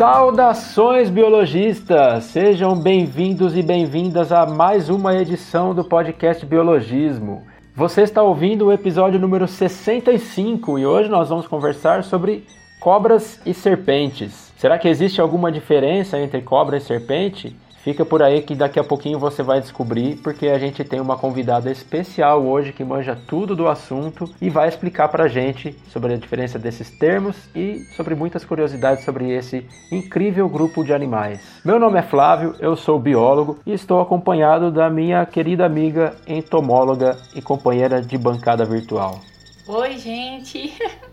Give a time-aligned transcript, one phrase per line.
[0.00, 2.24] Saudações biologistas!
[2.24, 7.42] Sejam bem-vindos e bem-vindas a mais uma edição do podcast Biologismo.
[7.76, 12.46] Você está ouvindo o episódio número 65 e hoje nós vamos conversar sobre
[12.80, 14.54] cobras e serpentes.
[14.56, 17.54] Será que existe alguma diferença entre cobra e serpente?
[17.82, 21.16] Fica por aí que daqui a pouquinho você vai descobrir, porque a gente tem uma
[21.16, 26.16] convidada especial hoje que manja tudo do assunto e vai explicar pra gente sobre a
[26.16, 31.40] diferença desses termos e sobre muitas curiosidades sobre esse incrível grupo de animais.
[31.64, 37.16] Meu nome é Flávio, eu sou biólogo e estou acompanhado da minha querida amiga entomóloga
[37.34, 39.20] e companheira de bancada virtual.
[39.66, 40.74] Oi, gente!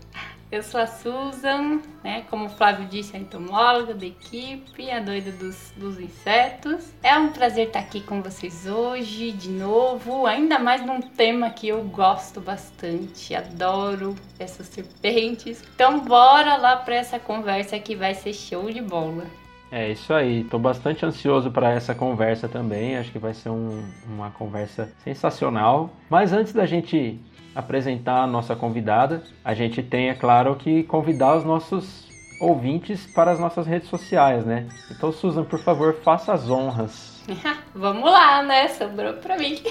[0.50, 2.24] Eu sou a Susan, né?
[2.30, 6.90] Como o Flávio disse, a entomóloga da equipe, a doida dos, dos insetos.
[7.02, 11.68] É um prazer estar aqui com vocês hoje, de novo, ainda mais num tema que
[11.68, 15.62] eu gosto bastante, adoro essas serpentes.
[15.74, 19.26] Então, bora lá para essa conversa que vai ser show de bola.
[19.70, 22.96] É isso aí, estou bastante ansioso para essa conversa também.
[22.96, 25.90] Acho que vai ser um, uma conversa sensacional.
[26.08, 27.20] Mas antes da gente
[27.58, 32.06] apresentar a nossa convidada, a gente tem, é claro, que convidar os nossos
[32.40, 34.68] ouvintes para as nossas redes sociais, né?
[34.92, 37.17] Então, Susan, por favor, faça as honras.
[37.74, 38.68] Vamos lá, né?
[38.68, 39.62] Sobrou pra mim.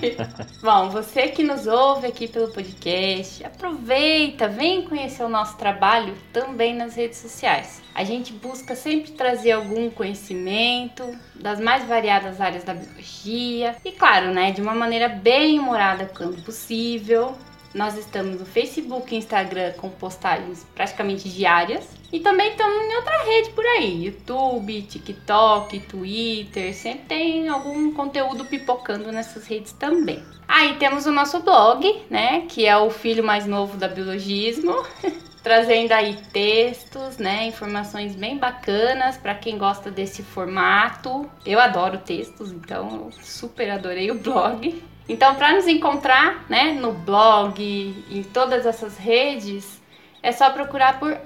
[0.62, 6.74] Bom, você que nos ouve aqui pelo podcast, aproveita, vem conhecer o nosso trabalho também
[6.74, 7.82] nas redes sociais.
[7.94, 14.32] A gente busca sempre trazer algum conhecimento das mais variadas áreas da biologia e, claro,
[14.32, 17.36] né, de uma maneira bem humorada quando possível,
[17.74, 21.88] nós estamos no Facebook e Instagram com postagens praticamente diárias.
[22.12, 26.74] E também estamos em outra rede por aí: YouTube, TikTok, Twitter.
[26.74, 30.22] Sempre tem algum conteúdo pipocando nessas redes também.
[30.48, 32.46] Aí temos o nosso blog, né?
[32.48, 34.74] Que é o filho mais novo da biologismo.
[35.42, 41.28] trazendo aí textos, né, informações bem bacanas para quem gosta desse formato.
[41.46, 44.82] Eu adoro textos, então super adorei o blog.
[45.10, 47.60] Então, para nos encontrar, né, no blog,
[48.08, 49.82] em todas essas redes,
[50.22, 51.18] é só procurar por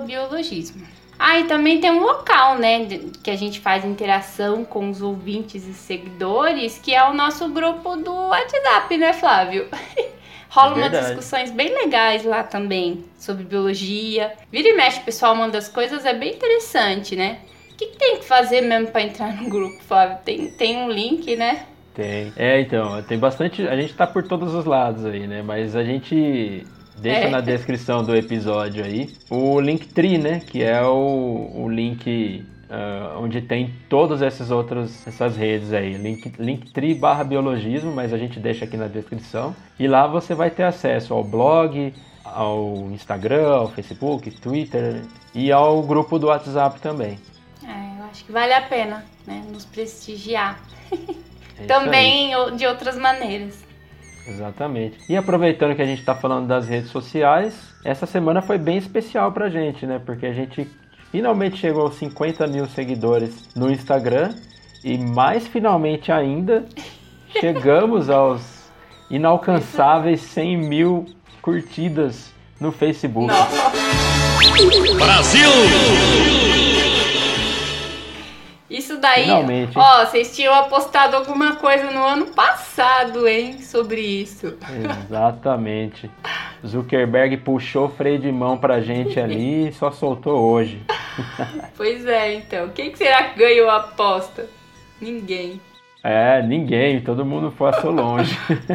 [0.00, 0.86] biologismo.
[1.18, 2.86] Ah, e também tem um local, né,
[3.22, 7.96] que a gente faz interação com os ouvintes e seguidores, que é o nosso grupo
[7.96, 9.70] do WhatsApp, né, Flávio?
[10.50, 14.34] Rola umas discussões bem legais lá também sobre biologia.
[14.52, 17.38] Vira e mexe, o pessoal manda as coisas, é bem interessante, né?
[17.72, 20.18] O que, que tem que fazer mesmo para entrar no grupo, Flávio?
[20.26, 21.66] Tem, tem um link, né?
[21.94, 22.32] Tem.
[22.36, 23.66] É, então, tem bastante.
[23.66, 25.42] A gente tá por todos os lados aí, né?
[25.42, 26.66] Mas a gente
[26.98, 27.30] deixa é.
[27.30, 30.40] na descrição do episódio aí o Linktree, né?
[30.40, 35.94] Que é o, o link uh, onde tem todas essas outras essas redes aí.
[35.94, 39.54] Link, Linktree barra biologismo, mas a gente deixa aqui na descrição.
[39.78, 41.94] E lá você vai ter acesso ao blog,
[42.24, 45.02] ao Instagram, ao Facebook, Twitter
[45.32, 47.18] e ao grupo do WhatsApp também.
[47.64, 49.44] É, eu acho que vale a pena, né?
[49.52, 50.60] Nos prestigiar.
[51.58, 53.64] É também de outras maneiras.
[54.26, 54.98] Exatamente.
[55.08, 57.54] E aproveitando que a gente está falando das redes sociais,
[57.84, 60.00] essa semana foi bem especial para a gente, né?
[60.04, 60.68] Porque a gente
[61.12, 64.34] finalmente chegou aos 50 mil seguidores no Instagram
[64.82, 66.64] e mais finalmente ainda
[67.38, 68.64] chegamos aos
[69.10, 71.06] inalcançáveis 100 mil
[71.42, 73.26] curtidas no Facebook.
[73.26, 73.72] Nossa.
[74.96, 76.53] Brasil!
[79.04, 79.78] Daí, Finalmente.
[79.78, 84.56] ó, vocês tinham apostado alguma coisa no ano passado, hein, sobre isso.
[85.04, 86.10] Exatamente.
[86.66, 90.82] Zuckerberg puxou freio de mão pra gente ali e só soltou hoje.
[91.76, 92.70] pois é, então.
[92.70, 94.48] Quem que será que ganhou a aposta?
[94.98, 95.60] Ninguém.
[96.02, 97.02] É, ninguém.
[97.02, 98.34] Todo mundo passou longe.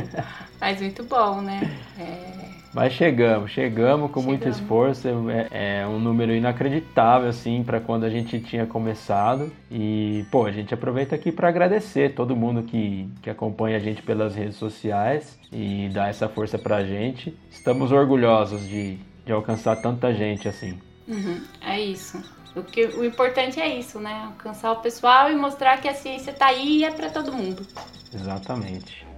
[0.62, 1.76] Mas muito bom, né?
[1.98, 2.59] É...
[2.74, 4.26] Mas chegamos, chegamos com chegamos.
[4.26, 5.08] muito esforço.
[5.30, 9.52] É, é, um número inacreditável, assim, para quando a gente tinha começado.
[9.72, 14.02] E, pô, a gente aproveita aqui para agradecer todo mundo que, que acompanha a gente
[14.02, 17.36] pelas redes sociais e dá essa força pra gente.
[17.50, 20.80] Estamos orgulhosos de, de alcançar tanta gente assim.
[21.08, 22.22] Uhum, é isso.
[22.56, 24.24] O, que, o importante é isso, né?
[24.26, 27.66] Alcançar o pessoal e mostrar que a ciência tá aí e é para todo mundo.
[28.14, 29.09] Exatamente.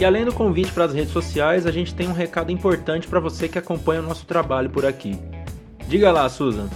[0.00, 3.18] E além do convite para as redes sociais, a gente tem um recado importante para
[3.18, 5.18] você que acompanha o nosso trabalho por aqui.
[5.88, 6.68] Diga lá, Susan.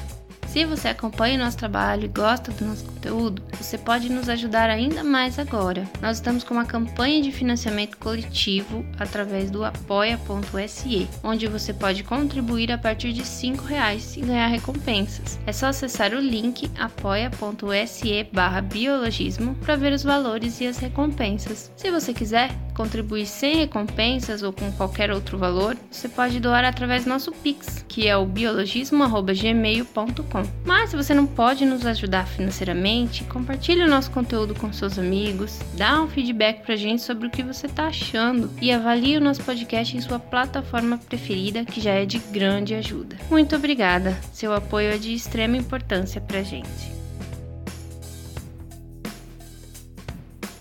[0.53, 4.69] Se você acompanha o nosso trabalho e gosta do nosso conteúdo, você pode nos ajudar
[4.69, 5.89] ainda mais agora.
[6.03, 12.71] Nós estamos com uma campanha de financiamento coletivo através do apoia.se, onde você pode contribuir
[12.71, 15.39] a partir de R$ reais e ganhar recompensas.
[15.47, 18.29] É só acessar o link apoia.se
[18.71, 21.73] biologismo para ver os valores e as recompensas.
[21.75, 27.05] Se você quiser, contribuir sem recompensas ou com qualquer outro valor, você pode doar através
[27.05, 30.43] do nosso Pix, que é o biologismo@gmail.com.
[30.65, 35.61] Mas se você não pode nos ajudar financeiramente, compartilhe o nosso conteúdo com seus amigos,
[35.77, 39.43] dá um feedback pra gente sobre o que você tá achando e avalie o nosso
[39.43, 43.17] podcast em sua plataforma preferida, que já é de grande ajuda.
[43.31, 44.19] Muito obrigada.
[44.33, 47.02] Seu apoio é de extrema importância pra gente.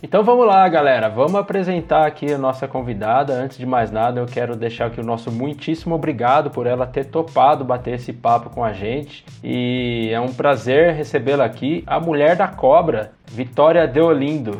[0.03, 1.09] Então vamos lá, galera.
[1.09, 3.33] Vamos apresentar aqui a nossa convidada.
[3.33, 7.05] Antes de mais nada, eu quero deixar aqui o nosso muitíssimo obrigado por ela ter
[7.05, 9.23] topado bater esse papo com a gente.
[9.43, 14.59] E é um prazer recebê-la aqui, a mulher da cobra, Vitória Deolindo.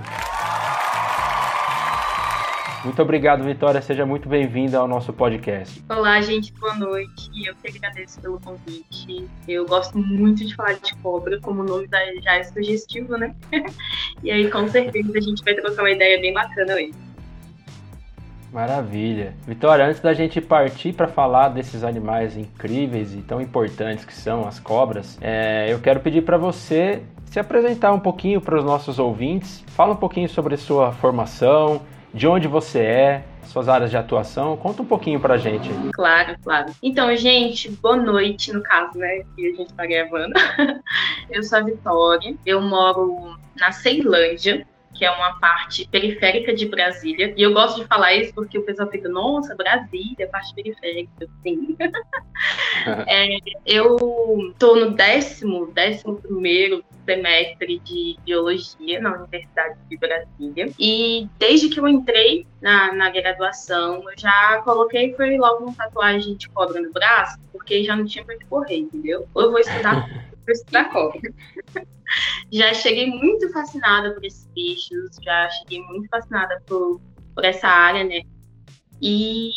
[2.83, 3.79] Muito obrigado, Vitória.
[3.79, 5.83] Seja muito bem-vinda ao nosso podcast.
[5.87, 6.51] Olá, gente.
[6.53, 7.29] Boa noite.
[7.45, 9.29] Eu que agradeço pelo convite.
[9.47, 11.87] Eu gosto muito de falar de cobra, como o nome
[12.23, 13.35] já é sugestivo, né?
[14.23, 16.91] e aí, com certeza, a gente vai trocar uma ideia bem bacana hoje.
[18.51, 19.35] Maravilha.
[19.47, 24.47] Vitória, antes da gente partir para falar desses animais incríveis e tão importantes que são
[24.47, 28.97] as cobras, é, eu quero pedir para você se apresentar um pouquinho para os nossos
[28.99, 29.63] ouvintes.
[29.67, 31.81] Fala um pouquinho sobre sua formação,
[32.13, 34.55] de onde você é, suas áreas de atuação.
[34.57, 35.69] Conta um pouquinho pra gente.
[35.93, 36.71] Claro, claro.
[36.81, 40.33] Então, gente, boa noite, no caso, né, que a gente tá gravando.
[41.29, 44.65] eu sou a Vitória, eu moro na Ceilândia,
[45.01, 47.33] que é uma parte periférica de Brasília.
[47.35, 51.75] E eu gosto de falar isso porque o pessoal fica, nossa, Brasília, parte periférica, sim.
[53.07, 53.97] é, eu
[54.51, 60.71] estou no décimo, décimo primeiro semestre de biologia na Universidade de Brasília.
[60.77, 66.35] E desde que eu entrei na, na graduação, eu já coloquei, foi logo uma tatuagem
[66.35, 69.27] de cobra no braço, porque já não tinha para correr, entendeu?
[69.33, 70.07] Ou eu vou estudar,
[70.45, 71.21] vou estudar cobra
[72.51, 77.01] já cheguei muito fascinada por esses bichos, já cheguei muito fascinada por,
[77.33, 78.21] por essa área, né?
[79.01, 79.51] E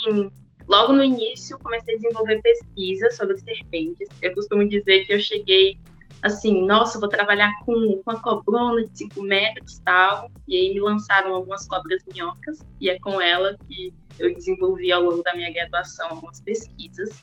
[0.66, 4.08] logo no início comecei a desenvolver pesquisa sobre serpentes.
[4.22, 5.78] Eu costumo dizer que eu cheguei
[6.22, 10.30] assim, nossa, vou trabalhar com uma cobrona de 5 metros e tal.
[10.48, 15.02] E aí me lançaram algumas cobras minhocas, e é com ela que eu desenvolvi ao
[15.02, 17.22] longo da minha graduação algumas pesquisas.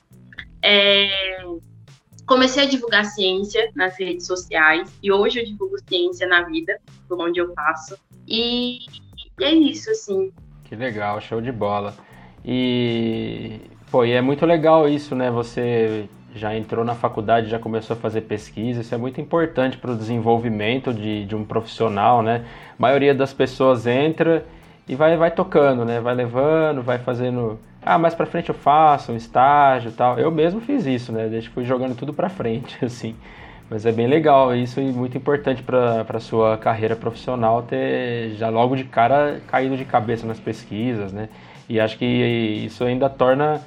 [0.63, 1.43] É,
[2.31, 7.19] comecei a divulgar ciência nas redes sociais e hoje eu divulgo ciência na vida, por
[7.19, 7.97] onde eu passo.
[8.25, 8.79] E,
[9.41, 10.31] é isso, assim.
[10.63, 11.93] Que legal, show de bola.
[12.45, 13.59] E,
[13.91, 15.29] pô, e é muito legal isso, né?
[15.29, 19.91] Você já entrou na faculdade, já começou a fazer pesquisa, isso é muito importante para
[19.91, 22.45] o desenvolvimento de, de um profissional, né?
[22.79, 24.45] A maioria das pessoas entra
[24.87, 25.99] e vai, vai tocando, né?
[25.99, 30.19] Vai levando, vai fazendo ah, mais para frente eu faço um estágio tal.
[30.19, 31.27] Eu mesmo fiz isso, né?
[31.27, 33.15] Desde que fui jogando tudo para frente, assim.
[33.69, 38.75] Mas é bem legal isso e muito importante para sua carreira profissional ter já logo
[38.75, 41.29] de cara caído de cabeça nas pesquisas, né?
[41.69, 43.61] E acho que isso ainda torna.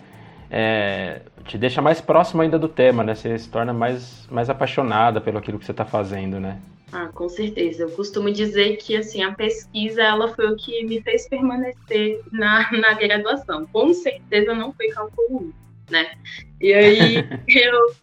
[0.50, 3.14] É, te deixa mais próximo ainda do tema, né?
[3.14, 6.60] Você se torna mais, mais apaixonada pelo aquilo que você está fazendo, né?
[6.92, 7.82] Ah, com certeza.
[7.82, 12.70] Eu costumo dizer que assim a pesquisa ela foi o que me fez permanecer na,
[12.72, 13.66] na graduação.
[13.66, 15.52] Com certeza não foi cálculo
[15.90, 16.12] 1, né?
[16.60, 17.16] E aí
[17.48, 17.94] eu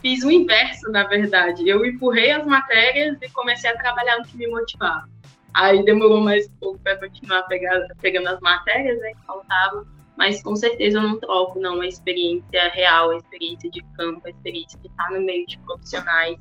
[0.00, 1.68] fiz o inverso, na verdade.
[1.68, 5.08] Eu empurrei as matérias e comecei a trabalhar no que me motivava.
[5.52, 9.84] Aí demorou mais um pouco para continuar pegando, pegando as matérias né, que faltavam,
[10.20, 14.28] mas com certeza eu não troco não a experiência real, a experiência de campo, a
[14.28, 16.36] experiência de estar no meio de profissionais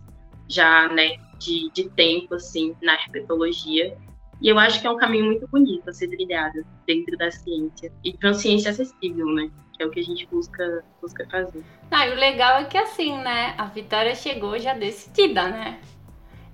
[0.50, 3.98] já, né, de, de tempo, assim, na herpetologia.
[4.41, 7.89] E eu acho que é um caminho muito bonito a ser trilhado dentro da ciência.
[8.03, 9.50] E de uma ciência acessível, né?
[9.77, 11.63] Que é o que a gente busca, busca fazer.
[11.89, 13.55] Ah, e o legal é que assim, né?
[13.57, 15.79] A Vitória chegou já decidida, né?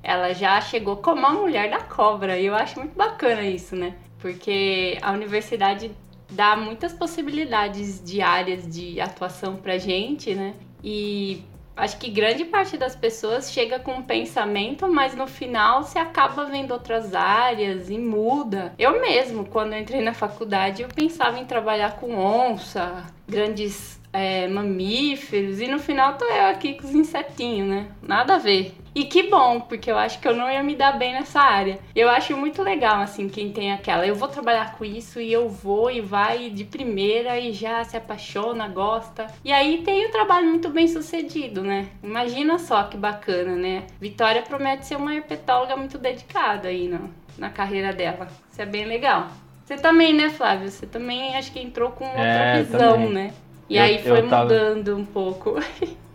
[0.03, 2.37] Ela já chegou como a mulher da cobra.
[2.37, 3.95] E eu acho muito bacana isso, né?
[4.19, 5.91] Porque a universidade
[6.35, 10.53] dá muitas possibilidades de áreas de atuação pra gente, né?
[10.83, 11.43] E
[11.75, 16.45] acho que grande parte das pessoas chega com um pensamento, mas no final se acaba
[16.45, 18.73] vendo outras áreas e muda.
[18.77, 25.59] Eu mesmo, quando entrei na faculdade, eu pensava em trabalhar com onça, grandes é, mamíferos,
[25.59, 27.87] e no final tô eu aqui com os insetinhos, né?
[28.01, 28.73] Nada a ver.
[28.95, 31.79] E que bom, porque eu acho que eu não ia me dar bem nessa área.
[31.93, 34.07] Eu acho muito legal, assim, quem tem aquela.
[34.07, 37.97] Eu vou trabalhar com isso e eu vou e vai de primeira e já se
[37.97, 39.27] apaixona, gosta.
[39.43, 41.87] E aí tem o trabalho muito bem sucedido, né?
[42.01, 43.83] Imagina só que bacana, né?
[43.99, 48.29] Vitória promete ser uma herpetóloga muito dedicada aí no, na carreira dela.
[48.49, 49.27] Isso é bem legal.
[49.65, 50.69] Você também, né, Flávio?
[50.69, 53.11] Você também acho que entrou com outra é, visão, também.
[53.11, 53.33] né?
[53.69, 55.55] E eu, aí foi mudando um pouco.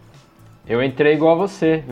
[0.69, 1.83] Eu entrei igual a você.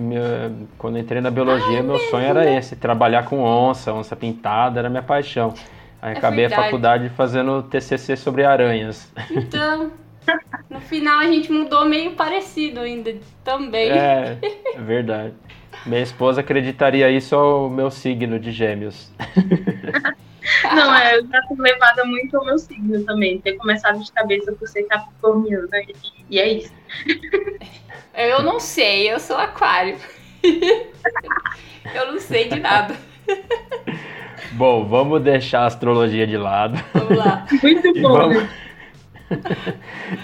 [0.78, 2.10] quando entrei na biologia, meu mesmo?
[2.10, 5.52] sonho era esse: trabalhar com onça, onça pintada, era minha paixão.
[6.00, 6.60] Aí é acabei verdade.
[6.60, 9.12] a faculdade fazendo TCC sobre aranhas.
[9.32, 9.90] Então,
[10.70, 13.90] no final a gente mudou meio parecido ainda também.
[13.90, 14.38] É,
[14.74, 15.34] é verdade.
[15.84, 19.10] Minha esposa acreditaria isso ao meu signo de gêmeos.
[20.74, 23.40] Não, é, eu já fui levada muito ao meu signo também.
[23.40, 25.68] Ter começado de cabeça por ser capricorniana.
[25.86, 25.94] E,
[26.30, 26.72] e é isso.
[28.14, 29.96] Eu não sei, eu sou aquário.
[30.42, 32.96] Eu não sei de nada.
[34.52, 36.82] Bom, vamos deixar a astrologia de lado.
[36.94, 37.46] Vamos lá.
[37.62, 38.12] Muito bom.
[38.12, 38.48] Vamos...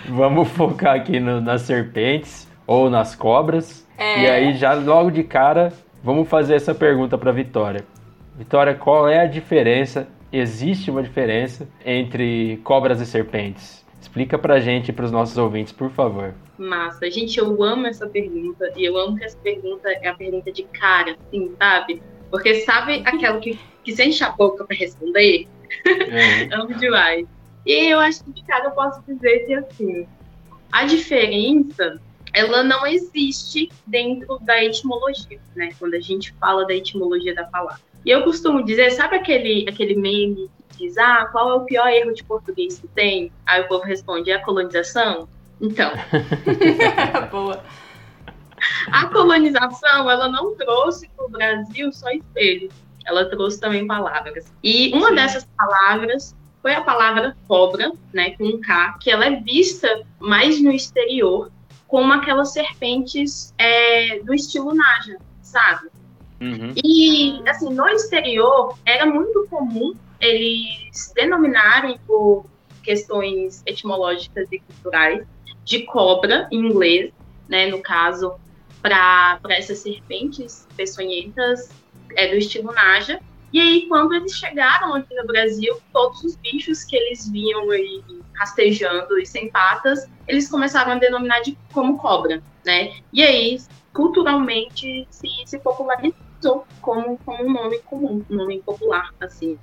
[0.09, 3.87] vamos focar aqui no, nas serpentes ou nas cobras.
[3.97, 4.23] É.
[4.23, 7.85] E aí, já logo de cara, vamos fazer essa pergunta para Vitória.
[8.37, 10.09] Vitória, qual é a diferença?
[10.33, 13.85] Existe uma diferença entre cobras e serpentes?
[14.01, 16.35] Explica pra gente e pros nossos ouvintes, por favor.
[16.59, 17.11] Massa.
[17.11, 18.73] Gente, eu amo essa pergunta.
[18.77, 22.03] E eu amo que essa pergunta é a pergunta de cara, assim, sabe?
[22.31, 25.49] Porque sabe aquela que, que se enche a boca pra responder?
[25.87, 26.53] É.
[26.55, 27.27] amo demais.
[27.65, 30.07] E eu acho que de cara eu posso dizer que, assim,
[30.71, 32.01] a diferença
[32.35, 35.71] ela não existe dentro da etimologia, né?
[35.79, 37.81] Quando a gente fala da etimologia da palavra.
[38.05, 41.89] E eu costumo dizer, sabe aquele, aquele meme que diz, ah, qual é o pior
[41.89, 43.33] erro de português que tem?
[43.47, 45.29] Aí o povo responde, é a colonização?
[45.61, 45.91] Então.
[47.31, 47.63] Boa.
[48.91, 52.71] A colonização, ela não trouxe para o Brasil só espelho,
[53.07, 54.53] ela trouxe também palavras.
[54.63, 55.15] E uma Sim.
[55.15, 60.63] dessas palavras foi a palavra cobra, né, com um K, que ela é vista mais
[60.63, 61.51] no exterior
[61.87, 65.91] como aquelas serpentes é, do estilo Naja, sabe?
[66.45, 66.75] Uhum.
[66.85, 72.47] E, assim, no exterior, era muito comum eles denominarem por
[72.83, 75.27] questões etimológicas e culturais
[75.65, 77.13] de cobra, em inglês,
[77.49, 78.35] né, no caso,
[78.83, 81.71] para essas serpentes peçonhentas
[82.15, 83.21] é, do estilo Naja.
[83.51, 88.03] E aí, quando eles chegaram aqui no Brasil, todos os bichos que eles vinham aí
[88.35, 92.93] rastejando e sem patas, eles começaram a denominar de como cobra, né?
[93.13, 93.59] E aí,
[93.93, 96.24] culturalmente, se, se popularizou
[96.81, 99.59] como, como um nome comum, um nome popular, assim,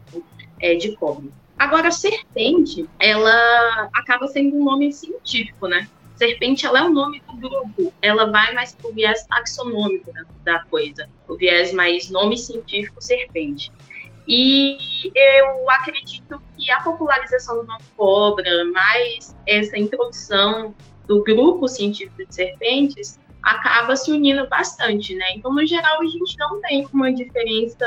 [0.59, 1.29] é, de cobra.
[1.57, 5.87] Agora, serpente, ela acaba sendo um nome científico, né?
[6.15, 10.63] Serpente, ela é o nome do grupo, ela vai mais pro viés taxonômico da, da
[10.65, 13.71] coisa, o viés mais nome científico serpente.
[14.27, 14.77] E
[15.15, 20.75] eu acredito que a popularização do nome cobra, mais essa introdução
[21.07, 25.25] do grupo científico de serpentes, acaba se unindo bastante, né?
[25.35, 27.85] Então, no geral, a gente não tem uma diferença,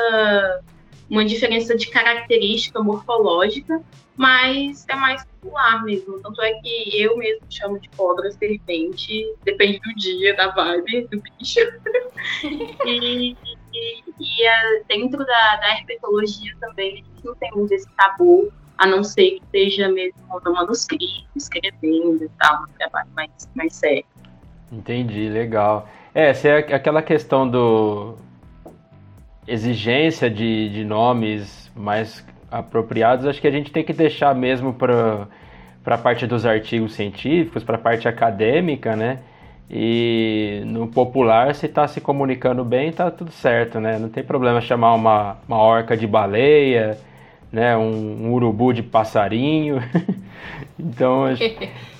[1.09, 3.81] uma diferença de característica morfológica,
[4.17, 6.21] mas é mais popular mesmo.
[6.21, 11.21] Tanto é que eu mesmo chamo de cobra serpente, depende do dia, da vibe do
[11.21, 11.61] bicho.
[12.87, 13.37] e,
[13.73, 18.53] e, e a, dentro da, da herpetologia também, a gente não tem muito esse tabu,
[18.77, 23.75] a não ser que esteja mesmo no manuscrito, escrevendo e tal, um trabalho mais, mais
[23.75, 24.05] sério.
[24.73, 25.89] Entendi, legal.
[26.15, 28.17] É, essa é aquela questão do
[29.47, 35.27] exigência de, de nomes mais apropriados, acho que a gente tem que deixar mesmo para
[35.85, 39.19] a parte dos artigos científicos, para a parte acadêmica, né?
[39.69, 43.99] E no popular, se está se comunicando bem, tá tudo certo, né?
[43.99, 46.99] Não tem problema chamar uma, uma orca de baleia,
[47.51, 47.77] né?
[47.77, 49.83] Um, um urubu de passarinho.
[50.79, 51.43] então, acho,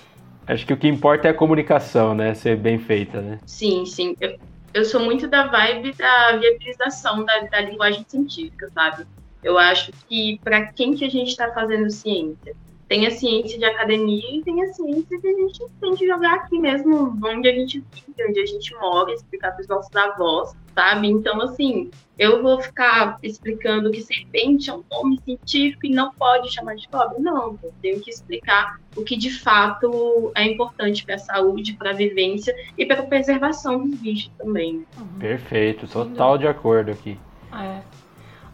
[0.47, 2.35] acho, que o que importa é a comunicação, né?
[2.35, 3.41] Ser bem feita, né?
[3.47, 4.15] Sim, sim.
[4.21, 4.37] Eu,
[4.75, 9.05] eu sou muito da vibe da viabilização da, da linguagem científica, sabe?
[9.43, 12.55] Eu acho que para quem que a gente está fazendo ciência?
[12.89, 16.35] Tem a ciência de academia e tem a ciência que a gente tem que jogar
[16.35, 20.55] aqui mesmo, onde a gente vive, onde a gente mora, explicar para os nossos avós,
[20.75, 21.09] sabe?
[21.09, 26.53] Então, assim, eu vou ficar explicando que serpente é um nome científico e não pode
[26.53, 27.19] chamar de cobra?
[27.19, 31.91] Não, eu tenho que explicar o que de fato é importante para a saúde, para
[31.91, 34.79] a vivência e para a preservação dos bichos também.
[34.79, 34.85] Né?
[34.99, 35.19] Uhum.
[35.19, 37.19] Perfeito, total de acordo aqui.
[37.53, 37.83] É.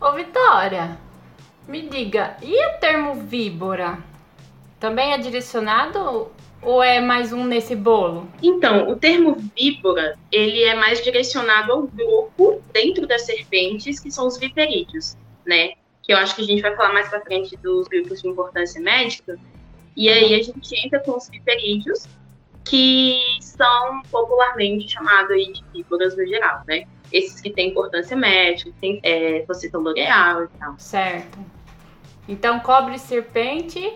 [0.03, 0.97] Ô, Vitória,
[1.69, 4.10] me diga, e o termo víbora?
[4.81, 6.31] Também é direcionado
[6.63, 8.27] ou é mais um nesse bolo?
[8.43, 14.27] Então, o termo víbora, ele é mais direcionado ao grupo dentro das serpentes, que são
[14.27, 15.73] os viperídeos, né?
[16.03, 18.81] Que eu acho que a gente vai falar mais para frente dos grupos de importância
[18.81, 19.39] médica.
[19.95, 22.07] E aí a gente entra com os viperídeos,
[22.65, 26.87] que são popularmente chamados aí de víboras no geral, né?
[27.13, 29.45] Esses que têm importância médica, tem é,
[29.75, 30.75] L'Oreal e tal.
[30.79, 31.39] Certo.
[32.27, 33.93] Então, cobre serpente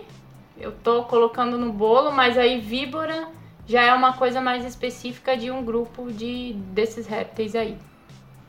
[0.57, 3.27] eu tô colocando no bolo, mas aí víbora
[3.67, 7.77] já é uma coisa mais específica de um grupo de desses répteis aí.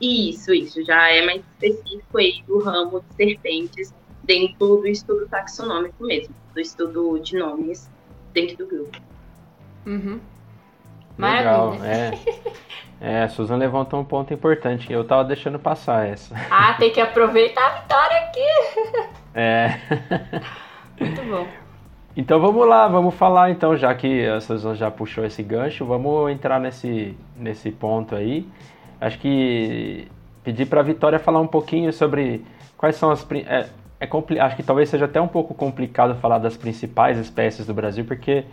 [0.01, 6.05] Isso, isso, já é mais específico aí do ramo de serpentes dentro do estudo taxonômico
[6.05, 7.91] mesmo, do estudo de nomes
[8.33, 8.99] dentro do grupo.
[9.87, 10.21] Uhum.
[11.19, 12.11] Legal, é.
[12.99, 14.91] É, a Susan levantou um ponto importante.
[14.91, 16.35] Eu tava deixando passar essa.
[16.51, 19.11] Ah, tem que aproveitar a vitória aqui.
[19.35, 19.81] É.
[20.99, 21.66] Muito bom.
[22.17, 26.31] Então vamos lá, vamos falar então, já que a Susan já puxou esse gancho, vamos
[26.31, 28.49] entrar nesse, nesse ponto aí.
[28.99, 30.09] Acho que
[30.43, 32.43] pedir para a Vitória falar um pouquinho sobre
[32.79, 33.27] quais são as.
[33.31, 33.69] É,
[34.01, 34.41] é.
[34.41, 38.33] Acho que talvez seja até um pouco complicado falar das principais espécies do Brasil, porque
[38.33, 38.45] é.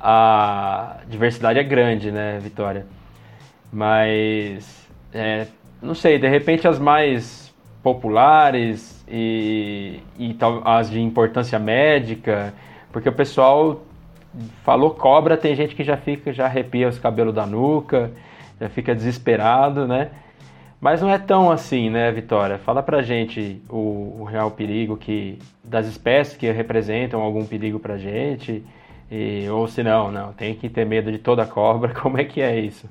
[0.00, 2.86] a diversidade é grande, né, Vitória?
[3.70, 5.48] Mas, é,
[5.82, 12.54] não sei, de repente as mais populares e, e as de importância médica,
[12.96, 13.82] porque o pessoal
[14.64, 18.10] falou cobra, tem gente que já fica, já arrepia os cabelos da nuca,
[18.58, 20.12] já fica desesperado, né?
[20.80, 22.56] Mas não é tão assim, né, Vitória?
[22.56, 27.98] Fala pra gente o, o real perigo que das espécies que representam algum perigo pra
[27.98, 28.64] gente,
[29.10, 32.40] e, ou se não, não, tem que ter medo de toda cobra, como é que
[32.40, 32.88] é isso?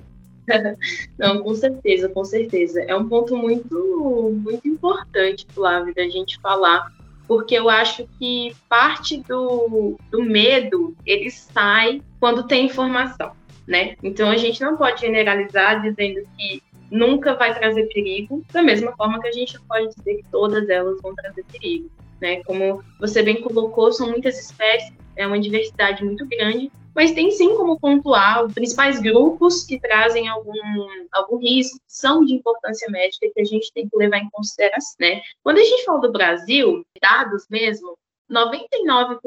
[1.17, 2.79] Não, com certeza, com certeza.
[2.83, 6.91] É um ponto muito, muito importante, Flávio, da gente falar,
[7.27, 13.31] porque eu acho que parte do, do medo ele sai quando tem informação,
[13.67, 13.95] né?
[14.03, 19.19] Então a gente não pode generalizar dizendo que nunca vai trazer perigo, da mesma forma
[19.19, 21.89] que a gente pode dizer que todas elas vão trazer perigo.
[22.21, 22.43] Né?
[22.43, 27.55] Como você bem colocou, são muitas espécies, é uma diversidade muito grande, mas tem sim
[27.55, 33.41] como pontuar os principais grupos que trazem algum, algum risco, são de importância médica que
[33.41, 34.95] a gente tem que levar em consideração.
[34.99, 35.21] Né?
[35.43, 37.97] Quando a gente fala do Brasil, dados mesmo,
[38.31, 39.19] 99%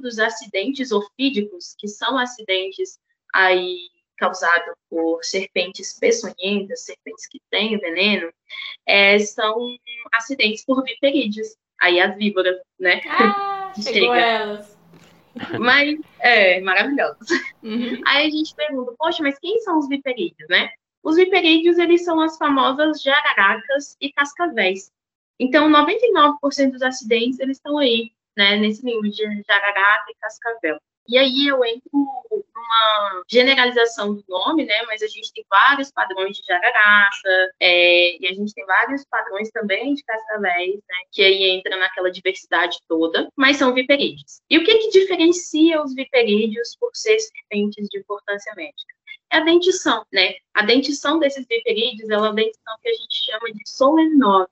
[0.00, 2.98] dos acidentes ofídicos, que são acidentes
[3.34, 3.76] aí
[4.16, 8.30] causado por serpentes peçonhentas, serpentes que têm veneno,
[8.86, 9.56] é, são
[10.12, 11.48] acidentes por viperídeos.
[11.80, 13.00] Aí as víboras, né?
[13.06, 14.75] Ah, chegou elas.
[15.60, 17.28] Mas, é, maravilhosas.
[17.62, 18.00] Uhum.
[18.06, 20.70] Aí a gente pergunta, poxa, mas quem são os viperídeos, né?
[21.02, 24.90] Os viperídeos, eles são as famosas jararacas e cascavéis.
[25.38, 30.78] Então, 99% dos acidentes, eles estão aí, né, nesse nível de jararaca e cascavel.
[31.08, 34.82] E aí eu entro numa generalização do nome, né?
[34.86, 39.50] Mas a gente tem vários padrões de jararaca, é, e a gente tem vários padrões
[39.50, 40.96] também de cascavéis, né?
[41.12, 44.40] Que aí entra naquela diversidade toda, mas são viperídeos.
[44.50, 48.94] E o que que diferencia os viperídeos por ser serpentes de importância médica?
[49.32, 50.34] É a dentição, né?
[50.54, 54.48] A dentição desses viperídeos é uma dentição que a gente chama de solenose.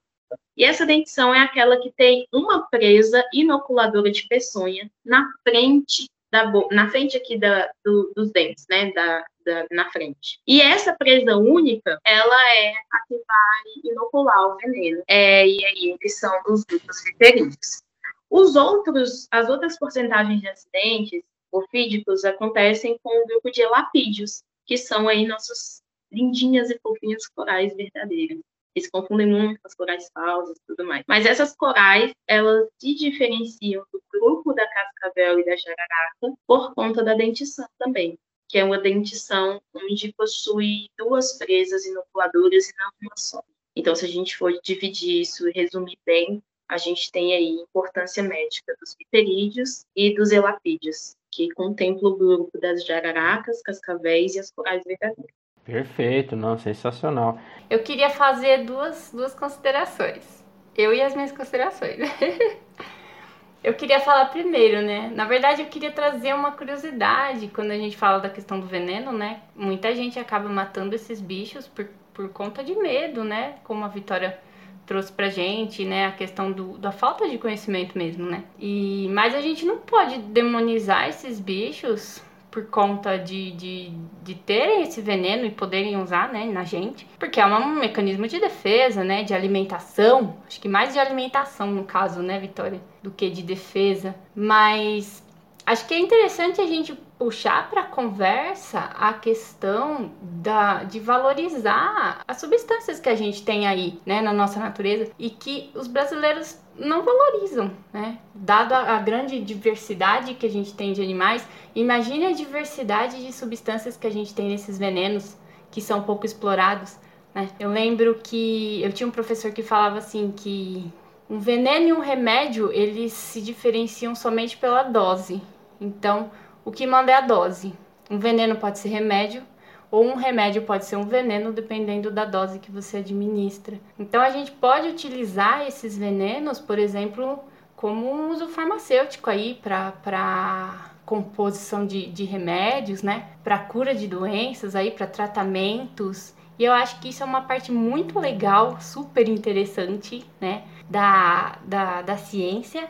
[0.57, 6.09] E essa dentição é aquela que tem uma presa inoculadora de peçonha na frente
[6.43, 10.39] da na frente aqui da, do, dos dentes, né, da, da, na frente.
[10.45, 15.01] E essa presa única, ela é a que vai inocular o veneno.
[15.07, 17.83] É, e aí eles são dos grupos viperídeos.
[18.29, 24.77] Os outros, as outras porcentagens de acidentes ofídicos acontecem com o grupo de elapídeos, que
[24.77, 28.39] são aí nossos lindinhas e fofinhas corais verdadeiras.
[28.75, 31.03] Eles confundem muito com as corais falsas e tudo mais.
[31.07, 37.03] Mas essas corais, elas se diferenciam do grupo da cascavel e da jararaca por conta
[37.03, 43.17] da dentição também, que é uma dentição onde possui duas presas inoculadoras e não uma
[43.17, 43.41] só.
[43.75, 48.23] Então, se a gente for dividir isso e resumir bem, a gente tem aí importância
[48.23, 54.51] médica dos pterídeos e dos elapídeos, que contempla o grupo das jararacas, cascavéis e as
[54.51, 55.44] corais verdadeiras.
[55.65, 57.39] Perfeito, não, sensacional.
[57.67, 60.45] Eu queria fazer duas, duas considerações.
[60.77, 61.97] Eu e as minhas considerações.
[63.63, 65.11] eu queria falar primeiro, né?
[65.15, 69.11] Na verdade, eu queria trazer uma curiosidade quando a gente fala da questão do veneno,
[69.11, 69.41] né?
[69.55, 73.55] Muita gente acaba matando esses bichos por, por conta de medo, né?
[73.63, 74.37] Como a Vitória
[74.85, 76.05] trouxe pra gente, né?
[76.05, 78.43] A questão do, da falta de conhecimento mesmo, né?
[78.59, 82.23] E, mas a gente não pode demonizar esses bichos
[82.55, 83.91] por conta de, de,
[84.23, 88.39] de terem esse veneno e poderem usar né, na gente, porque é um mecanismo de
[88.39, 93.29] defesa, né, de alimentação, acho que mais de alimentação no caso, né, Vitória, do que
[93.29, 95.21] de defesa, mas
[95.65, 102.39] acho que é interessante a gente puxar para conversa a questão da, de valorizar as
[102.39, 107.03] substâncias que a gente tem aí, né, na nossa natureza e que os brasileiros não
[107.03, 108.19] valorizam, né?
[108.33, 113.95] Dado a, grande diversidade que a gente tem de animais, imagine a diversidade de substâncias
[113.97, 115.37] que a gente tem nesses venenos
[115.71, 116.97] que são pouco explorados,
[117.33, 117.49] né?
[117.59, 120.91] Eu lembro que eu tinha um professor que falava assim que
[121.29, 125.41] um veneno e um remédio, eles se diferenciam somente pela dose.
[125.81, 126.29] Então,
[126.63, 127.73] o que manda é a dose.
[128.09, 129.41] Um veneno pode ser remédio,
[129.89, 133.79] ou um remédio pode ser um veneno, dependendo da dose que você administra.
[133.97, 137.39] Então a gente pode utilizar esses venenos, por exemplo,
[137.75, 143.27] como um uso farmacêutico aí para composição de, de remédios, né?
[143.43, 146.33] Para cura de doenças aí, para tratamentos.
[146.57, 150.63] E eu acho que isso é uma parte muito legal, super interessante, né?
[150.89, 152.87] Da, da, da ciência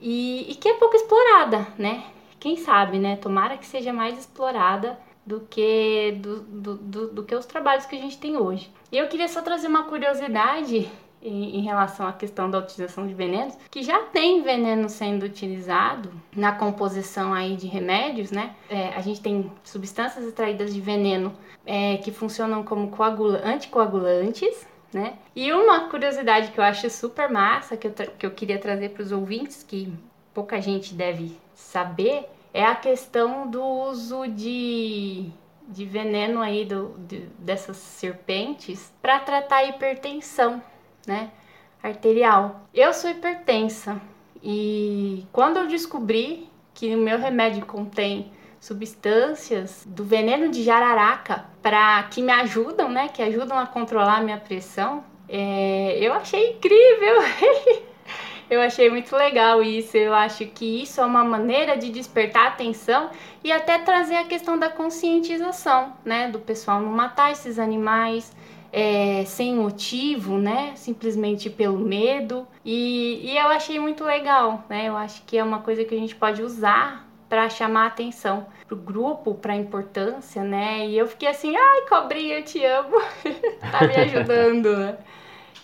[0.00, 2.04] e, e que é pouco explorada, né?
[2.38, 3.16] Quem sabe, né?
[3.16, 7.96] Tomara que seja mais explorada do que do, do, do, do, que os trabalhos que
[7.96, 8.70] a gente tem hoje.
[8.92, 10.88] E eu queria só trazer uma curiosidade
[11.20, 16.12] em, em, relação à questão da utilização de venenos, que já tem veneno sendo utilizado
[16.34, 18.54] na composição aí de remédios, né?
[18.70, 21.34] É, a gente tem substâncias extraídas de veneno
[21.64, 25.14] é, que funcionam como coagula anticoagulantes, né?
[25.34, 29.02] E uma curiosidade que eu acho super massa, que eu, que eu queria trazer para
[29.02, 29.92] os ouvintes, que
[30.32, 35.28] pouca gente deve saber, é a questão do uso de,
[35.68, 40.62] de veneno aí do, de, dessas serpentes para tratar a hipertensão,
[41.06, 41.30] né?
[41.82, 42.62] Arterial.
[42.72, 44.00] Eu sou hipertensa
[44.42, 52.04] e quando eu descobri que o meu remédio contém substâncias do veneno de jararaca para
[52.04, 53.08] que me ajudam, né?
[53.08, 55.04] Que ajudam a controlar a minha pressão.
[55.28, 57.16] É, eu achei incrível.
[58.48, 59.96] eu achei muito legal isso.
[59.96, 63.10] Eu acho que isso é uma maneira de despertar atenção
[63.42, 66.28] e até trazer a questão da conscientização, né?
[66.28, 68.34] Do pessoal não matar esses animais.
[68.72, 70.72] É, sem motivo, né?
[70.76, 72.46] Simplesmente pelo medo.
[72.62, 74.88] E, e eu achei muito legal, né?
[74.88, 78.76] Eu acho que é uma coisa que a gente pode usar para chamar atenção pro
[78.76, 80.86] grupo, para a importância, né?
[80.86, 82.96] E eu fiquei assim, ai, cobrinha, eu te amo,
[83.70, 84.98] tá me ajudando, né?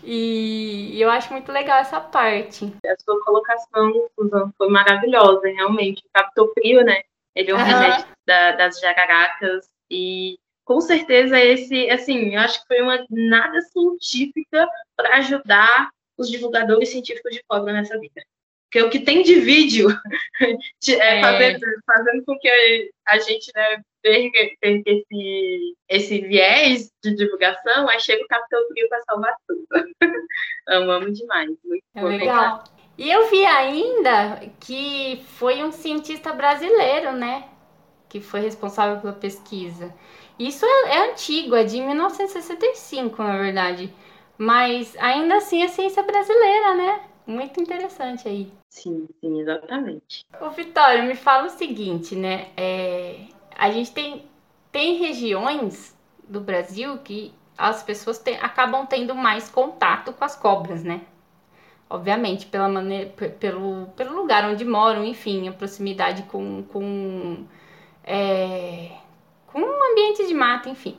[0.03, 2.73] E, eu acho muito legal essa parte.
[2.85, 6.03] A sua colocação, Susan, foi maravilhosa, realmente.
[6.13, 7.03] Captou frio, né?
[7.35, 7.65] Ele é um uhum.
[7.65, 13.61] remédio da, das jararacas e com certeza esse, assim, eu acho que foi uma nada
[13.63, 18.23] científica para ajudar os divulgadores científicos de cobra nessa vida.
[18.65, 19.89] Porque o que tem de vídeo
[20.41, 21.21] é, é.
[21.21, 28.01] Fazendo, fazendo, com que a gente né, perca, perca esse, esse viés de divulgação, aí
[28.01, 29.67] chega o Capitão Frio para salvar tudo.
[30.69, 31.51] Amamos demais.
[31.65, 32.65] Muito é legal.
[32.99, 37.49] E eu vi ainda que foi um cientista brasileiro, né?
[38.09, 39.95] Que foi responsável pela pesquisa.
[40.39, 43.93] Isso é, é antigo, é de 1965, na verdade.
[44.37, 47.01] Mas ainda assim é ciência brasileira, né?
[47.27, 48.53] Muito interessante aí.
[48.69, 50.27] Sim, sim, exatamente.
[50.41, 52.49] O Vitório, me fala o seguinte, né?
[52.57, 53.27] É,
[53.63, 54.25] a gente tem,
[54.73, 55.97] tem regiões
[56.27, 61.03] do Brasil que as pessoas tem, acabam tendo mais contato com as cobras, né?
[61.89, 67.45] Obviamente, pela maneira, pelo, pelo lugar onde moram, enfim, a proximidade com, com,
[68.03, 68.91] é,
[69.47, 70.99] com ambiente de mata, enfim.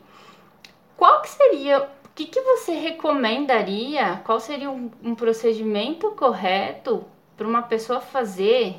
[0.96, 4.22] Qual que seria o que, que você recomendaria?
[4.24, 7.04] Qual seria um, um procedimento correto
[7.36, 8.78] para uma pessoa fazer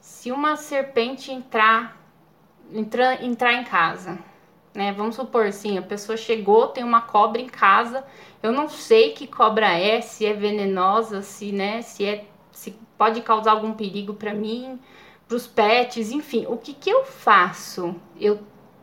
[0.00, 1.99] se uma serpente entrar,
[2.72, 4.18] entrar, entrar em casa?
[4.74, 4.92] Né?
[4.92, 8.04] Vamos supor assim, a pessoa chegou, tem uma cobra em casa,
[8.42, 13.22] eu não sei que cobra é, se é venenosa, se, né, se é se pode
[13.22, 14.78] causar algum perigo para mim,
[15.26, 17.94] para os pets, enfim, o que, que eu faço?
[18.20, 18.40] Eu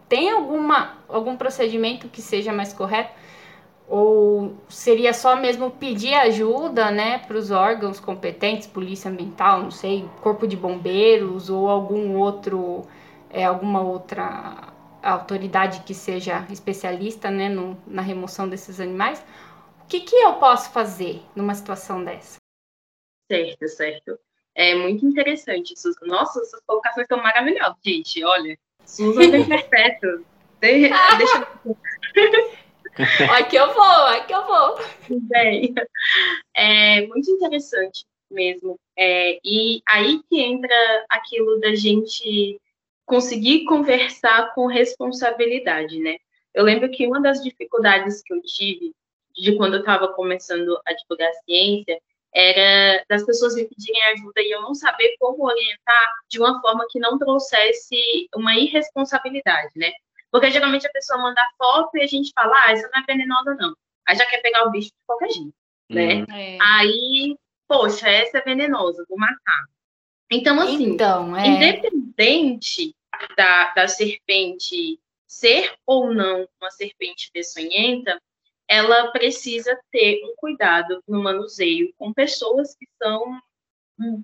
[0.09, 3.11] tenho alguma algum procedimento que seja mais correto?
[3.87, 10.05] ou seria só mesmo pedir ajuda, né, para os órgãos competentes, polícia ambiental, não sei,
[10.21, 12.81] corpo de bombeiros ou algum outro,
[13.29, 19.23] é, alguma outra autoridade que seja especialista, né, no, na remoção desses animais.
[19.83, 22.37] O que, que eu posso fazer numa situação dessa?
[23.31, 24.19] Certo, certo.
[24.55, 25.73] É muito interessante.
[26.01, 28.23] Nossa, suas colocações estão maravilhosas, gente.
[28.23, 30.25] Olha, Susan tem perfeito.
[30.59, 31.47] De, deixa
[33.37, 34.79] Aqui eu vou, aqui eu vou.
[35.21, 35.75] Bem,
[36.55, 38.79] é muito interessante mesmo.
[38.97, 42.59] É, e aí que entra aquilo da gente
[43.07, 46.17] conseguir conversar com responsabilidade, né?
[46.53, 48.93] Eu lembro que uma das dificuldades que eu tive
[49.33, 51.99] de quando eu estava começando a divulgar a ciência
[52.35, 56.85] era das pessoas me pedirem ajuda e eu não saber como orientar de uma forma
[56.89, 59.91] que não trouxesse uma irresponsabilidade, né?
[60.29, 63.55] Porque geralmente a pessoa manda foto e a gente fala, ah, essa não é venenosa,
[63.55, 63.73] não.
[64.05, 65.53] Aí já quer pegar o bicho de qualquer jeito,
[65.89, 66.15] né?
[66.15, 66.25] Uhum.
[66.35, 66.57] É.
[66.61, 69.63] Aí, poxa, essa é venenosa, vou matar.
[70.29, 71.47] Então, assim, então, é...
[71.47, 72.93] independente
[73.35, 78.21] da, da serpente ser ou não uma serpente peçonhenta,
[78.67, 83.41] ela precisa ter um cuidado no manuseio com pessoas que são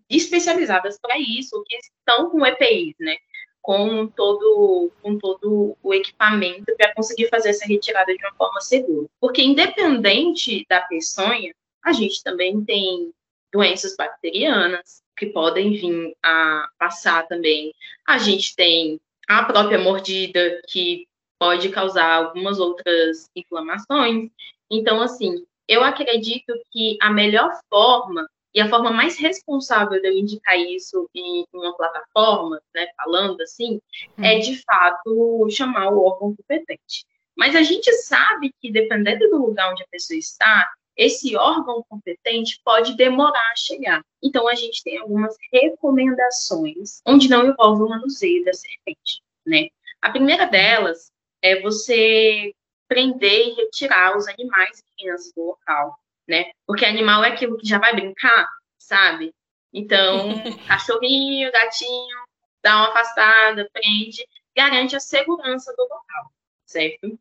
[0.10, 3.18] especializadas para isso, que estão com EPIs, né?
[3.64, 9.08] com todo, com todo o equipamento para conseguir fazer essa retirada de uma forma segura.
[9.22, 13.14] Porque, independente da peçonha, a gente também tem
[13.54, 17.74] doenças bacterianas que podem vir a passar também.
[18.08, 21.08] A gente tem a própria mordida, que
[21.40, 24.30] pode causar algumas outras inflamações.
[24.70, 30.14] Então, assim, eu acredito que a melhor forma e a forma mais responsável de eu
[30.14, 33.82] indicar isso em uma plataforma, né, falando assim,
[34.18, 34.24] hum.
[34.24, 34.40] é uhum.
[34.42, 37.06] de fato chamar o órgão competente.
[37.36, 42.62] Mas a gente sabe que, dependendo do lugar onde a pessoa está, esse órgão competente
[42.64, 44.04] pode demorar a chegar.
[44.22, 49.68] Então, a gente tem algumas recomendações onde não envolve o manuseio da serpente, né?
[50.02, 52.54] A primeira delas é você
[52.88, 56.52] prender e retirar os animais e crianças do local né?
[56.66, 59.34] Porque animal é aquilo que já vai brincar, sabe?
[59.72, 60.30] Então,
[60.68, 62.18] cachorrinho, gatinho,
[62.62, 64.26] dá uma afastada, prende,
[64.56, 66.32] garante a segurança do local,
[66.66, 67.20] certo?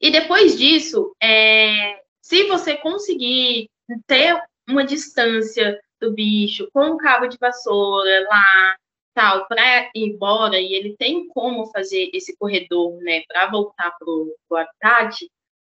[0.00, 3.70] E depois disso, é, se você conseguir
[4.06, 8.76] ter uma distância do bicho com um cabo de vassoura lá,
[9.12, 14.08] tal, para ir embora, e ele tem como fazer esse corredor, né, para voltar para
[14.08, 15.30] o habitat,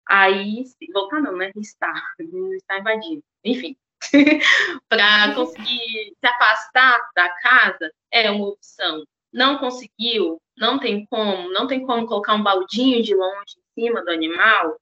[0.09, 1.53] aí voltar não, né?
[1.55, 3.23] Está, está invadindo.
[3.45, 3.77] Enfim,
[4.89, 9.05] para conseguir se afastar da casa é uma opção.
[9.33, 14.03] Não conseguiu, não tem como, não tem como colocar um baldinho de longe em cima
[14.03, 14.77] do animal,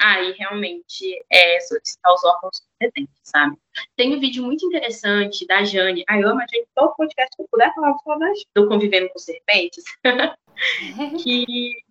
[0.00, 3.56] aí realmente é solicitar os órgãos competentes, sabe?
[3.96, 6.04] Tem um vídeo muito interessante da Jane.
[6.08, 9.18] Ai, eu amo a Jane, todo podcast que eu puder falar, falar do Convivendo com
[9.18, 9.84] Serpentes.
[11.22, 11.82] que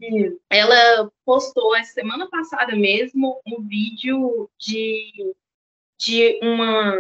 [0.50, 5.34] ela postou essa semana passada mesmo um vídeo de,
[5.98, 6.94] de uma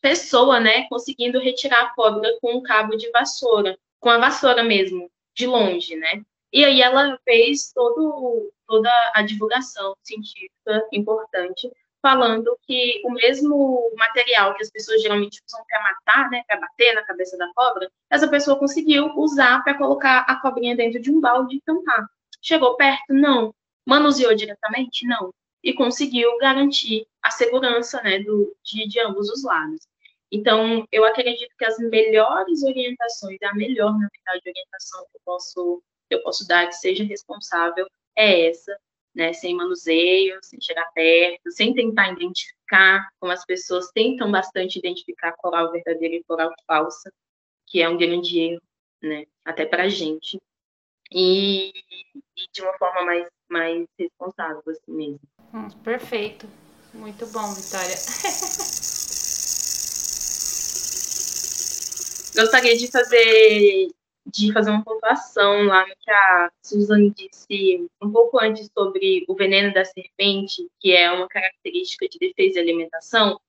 [0.00, 5.10] pessoa, né, conseguindo retirar a cobra com um cabo de vassoura, com a vassoura mesmo,
[5.34, 6.22] de longe, né?
[6.52, 14.54] E aí ela fez todo, toda a divulgação científica importante falando que o mesmo material
[14.54, 18.26] que as pessoas geralmente usam para matar, né, para bater na cabeça da cobra, essa
[18.26, 22.06] pessoa conseguiu usar para colocar a cobrinha dentro de um balde e tampar.
[22.40, 23.12] Chegou perto?
[23.12, 23.54] Não.
[23.86, 25.06] Manuseou diretamente?
[25.06, 25.34] Não.
[25.62, 29.86] E conseguiu garantir a segurança né, do, de, de ambos os lados.
[30.32, 35.82] Então, eu acredito que as melhores orientações, a melhor, na verdade, orientação que eu posso,
[36.08, 38.76] eu posso dar que seja responsável é essa,
[39.14, 45.32] né, sem manuseio, sem chegar perto, sem tentar identificar, como as pessoas tentam bastante identificar
[45.32, 47.12] coral verdadeiro e coral falsa,
[47.66, 48.62] que é um grande erro,
[49.02, 50.40] né, até para a gente,
[51.10, 51.72] e,
[52.14, 55.20] e, de uma forma mais, mais responsável, assim mesmo.
[55.52, 56.46] Hum, perfeito,
[56.94, 57.96] muito bom, Vitória.
[62.34, 63.88] Gostaria de fazer
[64.26, 69.34] de fazer uma pontuação lá no que a Suzane disse um pouco antes sobre o
[69.34, 73.40] veneno da serpente, que é uma característica de defesa e alimentação.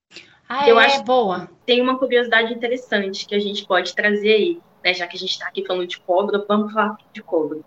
[0.48, 1.48] Ah, eu é, acho boa.
[1.64, 4.92] Tem uma curiosidade interessante que a gente pode trazer aí, né?
[4.92, 7.60] Já que a gente está aqui falando de cobra, vamos falar de cobra.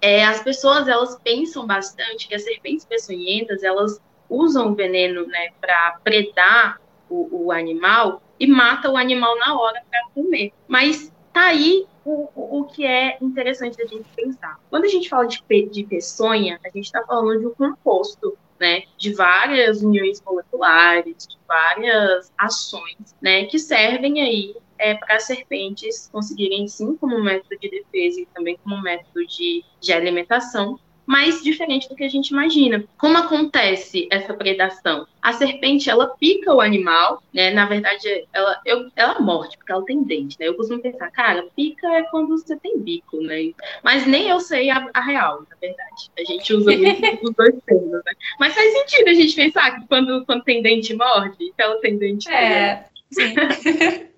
[0.00, 5.50] É, as pessoas elas pensam bastante que as serpentes peçonhentas elas usam o veneno, né,
[5.60, 10.52] para predar o, o animal e mata o animal na hora para comer.
[10.66, 14.58] Mas tá aí o, o que é interessante da gente pensar.
[14.68, 18.84] Quando a gente fala de, de peçonha, a gente está falando de um composto, né,
[18.96, 26.08] de várias uniões moleculares, de várias ações, né, que servem aí é, para as serpentes
[26.12, 31.88] conseguirem, sim, como método de defesa e também como método de, de alimentação, mais diferente
[31.88, 32.84] do que a gente imagina.
[32.96, 35.06] Como acontece essa predação?
[35.20, 37.50] A serpente, ela pica o animal, né?
[37.50, 40.48] Na verdade, ela, eu, ela morde, porque ela tem dente, né?
[40.48, 43.52] Eu costumo pensar, cara, pica é quando você tem bico, né?
[43.82, 46.10] Mas nem eu sei a, a real, na verdade.
[46.18, 48.12] A gente usa muito os dois termos, né?
[48.38, 51.98] Mas faz sentido a gente pensar que quando, quando tem dente, morde, que ela tem
[51.98, 52.30] dente.
[52.30, 53.34] É, sim.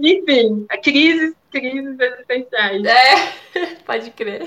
[0.00, 2.84] Enfim, a crises, crises existenciais.
[2.84, 4.42] É, pode crer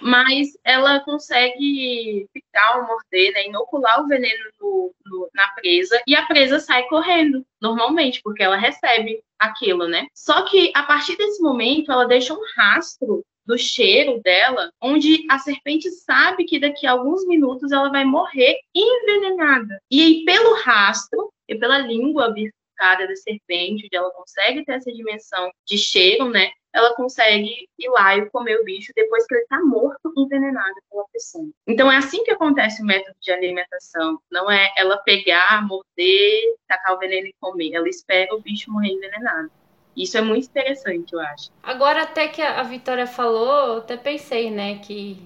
[0.00, 6.14] mas ela consegue picar ou morder, né, inocular o veneno no, no, na presa e
[6.14, 10.06] a presa sai correndo, normalmente, porque ela recebe aquilo, né?
[10.14, 15.38] Só que a partir desse momento ela deixa um rastro do cheiro dela, onde a
[15.38, 19.78] serpente sabe que daqui a alguns minutos ela vai morrer envenenada.
[19.90, 24.90] E aí, pelo rastro e pela língua bifurcada da serpente, onde ela consegue ter essa
[24.90, 26.50] dimensão de cheiro, né?
[26.74, 31.04] Ela consegue ir lá e comer o bicho depois que ele está morto, envenenado pela
[31.12, 31.48] pessoa.
[31.68, 34.18] Então é assim que acontece o método de alimentação.
[34.30, 37.72] Não é ela pegar, morder, tacar o veneno e comer.
[37.74, 39.50] Ela espera o bicho morrer envenenado.
[39.96, 41.50] Isso é muito interessante, eu acho.
[41.62, 45.22] Agora, até que a Vitória falou, eu até pensei, né, que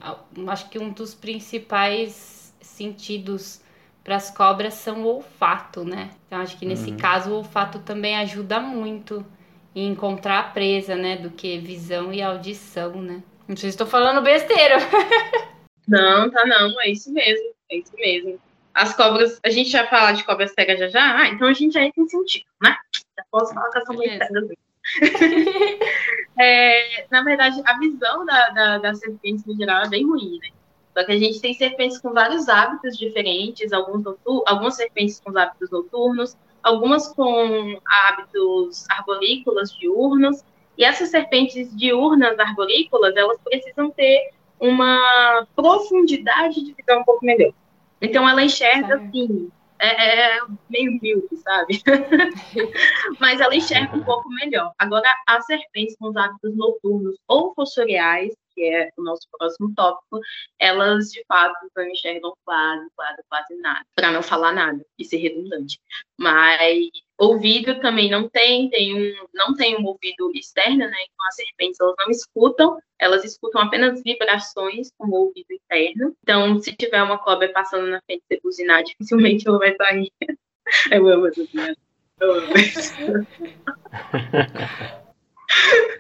[0.46, 3.62] acho que um dos principais sentidos
[4.04, 6.11] para as cobras são o olfato, né?
[6.26, 6.96] Então acho que nesse Uhum.
[6.98, 9.24] caso o olfato também ajuda muito
[9.74, 11.16] em encontrar a presa, né?
[11.16, 13.22] Do que visão e audição, né?
[13.46, 14.76] Não sei se estou falando besteira.
[15.87, 18.38] Não, tá não, é isso mesmo, é isso mesmo.
[18.74, 21.18] As cobras, a gente vai falar de cobra cega já já?
[21.18, 22.76] Ah, então a gente já entra em sentido, né?
[23.16, 24.26] Já posso falar que elas são Beleza.
[24.26, 24.59] cegas.
[26.40, 30.50] É, na verdade, a visão da, da, das serpentes no geral é bem ruim, né?
[30.96, 34.04] Só que a gente tem serpentes com vários hábitos diferentes, alguns
[34.46, 40.42] algumas serpentes com hábitos noturnos, algumas com hábitos arborícolas diurnos,
[40.77, 47.53] e essas serpentes diurnas arborícolas, elas precisam ter uma profundidade de visão um pouco melhor.
[48.01, 49.09] Então ela enxerga Certo.
[49.09, 51.83] assim, é, é meio míope, sabe?
[53.21, 54.73] Mas ela enxerga um pouco melhor.
[54.79, 60.21] Agora, as serpentes com os hábitos noturnos ou fossoriais, que é o nosso próximo tópico,
[60.59, 63.87] elas de fato não enxergam quase, quase, quase nada.
[63.94, 65.81] Para não falar nada e ser redundante.
[66.18, 70.97] Mas ouvido também não tem, tem um, não tem um ouvido externo, né?
[71.05, 76.16] Então as serpentes elas não escutam, elas escutam apenas vibrações com o ouvido interno.
[76.23, 80.11] Então, se tiver uma cobra passando na frente e você buzinar, dificilmente ela vai sair.
[80.90, 81.77] Eu amo essa piada.
[82.21, 82.92] Eu amo isso.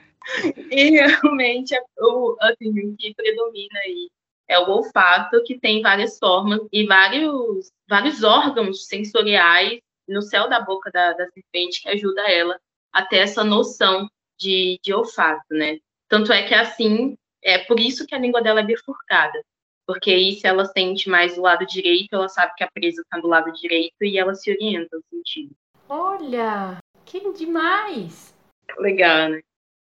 [0.70, 4.10] E realmente é o, assim, o que predomina aí
[4.48, 10.60] é o olfato, que tem várias formas e vários, vários órgãos sensoriais no céu da
[10.60, 12.58] boca da, da serpente que ajuda ela
[12.92, 15.78] a ter essa noção de, de olfato, né?
[16.08, 19.42] Tanto é que assim, é por isso que a língua dela é bifurcada.
[19.86, 23.18] Porque aí, se ela sente mais do lado direito, ela sabe que a presa está
[23.18, 25.54] do lado direito e ela se orienta no sentido.
[25.88, 28.34] Olha, que demais!
[28.78, 29.40] Legal, né?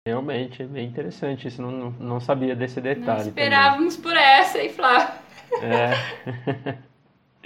[0.07, 1.61] Realmente, é bem interessante isso.
[1.61, 3.05] Não, não, não sabia desse Não detalhe.
[3.05, 3.27] também.
[3.29, 5.13] esperávamos por essa, hein, Flávio?
[5.61, 5.91] É.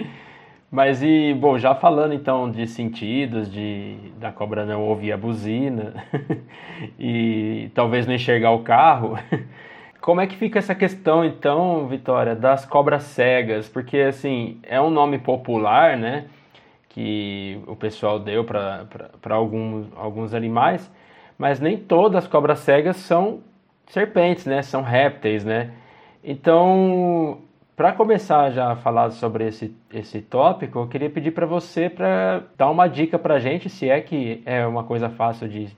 [0.72, 6.02] Mas e, bom, já falando então de sentidos, de da cobra não ouvir a buzina
[6.98, 9.18] e talvez não enxergar o carro,
[10.00, 13.68] como é que fica essa questão então, Vitória, das cobras cegas?
[13.68, 16.24] Porque assim, é um nome popular, né,
[16.88, 18.86] que o pessoal deu para
[19.34, 20.90] alguns, alguns animais,
[21.38, 23.40] mas nem todas as cobras cegas são
[23.88, 25.70] serpentes, né, são répteis, né?
[26.22, 27.40] Então,
[27.76, 32.42] para começar já a falar sobre esse, esse tópico, eu queria pedir para você para
[32.56, 35.68] dar uma dica para a gente, se é que é uma coisa fácil de,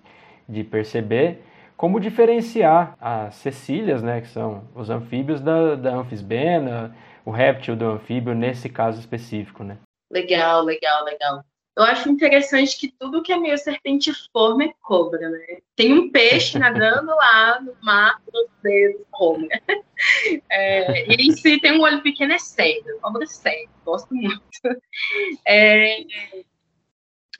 [0.48, 1.42] de perceber,
[1.76, 6.94] como diferenciar as cecílias, né, que são os anfíbios da, da anfisbena,
[7.24, 9.76] o réptil do anfíbio, nesse caso específico, né?
[10.10, 11.44] Legal, legal, legal.
[11.78, 15.58] Eu acho interessante que tudo que é meio serpentiforme é cobra, né?
[15.76, 18.20] Tem um peixe nadando lá no mar
[18.62, 19.48] dedos, cobra.
[20.48, 22.96] É, e em si tem um olho pequeno, é cega.
[23.00, 24.40] Cobra cega, gosto muito.
[25.44, 26.04] É,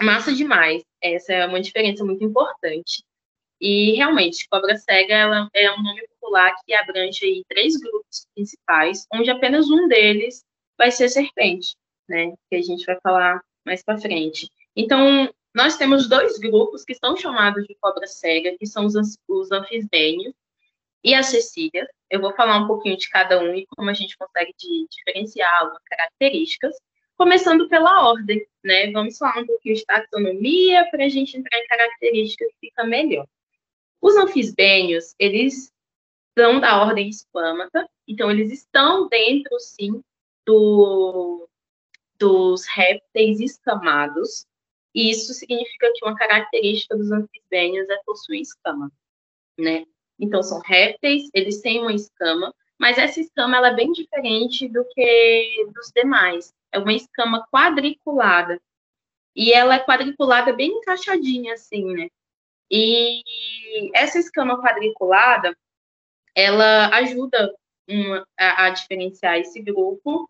[0.01, 0.83] massa demais.
[1.01, 3.05] Essa é uma diferença muito importante.
[3.61, 9.07] E realmente, cobra cega ela é um nome popular que abrange aí três grupos principais,
[9.15, 10.45] onde apenas um deles
[10.77, 11.77] vai ser serpente,
[12.09, 12.33] né?
[12.51, 14.51] Que a gente vai falar mais para frente.
[14.75, 18.95] Então, nós temos dois grupos que são chamados de cobra cega, que são os,
[19.29, 20.35] os anfisbênios
[21.05, 21.87] e as cecílias.
[22.11, 25.83] Eu vou falar um pouquinho de cada um e como a gente consegue diferenciar algumas
[25.85, 26.75] características,
[27.17, 28.91] começando pela ordem, né?
[28.91, 33.27] Vamos falar um pouquinho de taxonomia para a gente entrar em características que fica melhor.
[34.01, 35.71] Os anfisbênios, eles
[36.39, 40.01] são da ordem espâmata, então eles estão dentro, sim,
[40.47, 41.48] do,
[42.19, 44.47] dos répteis escamados,
[44.95, 48.91] e isso significa que uma característica dos anfisbênios é possuir escama,
[49.59, 49.85] né?
[50.19, 54.85] Então, são répteis, eles têm uma escama, mas essa escama ela é bem diferente do
[54.85, 56.53] que dos demais.
[56.73, 58.61] É uma escama quadriculada.
[59.35, 62.09] E ela é quadriculada bem encaixadinha, assim, né?
[62.71, 63.23] E
[63.95, 65.57] essa escama quadriculada,
[66.35, 67.55] ela ajuda
[67.89, 70.29] uma, a, a diferenciar esse grupo.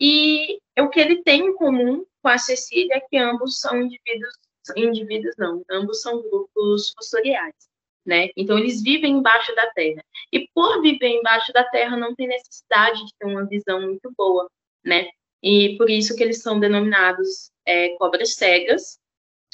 [0.00, 4.32] E o que ele tem em comum com a Cecília é que ambos são indivíduos,
[4.76, 7.54] indivíduos não, ambos são grupos fossoriais
[8.06, 8.28] né?
[8.36, 10.02] Então eles vivem embaixo da terra.
[10.32, 14.48] E por viver embaixo da terra não tem necessidade de ter uma visão muito boa,
[14.84, 15.08] né?
[15.42, 18.98] E por isso que eles são denominados é, cobras cegas,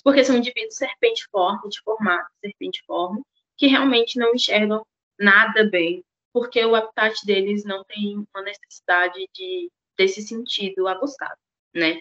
[0.04, 3.22] porque são indivíduos serpentiformes, de formato serpentiforme,
[3.56, 4.86] que realmente não enxergam
[5.18, 11.38] nada bem, porque o habitat deles não tem uma necessidade de desse sentido aguçado,
[11.74, 12.00] né?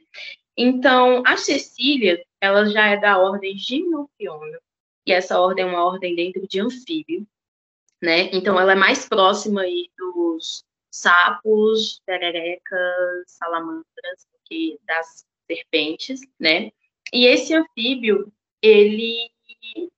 [0.58, 4.60] Então, a Cecília, ela já é da ordem Gimnofiona,
[5.06, 7.26] e essa ordem é uma ordem dentro de anfíbio,
[8.02, 8.30] né?
[8.34, 16.72] Então ela é mais próxima aí dos sapos, pererecas, salamandras, do que das serpentes, né?
[17.14, 18.32] E esse anfíbio,
[18.62, 19.32] ele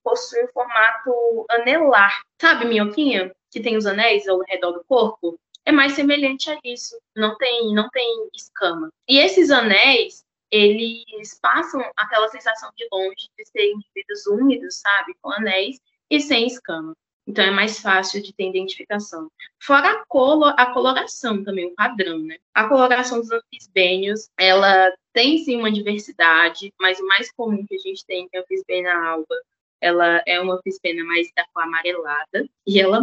[0.02, 2.22] possui um formato anelar.
[2.40, 3.34] Sabe, minhoquinha?
[3.50, 5.38] Que tem os anéis ao redor do corpo?
[5.66, 6.98] É mais semelhante a isso.
[7.16, 8.90] Não tem, não tem escama.
[9.08, 15.14] E esses anéis, eles passam aquela sensação de longe de serem indivíduos úmidos, sabe?
[15.22, 16.94] Com anéis e sem escama.
[17.26, 19.30] Então é mais fácil de ter identificação.
[19.58, 22.36] Fora a, a coloração também, o padrão, né?
[22.52, 27.78] A coloração dos anfisbênios, ela tem sim uma diversidade, mas o mais comum que a
[27.78, 29.34] gente tem é a anfisbênia alba.
[29.80, 33.00] Ela é uma anfisbênia mais da cor amarelada e ela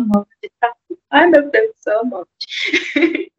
[0.59, 0.80] tatu.
[1.11, 3.31] Ai, meu Deus céu, morte.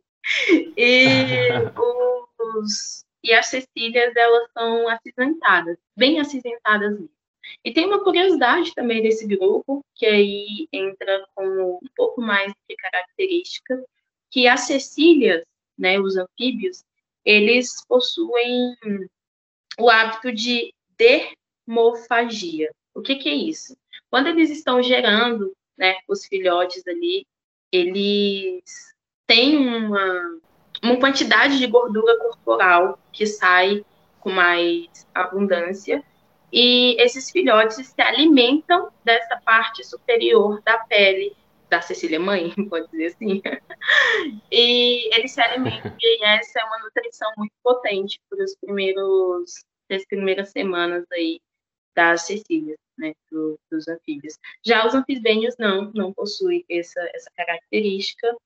[0.77, 1.07] e
[2.57, 7.11] os e as cecílias, elas são acinzentadas, bem acinzentadas mesmo.
[7.65, 12.77] E tem uma curiosidade também desse grupo, que aí entra com um pouco mais de
[12.77, 13.85] característica,
[14.31, 15.45] que as cecílias,
[15.79, 16.85] né, os anfíbios,
[17.25, 18.77] eles possuem
[19.79, 22.73] o hábito de dermofagia.
[22.95, 23.77] O que, que é isso?
[24.11, 27.25] Quando eles estão gerando né, os filhotes ali,
[27.73, 28.63] eles
[29.27, 30.39] têm uma,
[30.83, 33.85] uma quantidade de gordura corporal que sai
[34.21, 36.05] com mais abundância
[36.53, 41.35] e esses filhotes se alimentam dessa parte superior da pele
[41.71, 43.41] da Cecília mãe, pode dizer assim.
[44.53, 50.05] e eles se alimentam e essa é uma nutrição muito potente para os primeiros das
[50.07, 51.41] primeiras semanas aí
[51.95, 54.39] das Cecílias, né, do, dos anfíbios.
[54.65, 58.37] Já os anfisbênios não, não possuem essa, essa característica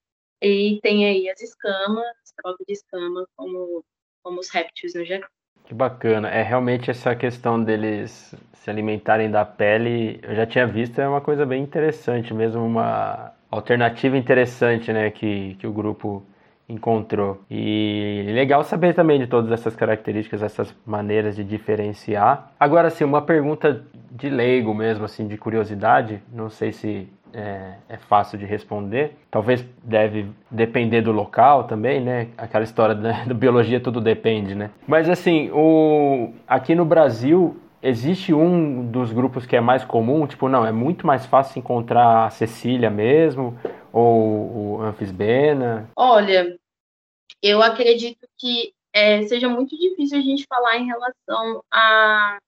[0.43, 3.85] e tem aí as escamas, troca de escama, como,
[4.23, 5.29] como os répteis no geral.
[5.65, 6.29] Que bacana.
[6.29, 11.21] É realmente essa questão deles se alimentarem da pele, eu já tinha visto, é uma
[11.21, 16.27] coisa bem interessante, mesmo uma alternativa interessante, né, que, que o grupo
[16.69, 17.41] encontrou.
[17.51, 22.53] E legal saber também de todas essas características, essas maneiras de diferenciar.
[22.59, 27.97] Agora, assim, uma pergunta de leigo mesmo, assim, de curiosidade, não sei se é, é,
[27.97, 29.17] fácil de responder.
[29.31, 32.29] Talvez deve depender do local também, né?
[32.39, 34.71] Aquela história da, da biologia tudo depende, né?
[34.87, 40.49] Mas assim, o, aqui no Brasil existe um dos grupos que é mais comum, tipo,
[40.49, 43.55] não, é muito mais fácil encontrar a Cecília mesmo,
[43.99, 45.91] ou o Anfisbena?
[45.97, 46.59] Olha,
[47.43, 52.39] eu acredito que é, seja muito difícil a gente falar em relação a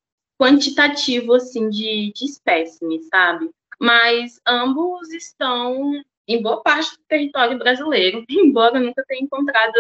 [0.41, 3.51] quantitativo, assim, de, de espécimes, sabe?
[3.79, 5.93] mas ambos estão
[6.27, 9.75] em boa parte do território brasileiro, embora nunca tenha encontrado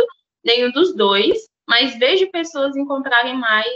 [0.45, 3.66] nenhum dos dois, mas vejo pessoas encontrarem mais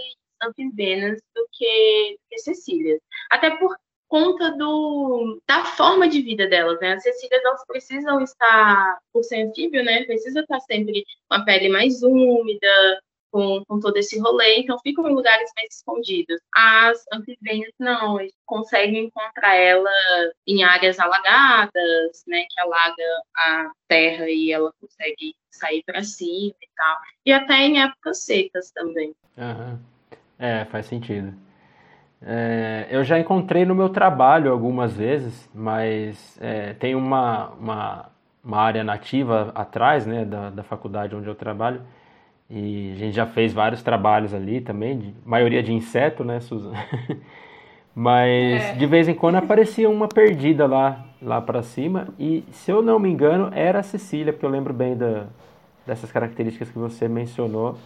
[0.43, 3.01] anfibenas do que, que.
[3.31, 3.77] Até por
[4.13, 6.93] conta do, da forma de vida delas, né?
[6.93, 10.05] As cecílias, elas precisam estar, por ser anfíbio, né?
[10.05, 13.01] Precisa estar sempre com a pele mais úmida,
[13.31, 16.39] com, com todo esse rolê, então ficam em lugares mais escondidos.
[16.55, 19.91] As anfibênias não, eles conseguem encontrar ela
[20.47, 26.69] em áreas alagadas, né, que alaga a terra e ela consegue sair para cima e
[26.77, 26.99] tal.
[27.25, 29.15] E até em épocas secas também.
[29.39, 29.79] Uhum.
[30.39, 31.35] É, faz sentido.
[32.25, 38.11] É, eu já encontrei no meu trabalho algumas vezes, mas é, tem uma, uma,
[38.45, 41.81] uma, área nativa atrás né, da, da faculdade onde eu trabalho,
[42.49, 46.73] e a gente já fez vários trabalhos ali também, de, maioria de inseto, né, Susan?
[47.95, 48.75] Mas é.
[48.75, 52.09] de vez em quando aparecia uma perdida lá, lá para cima.
[52.19, 55.27] E se eu não me engano, era a Cecília, porque eu lembro bem da,
[55.87, 57.77] dessas características que você mencionou.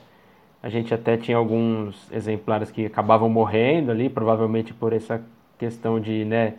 [0.62, 5.22] A gente até tinha alguns exemplares que acabavam morrendo ali, provavelmente por essa
[5.58, 6.54] questão de, né,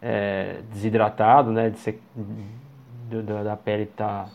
[0.00, 2.00] é, desidratado, né, de ser,
[3.08, 4.30] de, da pele estar tá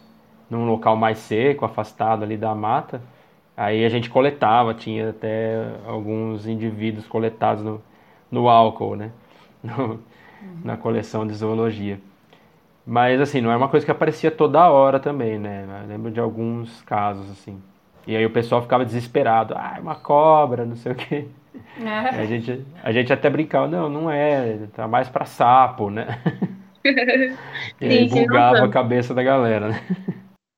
[0.49, 3.01] num local mais seco, afastado ali da mata.
[3.55, 7.81] Aí a gente coletava, tinha até alguns indivíduos coletados no,
[8.31, 9.11] no álcool, né?
[9.63, 9.97] No.
[10.61, 12.01] Na coleção de zoologia.
[12.85, 15.65] Mas assim, não é uma coisa que aparecia toda hora também, né?
[15.83, 17.61] Eu lembro de alguns casos, assim.
[18.05, 19.53] E aí o pessoal ficava desesperado.
[19.55, 21.27] Ah, é uma cobra, não sei o quê.
[21.79, 22.21] É.
[22.21, 26.07] A, gente, a gente até brincava, não, não é, tá mais para sapo, né?
[27.79, 29.87] e aí bugava a cabeça da galera, né?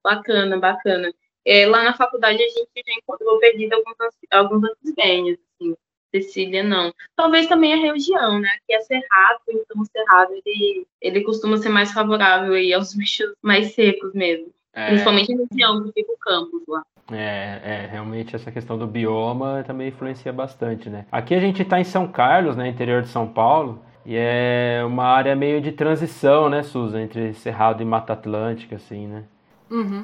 [0.04, 1.14] Bacana, bacana.
[1.46, 3.96] É, lá na faculdade a gente já encontrou perdido alguns,
[4.32, 5.76] alguns antisbênios, assim.
[6.16, 6.93] Cecília não.
[7.16, 8.50] Talvez também a região, né?
[8.66, 13.34] Que é cerrado, então o cerrado ele, ele costuma ser mais favorável aí aos bichos
[13.41, 14.48] mais secos mesmo.
[14.74, 14.88] É...
[14.89, 16.84] Principalmente na região que fica o campus lá.
[17.12, 21.06] É, é, realmente essa questão do bioma também influencia bastante, né?
[21.12, 25.06] Aqui a gente está em São Carlos, né, interior de São Paulo, e é uma
[25.06, 29.24] área meio de transição, né, Susan, entre Cerrado e Mata Atlântica, assim, né?
[29.70, 30.03] Uhum.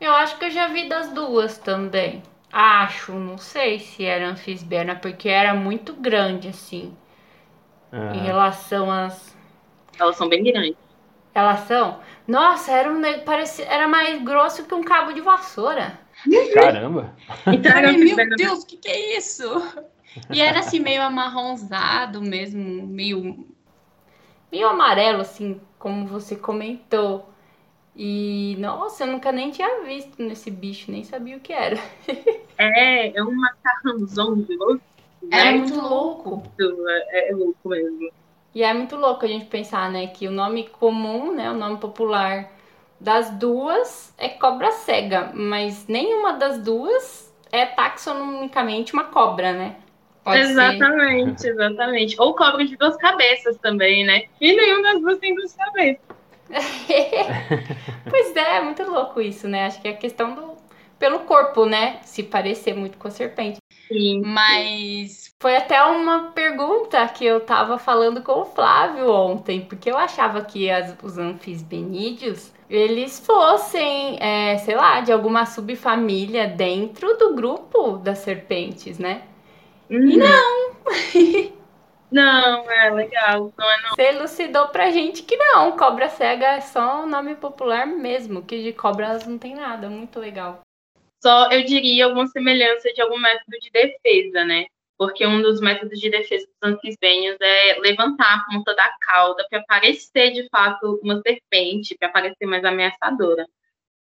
[0.00, 2.22] Eu acho que eu já vi das duas também.
[2.50, 6.94] Acho, não sei se era anfisberna, porque era muito grande, assim.
[7.92, 9.36] Em relação às.
[9.98, 10.76] Elas são bem grandes.
[11.34, 12.00] Elas são?
[12.26, 15.98] Nossa, era, um, parece, era mais grosso que um cabo de vassoura.
[16.54, 17.14] Caramba!
[17.46, 19.44] Então, meu Deus, o que, que é isso?
[20.30, 23.46] E era assim, meio amarronzado mesmo, meio.
[24.50, 27.28] meio amarelo, assim, como você comentou.
[27.94, 31.78] E, nossa, eu nunca nem tinha visto nesse bicho, nem sabia o que era.
[32.58, 34.82] É, é um macarrãozão de louco.
[35.30, 36.42] É, é muito louco.
[36.60, 38.10] É, é louco mesmo.
[38.54, 41.78] E é muito louco a gente pensar, né, que o nome comum, né, o nome
[41.78, 42.50] popular
[43.02, 49.74] das duas é cobra cega, mas nenhuma das duas é taxonomicamente uma cobra, né?
[50.22, 51.48] Pode exatamente, ser.
[51.48, 52.14] exatamente.
[52.20, 54.26] Ou cobra de duas cabeças também, né?
[54.40, 56.00] E nenhuma das duas tem duas cabeças.
[58.08, 59.66] pois é, é muito louco isso, né?
[59.66, 60.56] Acho que é a questão do.
[60.96, 61.98] pelo corpo, né?
[62.04, 63.61] Se parecer muito com a serpente.
[63.90, 64.22] Sim.
[64.24, 69.98] Mas foi até uma pergunta que eu tava falando com o Flávio ontem, porque eu
[69.98, 77.34] achava que as, os anfisbenídeos eles fossem, é, sei lá, de alguma subfamília dentro do
[77.34, 79.28] grupo das serpentes, né?
[79.90, 80.08] Uhum.
[80.10, 80.76] E não!
[82.10, 83.52] Não, é legal.
[83.58, 83.96] Não é não.
[83.96, 85.76] Você elucidou pra gente que não.
[85.76, 89.88] Cobra cega é só um nome popular mesmo, que de cobras não tem nada.
[89.90, 90.60] Muito legal.
[91.22, 94.66] Só eu diria alguma semelhança de algum método de defesa, né?
[94.98, 99.62] Porque um dos métodos de defesa dos anfisbênios é levantar a ponta da cauda para
[99.62, 103.46] parecer de fato uma serpente, para parecer mais ameaçadora.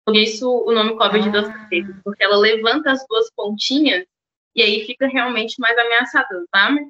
[0.05, 1.21] Por isso o nome cobra ah.
[1.21, 4.05] de duas cabeças, porque ela levanta as duas pontinhas
[4.53, 6.87] e aí fica realmente mais ameaçador, sabe?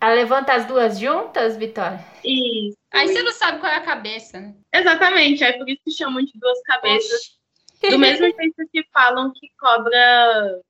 [0.00, 2.04] Ela levanta as duas juntas, Vitória?
[2.24, 2.76] Isso.
[2.92, 4.54] Aí você não sabe qual é a cabeça, né?
[4.74, 7.12] Exatamente, é por isso que chamam de duas cabeças.
[7.12, 7.39] Oxi.
[7.88, 10.60] Do mesmo jeito que falam que cobra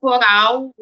[0.00, 0.72] coral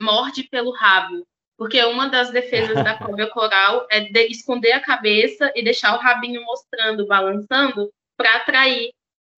[0.00, 1.26] morde pelo rabo.
[1.56, 6.00] Porque uma das defesas da cobra coral é de esconder a cabeça e deixar o
[6.00, 8.92] rabinho mostrando, balançando, para atrair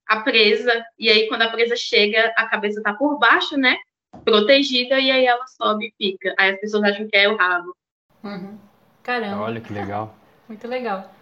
[0.07, 0.85] a presa.
[0.99, 3.77] E aí, quando a presa chega, a cabeça está por baixo, né?
[4.25, 6.35] Protegida, e aí ela sobe e fica.
[6.39, 7.77] Aí as pessoas acham que é o rabo.
[8.25, 8.59] Uhum.
[9.03, 9.43] Caramba.
[9.43, 10.17] Olha que legal.
[10.49, 11.13] Muito legal.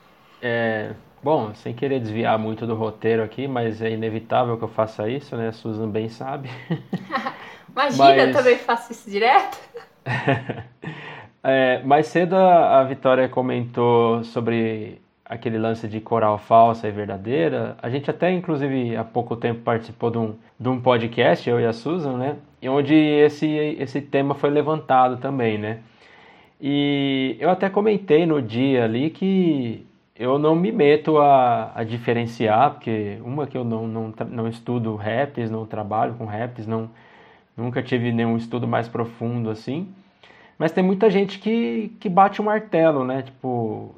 [0.40, 0.94] É,
[1.26, 5.36] bom, sem querer desviar muito do roteiro aqui, mas é inevitável que eu faça isso,
[5.36, 5.48] né?
[5.48, 6.48] A Susan bem sabe.
[7.68, 8.28] Imagina, mas...
[8.28, 9.58] eu também faço isso direto.
[11.42, 17.76] é, mais cedo a, a Vitória comentou sobre aquele lance de coral falsa e verdadeira.
[17.82, 21.66] A gente até, inclusive, há pouco tempo participou de um, de um podcast, eu e
[21.66, 22.36] a Susan, né?
[22.68, 25.80] Onde esse, esse tema foi levantado também, né?
[26.60, 29.84] E eu até comentei no dia ali que
[30.18, 34.94] eu não me meto a, a diferenciar, porque uma que eu não, não, não estudo
[34.96, 36.90] raps, não trabalho com raps, não,
[37.56, 39.88] nunca tive nenhum estudo mais profundo assim.
[40.58, 43.22] Mas tem muita gente que, que bate o martelo, né?
[43.22, 43.94] Tipo,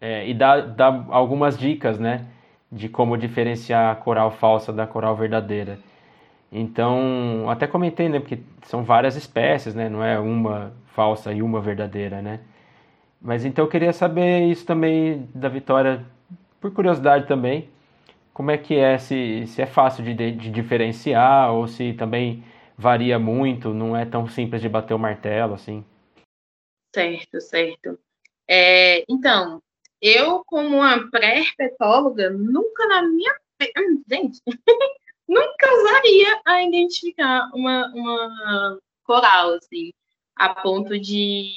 [0.00, 2.26] é, e dá, dá algumas dicas, né?
[2.70, 5.78] De como diferenciar a coral falsa da coral verdadeira.
[6.52, 8.20] Então, até comentei, né?
[8.20, 9.88] Porque são várias espécies, né?
[9.88, 12.40] Não é uma falsa e uma verdadeira, né?
[13.20, 16.04] Mas então eu queria saber isso também da Vitória,
[16.60, 17.68] por curiosidade também.
[18.32, 22.42] Como é que é, se, se é fácil de, de diferenciar ou se também
[22.76, 25.84] varia muito, não é tão simples de bater o martelo, assim.
[26.94, 27.98] Certo, certo.
[28.48, 29.62] É, então,
[30.00, 33.32] eu, como uma pré-herpetóloga, nunca na minha.
[33.76, 34.40] Hum, gente,
[35.28, 39.92] nunca usaria a identificar uma, uma coral, assim,
[40.34, 41.52] a ponto de,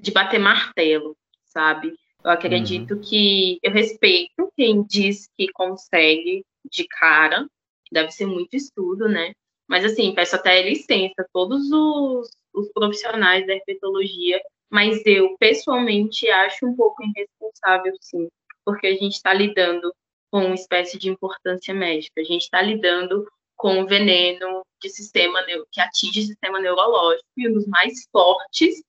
[0.00, 1.94] de bater martelo, sabe?
[2.24, 3.00] Eu acredito uhum.
[3.00, 7.46] que eu respeito quem diz que consegue de cara,
[7.92, 9.32] deve ser muito estudo, né?
[9.68, 14.40] Mas, assim, peço até licença a todos os, os profissionais da herpetologia,
[14.70, 18.28] mas eu, pessoalmente, acho um pouco irresponsável, sim,
[18.64, 19.92] porque a gente está lidando
[20.30, 23.26] com uma espécie de importância médica, a gente está lidando
[23.56, 25.42] com um veneno de sistema
[25.72, 28.82] que atinge o sistema neurológico e um dos mais fortes,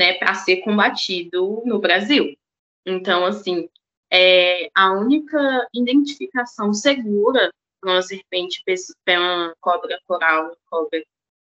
[0.00, 2.34] né, para ser combatido no Brasil.
[2.86, 3.68] Então, assim,
[4.10, 7.52] é, a única identificação segura
[7.84, 8.64] uma serpente,
[9.06, 11.04] uma cobra coral, cobra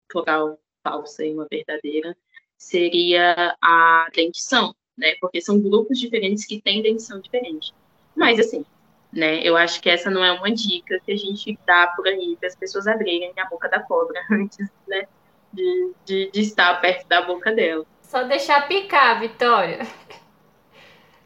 [0.09, 2.15] coral falsa e uma verdadeira,
[2.57, 5.15] seria a dentição, né?
[5.19, 7.73] Porque são grupos diferentes que têm dentição diferente.
[8.15, 8.65] Mas, assim,
[9.11, 9.45] né?
[9.45, 12.47] Eu acho que essa não é uma dica que a gente dá por aí para
[12.47, 15.07] as pessoas abrirem a boca da cobra antes, né?
[15.51, 17.85] De, de, de estar perto da boca dela.
[18.07, 19.79] Só deixar picar, Vitória.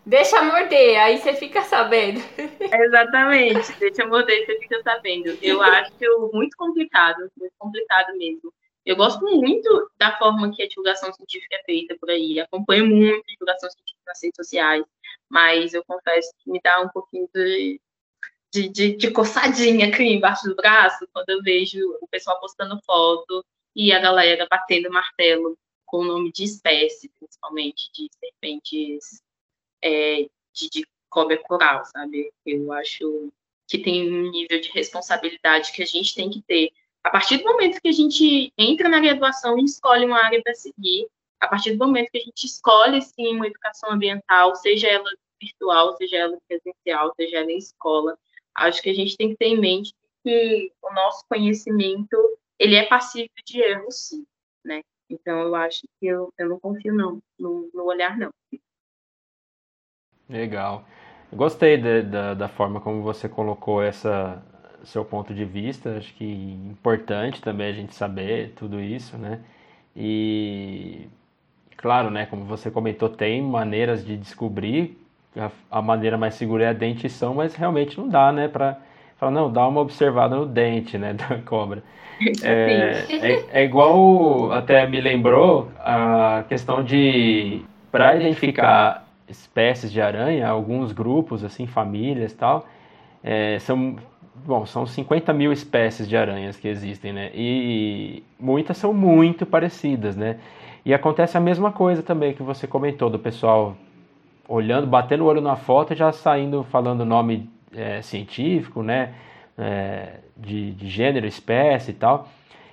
[0.05, 2.19] Deixa morder, aí você fica sabendo.
[2.59, 5.38] Exatamente, deixa morder, você fica sabendo.
[5.41, 5.91] Eu acho
[6.34, 8.51] muito complicado, muito complicado mesmo.
[8.86, 12.39] Eu gosto muito da forma que a divulgação científica é feita por aí.
[12.39, 14.84] Acompanho muito a divulgação científica nas redes sociais,
[15.30, 17.80] mas eu confesso que me dá um pouquinho de,
[18.51, 23.45] de, de, de coçadinha aqui embaixo do braço quando eu vejo o pessoal postando foto
[23.75, 25.55] e a galera batendo martelo
[25.90, 29.24] com o nome de espécie, principalmente de serpentes
[29.84, 32.32] é, de, de cobra coral, sabe?
[32.46, 33.34] Eu acho
[33.68, 36.72] que tem um nível de responsabilidade que a gente tem que ter.
[37.04, 40.54] A partir do momento que a gente entra na graduação e escolhe uma área para
[40.54, 41.08] seguir,
[41.40, 45.10] a partir do momento que a gente escolhe, sim, uma educação ambiental, seja ela
[45.42, 48.18] virtual, seja ela presencial, seja ela em escola,
[48.54, 52.18] acho que a gente tem que ter em mente que o nosso conhecimento,
[52.60, 54.26] ele é passível de erro, sim,
[54.64, 54.84] né?
[55.10, 58.32] Então, eu acho que eu, eu não confio, não, no, no olhar, não.
[60.30, 60.86] Legal.
[61.34, 64.41] Gostei de, da, da forma como você colocou essa
[64.84, 65.97] seu ponto de vista.
[65.97, 69.39] Acho que é importante também a gente saber tudo isso, né?
[69.95, 71.07] E
[71.78, 72.26] claro, né?
[72.26, 74.97] Como você comentou, tem maneiras de descobrir.
[75.38, 78.47] A, a maneira mais segura é a dentição, mas realmente não dá, né?
[78.47, 78.80] Para
[79.20, 81.84] falar não, dá uma observada no dente, né, da cobra.
[82.43, 90.49] É, é, é, igual, até me lembrou a questão de para identificar espécies de aranha,
[90.49, 92.67] alguns grupos, assim, famílias tal,
[93.24, 93.95] é, são,
[94.45, 97.32] bom, são 50 mil espécies de aranhas que existem, né?
[97.34, 100.39] E muitas são muito parecidas, né?
[100.86, 103.78] E acontece a mesma coisa também que você comentou, do pessoal
[104.45, 109.13] olhando, batendo o olho na foto já saindo falando nome é, científico, né?
[109.57, 112.30] É, de, de gênero, espécie e tal.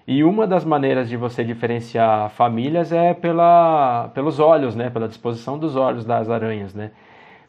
[0.07, 4.88] E uma das maneiras de você diferenciar famílias é pela, pelos olhos, né?
[4.88, 6.92] Pela disposição dos olhos das aranhas, né?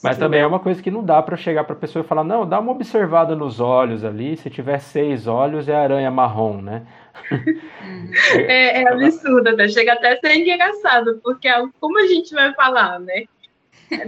[0.04, 0.22] Mas Sim.
[0.22, 2.48] também é uma coisa que não dá para chegar para a pessoa e falar, não,
[2.48, 6.84] dá uma observada nos olhos ali, se tiver seis olhos é aranha marrom, né?
[8.48, 9.68] é, é absurdo, né?
[9.68, 13.24] chega até a ser engraçado, porque é como a gente vai falar, né?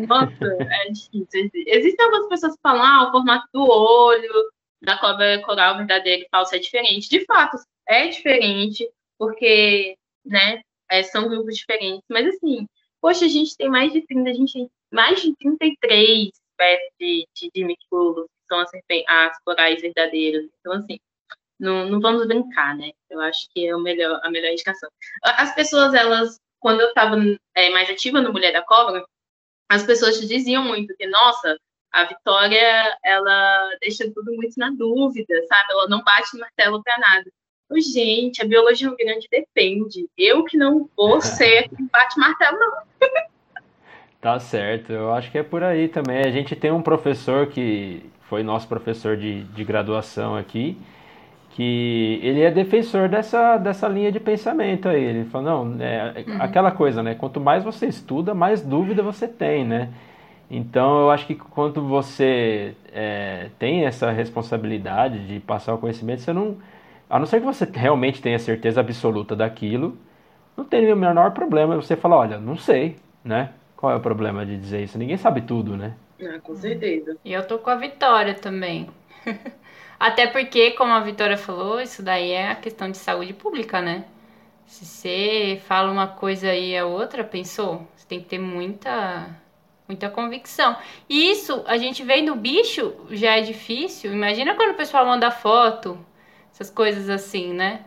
[0.08, 1.50] Nossa, é difícil.
[1.54, 4.52] Existem algumas pessoas que falam, ah, o formato do olho
[4.82, 7.10] da cobra coral verdadeira e falsa é diferente.
[7.10, 7.58] De fato,
[7.88, 12.04] é diferente, porque, né, é, são grupos diferentes.
[12.10, 12.66] Mas, assim,
[13.02, 17.28] poxa, a gente tem mais de 30, a gente tem mais de 33 espécies de,
[17.36, 17.88] de, de que
[18.48, 18.70] são as,
[19.08, 20.46] as corais verdadeiras.
[20.60, 21.00] Então, assim,
[21.60, 22.92] não, não vamos brincar, né?
[23.10, 24.90] Eu acho que é o melhor, a melhor indicação.
[25.24, 27.16] As pessoas, elas, quando eu estava
[27.56, 29.06] é, mais ativa no Mulher da Cobra,
[29.70, 31.56] as pessoas diziam muito que, nossa,
[31.92, 35.72] a Vitória, ela deixa tudo muito na dúvida, sabe?
[35.72, 37.32] Ela não bate no martelo para nada.
[37.94, 40.08] Gente, a biologia é um grande depende.
[40.18, 42.74] Eu que não vou ser que bate martelo, não.
[44.20, 46.20] Tá certo, eu acho que é por aí também.
[46.20, 50.78] A gente tem um professor que foi nosso professor de, de graduação aqui,
[51.60, 55.04] que ele é defensor dessa, dessa linha de pensamento aí.
[55.04, 56.42] Ele falou, não, é, uhum.
[56.42, 57.16] aquela coisa, né?
[57.16, 59.90] Quanto mais você estuda, mais dúvida você tem, né?
[60.50, 66.32] Então eu acho que quando você é, tem essa responsabilidade de passar o conhecimento, você
[66.32, 66.56] não
[67.10, 69.98] a não ser que você realmente tenha certeza absoluta daquilo,
[70.56, 73.50] não tem o menor problema você falar, olha, não sei, né?
[73.76, 74.98] Qual é o problema de dizer isso?
[74.98, 75.94] Ninguém sabe tudo, né?
[76.22, 77.18] Ah, com certeza.
[77.26, 78.88] E eu tô com a Vitória também.
[80.00, 84.06] Até porque, como a Vitória falou, isso daí é a questão de saúde pública, né?
[84.66, 87.88] Se você fala uma coisa e a outra, pensou?
[87.96, 89.28] Você tem que ter muita
[89.88, 90.78] muita convicção.
[91.10, 94.14] E isso, a gente vem no bicho, já é difícil.
[94.14, 95.98] Imagina quando o pessoal manda foto
[96.54, 97.82] essas coisas assim, né?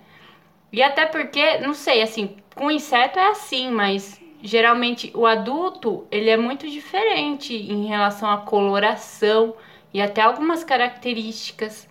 [0.73, 6.29] E até porque, não sei, assim, com inseto é assim, mas geralmente o adulto, ele
[6.29, 9.55] é muito diferente em relação à coloração
[9.95, 11.89] e até algumas características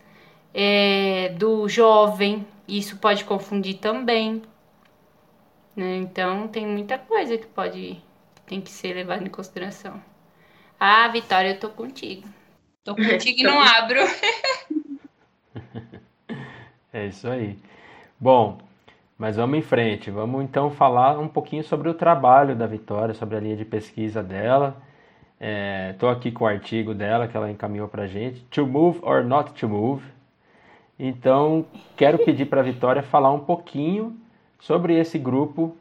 [0.54, 2.46] é, do jovem.
[2.68, 4.42] Isso pode confundir também.
[5.76, 5.98] Né?
[5.98, 8.02] Então, tem muita coisa que pode
[8.46, 10.02] tem que ser levada em consideração.
[10.78, 12.28] Ah, Vitória, eu tô contigo.
[12.84, 14.02] Tô contigo e não abro.
[16.94, 17.58] É isso aí.
[18.20, 18.58] Bom,
[19.18, 20.12] mas vamos em frente.
[20.12, 24.22] Vamos então falar um pouquinho sobre o trabalho da Vitória, sobre a linha de pesquisa
[24.22, 24.76] dela.
[25.94, 29.24] Estou é, aqui com o artigo dela que ela encaminhou para gente, To Move or
[29.24, 30.04] Not to Move.
[31.04, 31.66] Então,
[31.98, 34.16] quero pedir para a Vitória falar um pouquinho
[34.60, 35.76] sobre esse grupo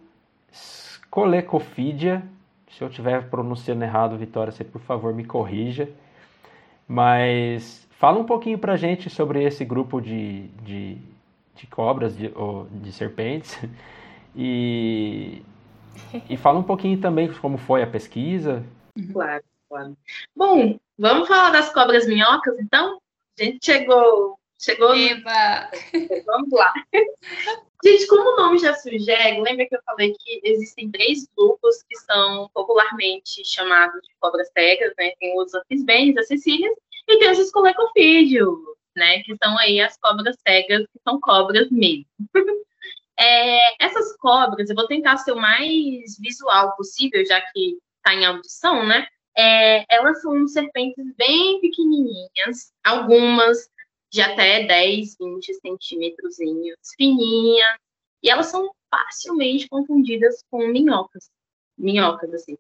[0.50, 2.22] Scolecophidia.
[2.70, 5.90] Se eu estiver pronunciando errado, Vitória, você por favor me corrija.
[6.88, 10.96] Mas Fala um pouquinho pra gente sobre esse grupo de, de,
[11.54, 13.58] de cobras, de, ou de serpentes,
[14.34, 15.42] e,
[16.30, 18.64] e fala um pouquinho também como foi a pesquisa.
[19.12, 19.94] Claro, claro.
[20.34, 22.98] Bom, vamos falar das cobras minhocas, então?
[23.38, 24.94] A gente chegou, Chegou?
[24.94, 25.70] Eba!
[26.26, 26.70] Vamos lá.
[27.82, 31.96] Gente, como o nome já sugere, lembra que eu falei que existem três grupos que
[32.00, 35.12] são popularmente chamados de cobras cegas, né?
[35.18, 36.74] Tem os anfisbênios, as cecílias,
[37.08, 38.58] e tem os escolecofídeos,
[38.94, 39.22] né?
[39.22, 42.04] Que são aí as cobras cegas, que são cobras mesmo.
[43.18, 48.26] é, essas cobras, eu vou tentar ser o mais visual possível, já que está em
[48.26, 49.06] audição, né?
[49.34, 53.70] É, elas são serpentes bem pequenininhas, algumas
[54.10, 56.36] de até 10, 20 centímetros,
[56.96, 57.78] fininhas,
[58.22, 61.30] e elas são facilmente confundidas com minhocas.
[61.78, 62.58] Minhocas, assim.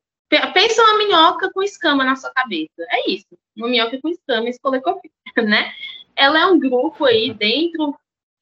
[0.54, 2.86] Pensa uma minhoca com escama na sua cabeça.
[2.88, 3.26] É isso.
[3.56, 5.74] Uma minhoca com escama e escolecofita, né?
[6.14, 7.98] Ela é um grupo aí dentro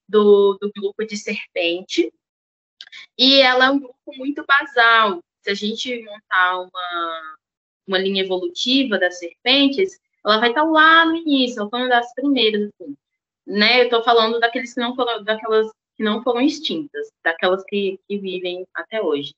[0.07, 2.13] do, do grupo de serpente.
[3.17, 5.23] E ela é um grupo muito basal.
[5.43, 7.37] Se a gente montar uma,
[7.87, 9.99] uma linha evolutiva das serpentes,
[10.29, 12.97] ela vai estar lá no início, ela foi uma das primeiras, assim.
[13.47, 13.81] Né?
[13.81, 18.18] Eu estou falando daqueles que não foram, daquelas que não foram extintas, daquelas que, que
[18.18, 19.35] vivem até hoje.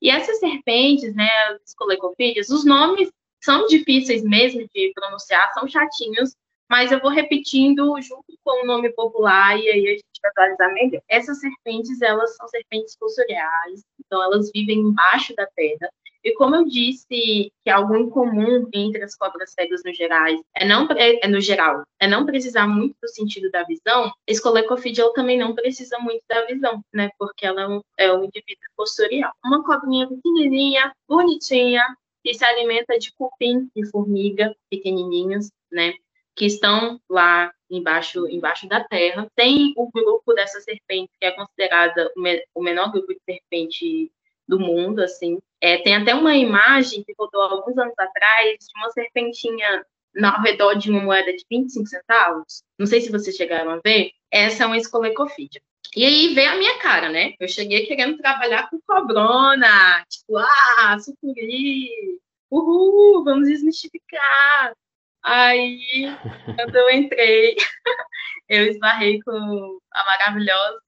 [0.00, 3.10] E essas serpentes, né, as escolecofídeas, os nomes
[3.42, 6.34] são difíceis mesmo de pronunciar, são chatinhos,
[6.70, 10.72] mas eu vou repetindo junto com o nome popular e aí a gente vai atualizar
[10.72, 11.02] melhor.
[11.08, 15.90] Essas serpentes, elas são serpentes fossoriais, então elas vivem embaixo da terra
[16.24, 20.64] e como eu disse, que é algo incomum entre as cobras cegas no gerais é
[20.64, 25.54] não é, no geral, é não precisar muito do sentido da visão, Escolecophidial também não
[25.54, 27.10] precisa muito da visão, né?
[27.18, 29.30] Porque ela é um, é um indivíduo posterior.
[29.44, 31.84] Uma cobrinha pequenininha, bonitinha,
[32.22, 35.92] que se alimenta de cupim e formiga pequenininhos, né?
[36.34, 39.28] Que estão lá embaixo, embaixo da terra.
[39.36, 42.10] Tem o grupo dessa serpente, que é considerada
[42.54, 44.10] o menor grupo de serpente
[44.46, 45.38] do mundo, assim.
[45.60, 49.84] É, tem até uma imagem que rodou alguns anos atrás de uma serpentinha
[50.22, 52.62] ao redor de uma moeda de 25 centavos.
[52.78, 54.12] Não sei se vocês chegaram a ver.
[54.30, 55.62] Essa é uma escolecofídia.
[55.96, 57.34] E aí veio a minha cara, né?
[57.38, 61.88] Eu cheguei querendo trabalhar com cobrona, tipo, ah, sucuri,
[62.50, 64.74] uhul, vamos desmistificar.
[65.22, 66.04] Aí,
[66.56, 67.56] quando eu entrei,
[68.48, 70.80] eu esbarrei com a maravilhosa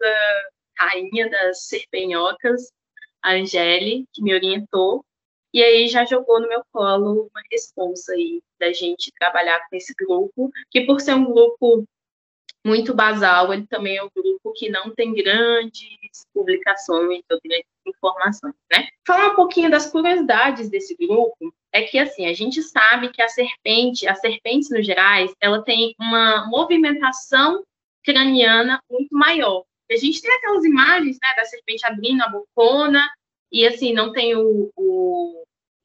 [0.79, 2.73] rainha das serpenhocas,
[3.27, 5.05] a Angele, que me orientou,
[5.53, 9.93] e aí já jogou no meu colo uma responsa aí da gente trabalhar com esse
[9.95, 11.85] grupo, que por ser um grupo
[12.65, 18.55] muito basal, ele também é um grupo que não tem grandes publicações ou grandes informações,
[18.71, 18.87] né?
[19.05, 23.29] Falar um pouquinho das curiosidades desse grupo é que assim a gente sabe que a
[23.29, 27.65] serpente, as serpentes no gerais, ela tem uma movimentação
[28.05, 33.09] craniana muito maior a gente tem aquelas imagens, né, da serpente abrindo a bocona,
[33.51, 35.45] e assim, não tem o, o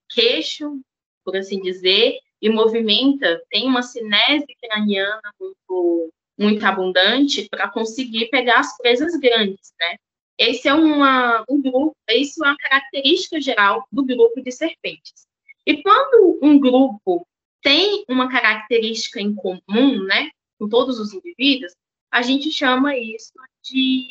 [0.10, 0.80] queixo,
[1.24, 8.60] por assim dizer, e movimenta, tem uma cinese craniana muito, muito abundante para conseguir pegar
[8.60, 9.98] as presas grandes, né?
[10.38, 15.28] Esse é uma, um grupo, isso é uma característica geral do grupo de serpentes.
[15.68, 17.28] E quando um grupo
[17.62, 21.74] tem uma característica em comum, né, com todos os indivíduos,
[22.12, 23.32] a gente chama isso
[23.64, 24.08] de,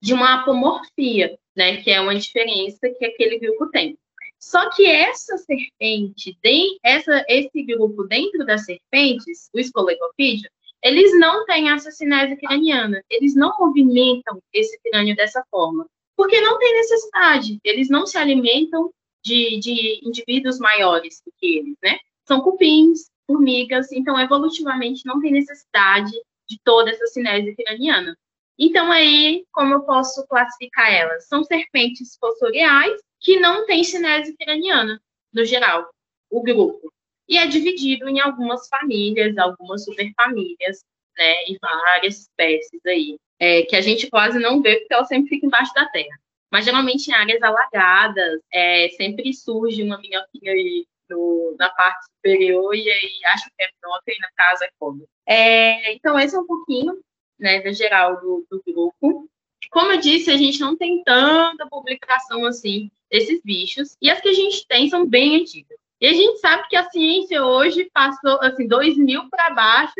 [0.00, 3.98] de uma apomorfia, né, que é uma diferença que aquele grupo tem.
[4.38, 6.36] Só que essa serpente,
[6.82, 10.50] essa, esse grupo dentro das serpentes, o escolecofídeo,
[10.82, 15.86] eles não têm essa cinese craniana, eles não movimentam esse crânio dessa forma,
[16.16, 18.92] porque não tem necessidade, eles não se alimentam
[19.24, 21.98] de, de indivíduos maiores do que eles, né?
[22.26, 26.12] São cupins, formigas, então evolutivamente não tem necessidade
[26.52, 28.16] de toda essa cinese craniana.
[28.58, 31.26] Então, aí, como eu posso classificar elas?
[31.26, 35.00] São serpentes fossoriais que não têm cinese craniana,
[35.32, 35.88] no geral,
[36.30, 36.92] o grupo.
[37.28, 40.84] E é dividido em algumas famílias, algumas superfamílias,
[41.16, 45.30] né, e várias espécies aí, é, que a gente quase não vê porque ela sempre
[45.30, 46.18] fica embaixo da terra.
[46.50, 52.74] Mas geralmente em áreas alagadas, é, sempre surge uma minhoquinha aí no, na parte superior
[52.74, 53.68] e aí acho que é
[54.08, 55.06] e na casa é como.
[55.26, 56.98] É, então, esse é um pouquinho,
[57.38, 59.28] né, da geral do, do grupo.
[59.70, 64.28] Como eu disse, a gente não tem tanta publicação assim desses bichos, e as que
[64.28, 65.78] a gente tem são bem antigas.
[66.00, 69.94] E a gente sabe que a ciência hoje passou, assim, dois mil para baixo,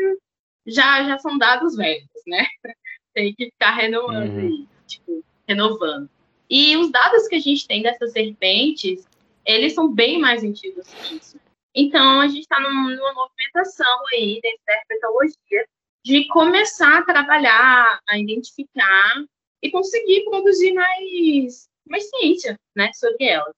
[0.65, 2.45] já, já são dados velhos, né?
[3.13, 4.67] tem que ficar renovando uhum.
[4.87, 6.09] tipo, renovando.
[6.49, 9.07] E os dados que a gente tem dessas serpentes,
[9.45, 11.39] eles são bem mais antigos que isso.
[11.75, 15.67] Então, a gente está numa movimentação aí dentro da herpetologia
[16.03, 19.25] de começar a trabalhar, a identificar
[19.61, 23.55] e conseguir produzir mais, mais ciência né, sobre elas.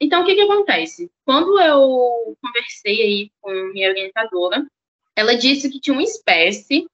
[0.00, 1.10] Então, o que, que acontece?
[1.26, 4.66] Quando eu conversei aí com minha orientadora,
[5.14, 6.86] ela disse que tinha uma espécie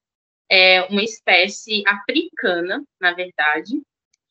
[0.49, 3.83] é uma espécie africana, na verdade,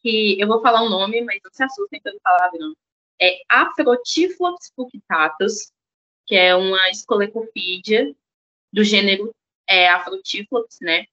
[0.01, 2.73] que eu vou falar o nome, mas não se assustem pelo palavrão.
[3.21, 5.71] É Afrotiflops punctatus,
[6.25, 8.15] que é uma escolecopídia
[8.73, 9.33] do gênero
[9.67, 11.05] é, Afrotiflops, né?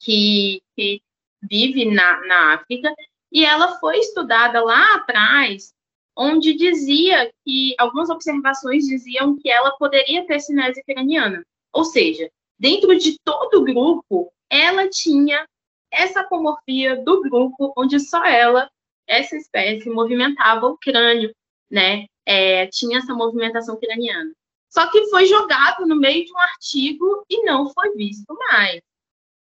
[0.00, 1.02] Que, que
[1.42, 2.94] vive na, na África,
[3.30, 5.72] e ela foi estudada lá atrás,
[6.16, 11.44] onde dizia que algumas observações diziam que ela poderia ter cinese craniana.
[11.72, 15.46] Ou seja, dentro de todo o grupo, ela tinha
[15.90, 18.70] essa apomorfia do grupo, onde só ela,
[19.08, 21.34] essa espécie, movimentava o crânio,
[21.70, 22.06] né?
[22.26, 24.30] É, tinha essa movimentação craniana.
[24.68, 28.80] Só que foi jogado no meio de um artigo e não foi visto mais.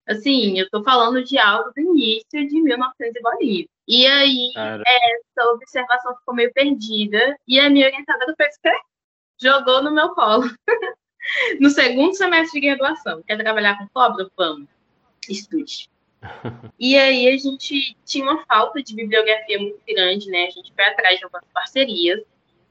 [0.08, 3.66] Assim, eu estou falando de algo do início de 1900 e bolinha.
[3.86, 7.38] E aí, essa observação ficou meio perdida.
[7.46, 8.78] E a minha orientadora fez o quê?
[9.42, 10.46] Jogou no meu colo.
[11.60, 13.22] no segundo semestre de graduação.
[13.24, 14.30] Quer trabalhar com cobra?
[14.38, 14.70] Vamos.
[15.30, 15.90] Estude.
[16.80, 20.46] E aí a gente tinha uma falta de bibliografia muito grande, né?
[20.46, 22.22] A gente foi atrás de algumas parcerias.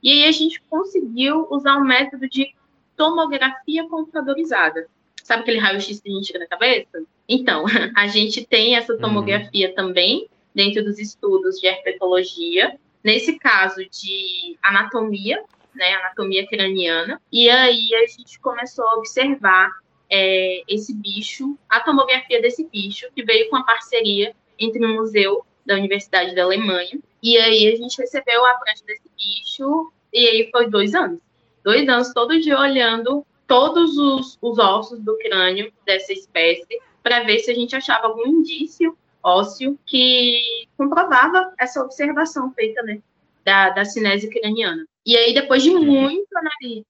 [0.02, 2.54] E aí a gente conseguiu usar um método de
[2.96, 4.88] tomografia computadorizada.
[5.22, 7.02] Sabe aquele raio-x que a gente tira na cabeça?
[7.28, 7.64] Então,
[7.96, 9.00] a gente tem essa uhum.
[9.00, 9.74] tomografia uhum.
[9.74, 15.42] também dentro dos estudos de herpetologia, nesse caso de anatomia,
[15.74, 19.70] né, anatomia craniana, e aí a gente começou a observar
[20.10, 25.44] é, esse bicho, a tomografia desse bicho, que veio com a parceria entre o museu
[25.64, 30.50] da Universidade da Alemanha, e aí a gente recebeu a prancha desse bicho, e aí
[30.50, 31.20] foi dois anos.
[31.64, 37.40] Dois anos todo dia olhando todos os, os ossos do crânio dessa espécie, para ver
[37.40, 43.00] se a gente achava algum indício ósseo que comprovava essa observação feita né,
[43.44, 44.86] da, da cinese craniana.
[45.04, 46.28] E aí, depois de muito,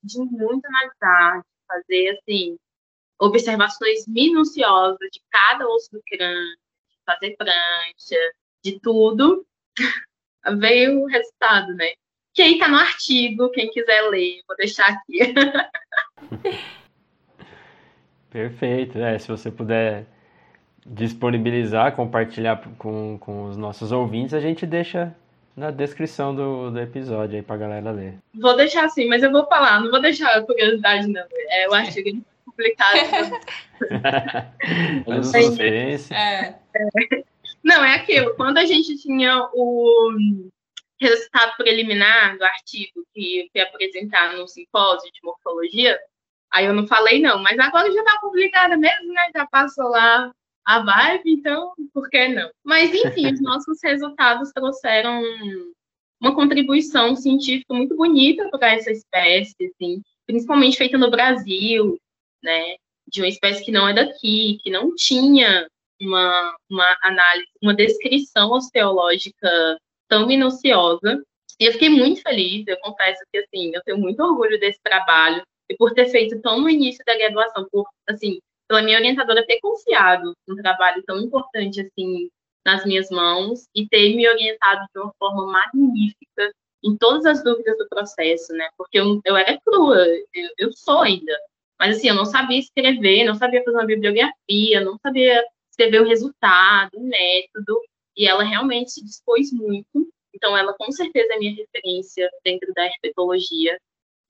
[0.03, 2.57] de muito analisar, fazer assim,
[3.19, 6.57] observações minuciosas de cada osso do crânio,
[6.91, 8.33] de fazer prancha,
[8.64, 9.47] de tudo,
[10.59, 11.93] veio o resultado, né?
[12.35, 15.35] Que aí tá no artigo, quem quiser ler, vou deixar aqui.
[18.31, 20.05] Perfeito, é, se você puder
[20.85, 25.17] disponibilizar, compartilhar com, com os nossos ouvintes, a gente deixa
[25.57, 28.19] na descrição do, do episódio aí pra galera ler.
[28.35, 31.25] Vou deixar assim, mas eu vou falar, não vou deixar a curiosidade, não.
[31.49, 32.99] É, o artigo publicado.
[35.07, 35.35] Mas.
[36.11, 36.15] É.
[36.15, 37.25] é.
[37.63, 38.35] Não, é aquilo.
[38.37, 40.13] Quando a gente tinha o
[41.01, 45.99] resultado preliminar do artigo que eu fui apresentar no simpósio de morfologia,
[46.53, 49.31] aí eu não falei não, mas agora já está publicada mesmo, né?
[49.35, 50.33] Já passou lá
[50.65, 52.51] a vibe, então por que não?
[52.65, 55.23] Mas, enfim, os nossos resultados trouxeram
[56.21, 61.99] uma contribuição científica muito bonita para essa espécie, assim, principalmente feita no Brasil,
[62.43, 62.76] né,
[63.09, 65.68] de uma espécie que não é daqui, que não tinha
[66.01, 69.78] uma, uma análise, uma descrição osteológica
[70.09, 71.22] tão minuciosa.
[71.59, 75.43] E eu fiquei muito feliz, eu confesso que, assim, eu tenho muito orgulho desse trabalho
[75.70, 79.61] e por ter feito tão no início da graduação, por, assim, pela minha orientadora ter
[79.61, 82.28] confiado um trabalho tão importante assim
[82.64, 86.53] nas minhas mãos e ter me orientado de uma forma magnífica
[86.84, 88.68] em todas as dúvidas do processo, né?
[88.76, 91.32] Porque eu, eu era crua, eu, eu sou ainda.
[91.79, 96.09] Mas assim, eu não sabia escrever, não sabia fazer uma bibliografia, não sabia escrever o
[96.09, 97.81] resultado, o método,
[98.16, 100.09] e ela realmente se dispôs muito.
[100.35, 103.79] Então, ela com certeza é minha referência dentro da herpetologia.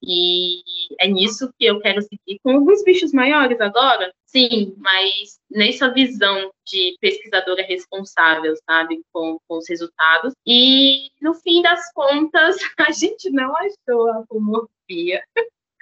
[0.01, 0.61] E
[0.99, 6.51] é nisso que eu quero seguir com alguns bichos maiores agora, sim, mas nessa visão
[6.65, 10.33] de pesquisadora responsável, sabe, com, com os resultados.
[10.45, 15.23] E no fim das contas, a gente não achou a homofobia,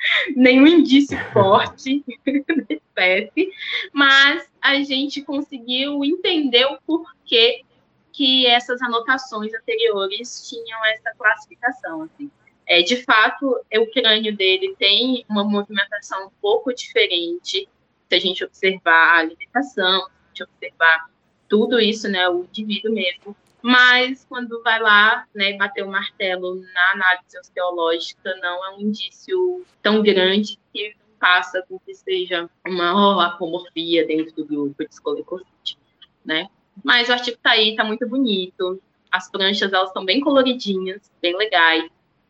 [0.36, 3.52] nenhum indício forte da espécie,
[3.94, 7.64] mas a gente conseguiu entender o porquê
[8.12, 12.32] que essas anotações anteriores tinham essa classificação, assim.
[12.68, 17.70] É, de fato, o crânio dele tem uma movimentação um pouco diferente,
[18.10, 21.10] se a gente observar a alimentação, se a gente observar
[21.48, 23.36] tudo isso, né, o indivíduo mesmo.
[23.68, 29.66] Mas quando vai lá, né, bater o martelo na análise osteológica, não é um indício
[29.82, 35.80] tão grande que faça com que seja uma apomorfia dentro do grupo de escolecocite,
[36.24, 36.48] né?
[36.84, 38.80] Mas o artigo tá aí, tá muito bonito.
[39.12, 41.90] As pranchas, elas estão bem coloridinhas, bem legais.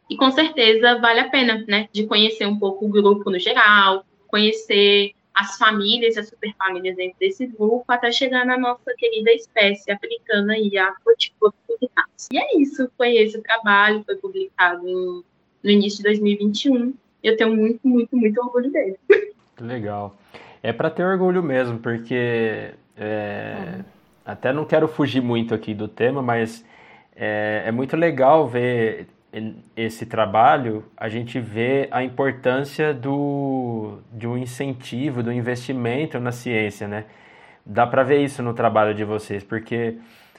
[0.09, 4.05] E com certeza vale a pena, né, de conhecer um pouco o grupo no geral,
[4.29, 10.57] conhecer as famílias, as superfamílias dentro desse grupo, até chegar na nossa querida espécie africana
[10.57, 11.55] e a Coticopus
[12.31, 15.23] E é isso, foi esse o trabalho, foi publicado em,
[15.61, 16.93] no início de 2021.
[17.21, 18.97] Eu tenho muito, muito, muito orgulho dele.
[19.59, 20.15] Legal.
[20.63, 23.83] É para ter orgulho mesmo, porque é, uhum.
[24.25, 26.63] até não quero fugir muito aqui do tema, mas
[27.13, 29.07] é, é muito legal ver
[29.75, 37.05] esse trabalho, a gente vê a importância do, um incentivo, do investimento na ciência, né?
[37.65, 39.97] Dá para ver isso no trabalho de vocês, porque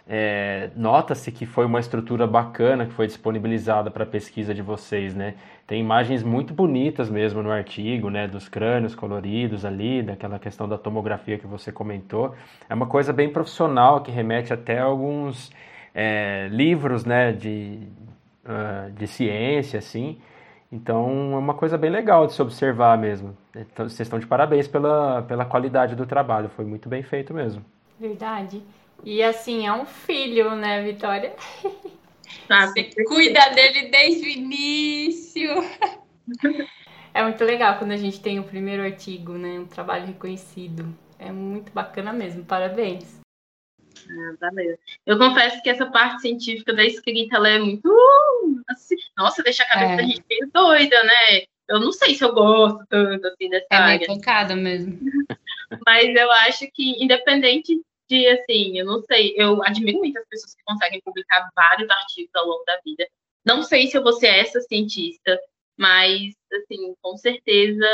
[0.08, 5.14] é, nota-se que foi uma estrutura bacana que foi disponibilizada para a pesquisa de vocês,
[5.14, 5.34] né?
[5.66, 8.28] Tem imagens muito bonitas mesmo no artigo, né?
[8.28, 12.34] Dos crânios coloridos ali, daquela questão da tomografia que você comentou.
[12.68, 15.50] É uma coisa bem profissional que remete até alguns
[15.92, 17.32] é, livros, né?
[17.32, 17.80] De,
[18.46, 20.20] uh, de ciência, assim.
[20.70, 23.36] Então é uma coisa bem legal de se observar mesmo.
[23.54, 27.64] Então, vocês estão de parabéns pela, pela qualidade do trabalho, foi muito bem feito mesmo.
[27.98, 28.62] Verdade.
[29.04, 31.34] E assim, é um filho, né, Vitória?
[32.48, 35.50] Ah, Você cuida dele desde o início.
[37.14, 39.58] É muito legal quando a gente tem o primeiro artigo, né?
[39.58, 40.94] Um trabalho reconhecido.
[41.18, 42.44] É muito bacana mesmo.
[42.44, 43.25] Parabéns.
[44.08, 44.78] Ah, valeu.
[45.04, 47.86] Eu confesso que essa parte científica da escrita ela é muito.
[47.88, 49.96] Uh, assim, nossa, deixa a cabeça é.
[49.96, 51.44] da gente meio doida, né?
[51.68, 54.04] Eu não sei se eu gosto tanto assim dessa é área.
[54.04, 54.98] É focada mesmo.
[55.84, 60.62] Mas eu acho que, independente de, assim, eu não sei, eu admiro muitas pessoas que
[60.64, 63.06] conseguem publicar vários artigos ao longo da vida.
[63.44, 65.40] Não sei se eu vou ser essa cientista,
[65.76, 67.86] mas, assim, com certeza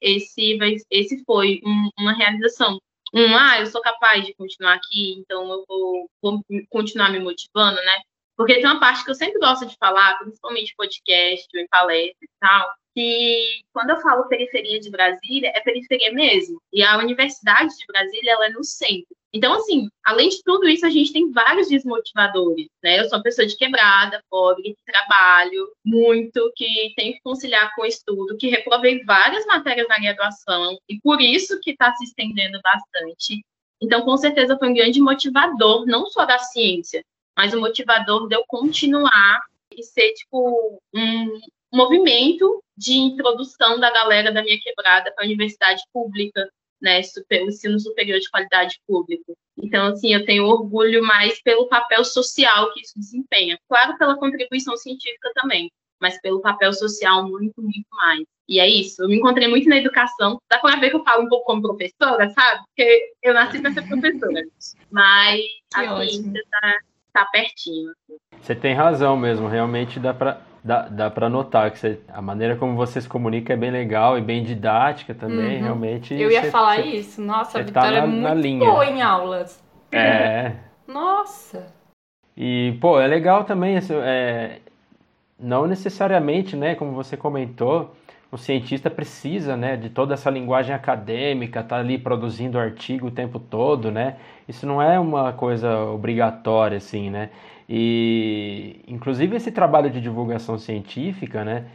[0.00, 2.80] esse, vai, esse foi um, uma realização
[3.12, 7.76] um, ah, eu sou capaz de continuar aqui, então eu vou, vou, continuar me motivando,
[7.76, 8.00] né?
[8.36, 12.28] Porque tem uma parte que eu sempre gosto de falar, principalmente podcast, em palestra e
[12.40, 16.60] tal, que quando eu falo periferia de Brasília, é periferia mesmo.
[16.72, 19.14] E a Universidade de Brasília, ela é no centro.
[19.32, 22.98] Então, assim, além de tudo isso, a gente tem vários desmotivadores, né?
[22.98, 27.82] Eu sou uma pessoa de quebrada, pobre, que trabalho muito, que tenho que conciliar com
[27.82, 32.60] o estudo, que reprovei várias matérias na graduação, e por isso que está se estendendo
[32.60, 33.44] bastante.
[33.80, 37.04] Então, com certeza, foi um grande motivador, não só da ciência,
[37.36, 41.40] mas um motivador de eu continuar e ser, tipo, um
[41.72, 46.50] movimento de introdução da galera da minha quebrada para a universidade pública,
[46.80, 49.36] né, super, o ensino superior de qualidade público.
[49.62, 53.58] Então, assim, eu tenho orgulho mais pelo papel social que isso desempenha.
[53.68, 55.70] Claro, pela contribuição científica também,
[56.00, 58.24] mas pelo papel social muito, muito mais.
[58.48, 60.40] E é isso, eu me encontrei muito na educação.
[60.50, 62.64] Dá para ver que eu falo um pouco como professora, sabe?
[62.66, 64.42] Porque eu nasci para ser professora.
[64.90, 65.40] Mas
[65.72, 66.78] que a ciência está tá
[67.32, 67.92] pertinho.
[68.40, 72.56] Você tem razão mesmo, realmente dá para dá, dá para notar que você, a maneira
[72.56, 75.64] como você se comunica é bem legal e bem didática também, uhum.
[75.64, 76.14] realmente.
[76.14, 77.20] Eu ia você, falar você, isso.
[77.20, 78.70] Nossa, a tá Vitória tá na, é muito na linha.
[78.70, 79.62] boa em aulas.
[79.92, 80.52] É.
[80.86, 81.66] Nossa.
[82.36, 84.60] E, pô, é legal também, é,
[85.38, 87.94] não necessariamente, né, como você comentou,
[88.32, 93.40] o cientista precisa, né, de toda essa linguagem acadêmica, tá ali produzindo artigo o tempo
[93.40, 94.16] todo, né?
[94.48, 97.30] Isso não é uma coisa obrigatória, assim, né?
[97.68, 101.66] E, inclusive, esse trabalho de divulgação científica, né?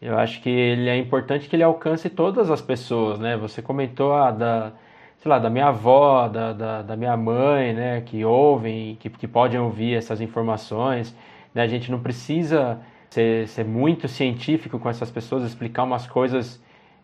[0.00, 3.36] Eu acho que ele é importante que ele alcance todas as pessoas, né?
[3.36, 4.72] Você comentou a da,
[5.18, 8.00] sei lá, da minha avó, da, da, da minha mãe, né?
[8.02, 11.16] Que ouvem, que, que podem ouvir essas informações.
[11.54, 11.62] Né?
[11.62, 12.80] A gente não precisa
[13.12, 16.62] ser, ser muito científico com essas pessoas, explicar umas coisas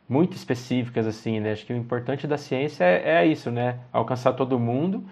[0.09, 1.53] muito específicas assim, né?
[1.53, 3.81] Acho que o importante da ciência é, é isso, né?
[3.93, 5.05] Alcançar todo mundo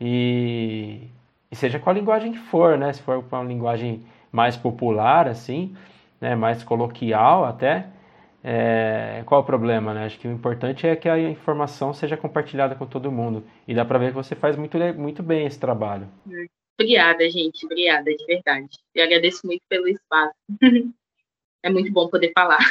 [0.00, 1.08] e
[1.50, 2.92] e seja a linguagem que for, né?
[2.92, 5.74] Se for uma linguagem mais popular, assim,
[6.20, 6.34] né?
[6.34, 7.86] mais coloquial até,
[8.42, 9.22] é...
[9.26, 10.06] qual o problema, né?
[10.06, 13.44] Acho que o importante é que a informação seja compartilhada com todo mundo.
[13.68, 16.08] E dá para ver que você faz muito, muito bem esse trabalho.
[16.78, 17.64] Obrigada, gente.
[17.64, 18.78] Obrigada, de verdade.
[18.94, 20.34] Eu agradeço muito pelo espaço.
[21.62, 22.64] é muito bom poder falar.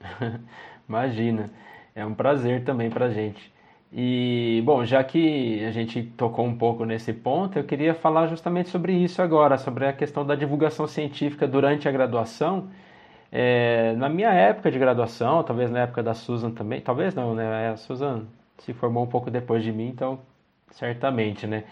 [0.88, 1.50] Imagina.
[1.94, 3.52] É um prazer também pra gente.
[3.92, 8.68] E, bom, já que a gente tocou um pouco nesse ponto, eu queria falar justamente
[8.68, 12.68] sobre isso agora, sobre a questão da divulgação científica durante a graduação.
[13.30, 17.70] É, na minha época de graduação, talvez na época da Susan também, talvez não, né?
[17.70, 18.26] A Susan
[18.58, 20.20] se formou um pouco depois de mim, então
[20.72, 21.64] certamente, né?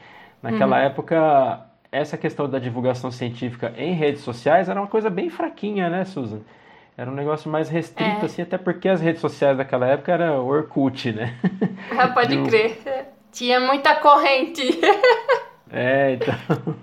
[0.43, 0.87] Naquela uhum.
[0.87, 6.05] época, essa questão da divulgação científica em redes sociais era uma coisa bem fraquinha, né,
[6.05, 6.41] Susan?
[6.97, 8.25] Era um negócio mais restrito, é.
[8.25, 11.35] assim, até porque as redes sociais daquela época era Orkut, né?
[11.97, 12.79] Ah, pode crer.
[13.31, 14.63] Tinha muita corrente.
[15.73, 16.77] é, então.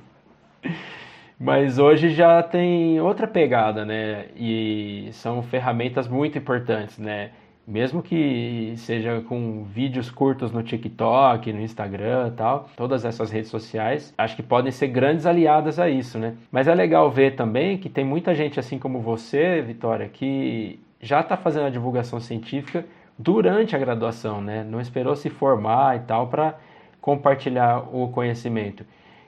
[1.39, 4.25] Mas hoje já tem outra pegada, né?
[4.35, 7.31] E são ferramentas muito importantes, né?
[7.69, 14.11] Mesmo que seja com vídeos curtos no TikTok, no Instagram tal, todas essas redes sociais,
[14.17, 16.35] acho que podem ser grandes aliadas a isso, né?
[16.51, 21.19] Mas é legal ver também que tem muita gente assim como você, Vitória, que já
[21.19, 22.83] está fazendo a divulgação científica
[23.17, 24.63] durante a graduação, né?
[24.63, 26.57] Não esperou se formar e tal para
[26.99, 28.83] compartilhar o conhecimento.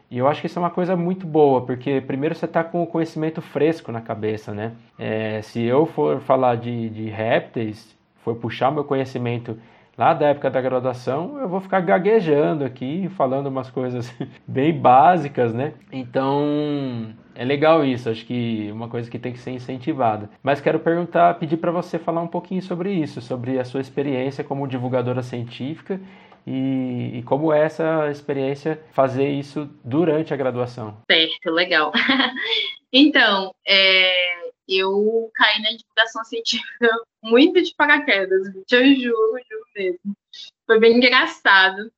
[0.09, 2.81] E eu acho que isso é uma coisa muito boa, porque primeiro você está com
[2.81, 4.73] o conhecimento fresco na cabeça, né?
[4.97, 9.57] É, se eu for falar de, de répteis, for puxar meu conhecimento
[9.97, 14.11] lá da época da graduação, eu vou ficar gaguejando aqui, falando umas coisas
[14.47, 15.73] bem básicas, né?
[15.91, 20.29] Então, é legal isso, acho que uma coisa que tem que ser incentivada.
[20.41, 24.43] Mas quero perguntar, pedir para você falar um pouquinho sobre isso, sobre a sua experiência
[24.43, 25.99] como divulgadora científica
[26.47, 30.97] e, e, como é essa experiência fazer isso durante a graduação.
[31.09, 31.91] Certo, legal.
[32.91, 36.89] então, é, eu caí na divulgação científica
[37.23, 40.17] muito de paraquedas, eu juro, juro mesmo.
[40.65, 41.91] Foi bem engraçado.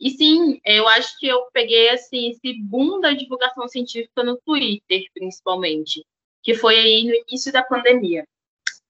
[0.00, 5.04] E sim, eu acho que eu peguei assim, esse boom da divulgação científica no Twitter,
[5.12, 6.04] principalmente,
[6.42, 8.24] que foi aí no início da pandemia,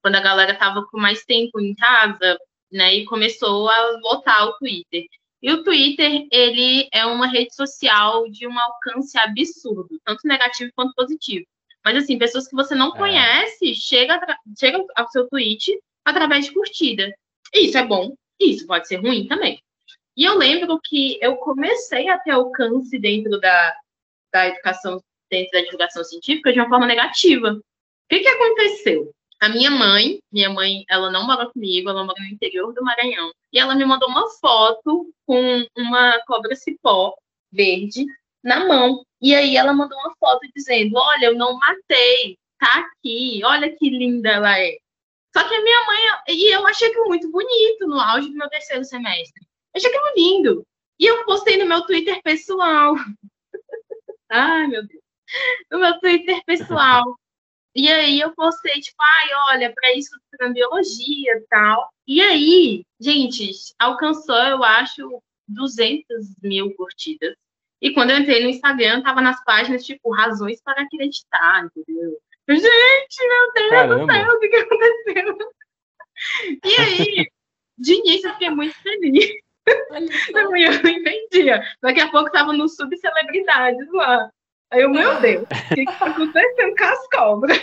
[0.02, 2.38] quando a galera estava com mais tempo em casa,
[2.70, 5.06] né, e começou a lotar o Twitter.
[5.40, 10.94] E o Twitter, ele é uma rede social de um alcance absurdo, tanto negativo quanto
[10.94, 11.46] positivo.
[11.89, 12.99] Mas, assim, pessoas que você não é.
[12.99, 14.20] conhece, chega,
[14.59, 15.74] chega ao seu tweet
[16.05, 17.11] através de curtida.
[17.55, 19.59] Isso é bom, isso pode ser ruim também.
[20.14, 23.74] E eu lembro que eu comecei a ter alcance dentro da,
[24.30, 27.53] da educação, dentro da divulgação científica de uma forma negativa.
[27.53, 27.62] O
[28.11, 29.11] que, que aconteceu?
[29.41, 33.32] A minha mãe, minha mãe, ela não mora comigo, ela mora no interior do Maranhão.
[33.51, 37.14] E ela me mandou uma foto com uma cobra cipó
[37.51, 38.05] verde
[38.43, 39.05] na mão.
[39.20, 43.91] E aí ela mandou uma foto dizendo: Olha, eu não matei, tá aqui, olha que
[43.91, 44.76] linda ela é.
[45.36, 48.49] Só que a minha mãe, e eu achei aquilo muito bonito no auge do meu
[48.49, 49.43] terceiro semestre.
[49.74, 50.66] Eu achei aquilo lindo.
[50.99, 52.95] E eu postei no meu Twitter pessoal.
[54.30, 55.03] Ai, meu Deus.
[55.70, 57.05] No meu Twitter pessoal.
[57.74, 60.11] E aí eu postei, tipo, ai, olha, para isso
[60.41, 61.89] na biologia e tal.
[62.07, 67.36] E aí, gente, alcançou, eu acho, 200 mil curtidas.
[67.80, 72.18] E quando eu entrei no Instagram, tava nas páginas, tipo, razões para acreditar, entendeu?
[72.48, 74.06] Gente, meu Deus Caramba.
[74.06, 75.38] do céu, o que, que aconteceu?
[76.64, 77.26] E aí,
[77.78, 79.30] de início, eu fiquei muito feliz.
[80.34, 81.62] Eu não entendia.
[81.82, 84.30] Daqui a pouco tava no subcelebridades lá.
[84.70, 87.62] Aí eu, meu Deus, o que está acontecendo com as cobras?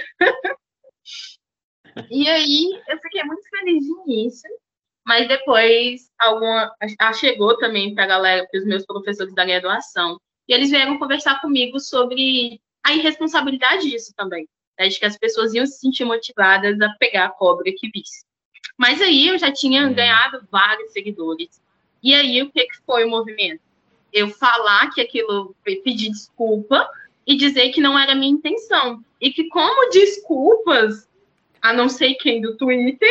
[2.10, 4.50] e aí eu fiquei muito feliz de início,
[5.06, 10.20] mas depois alguma a, chegou também para a galera, para os meus professores da graduação,
[10.48, 14.48] e eles vieram conversar comigo sobre a irresponsabilidade disso também,
[14.80, 18.26] né, de que as pessoas iam se sentir motivadas a pegar a cobra que visse.
[18.78, 21.62] Mas aí eu já tinha ganhado vários seguidores.
[22.04, 23.62] E aí o que, que foi o movimento?
[24.16, 26.90] eu falar que aquilo, pedir desculpa
[27.28, 29.04] e dizer que não era minha intenção.
[29.20, 31.10] E que, como desculpas,
[31.62, 33.10] a não sei quem do Twitter,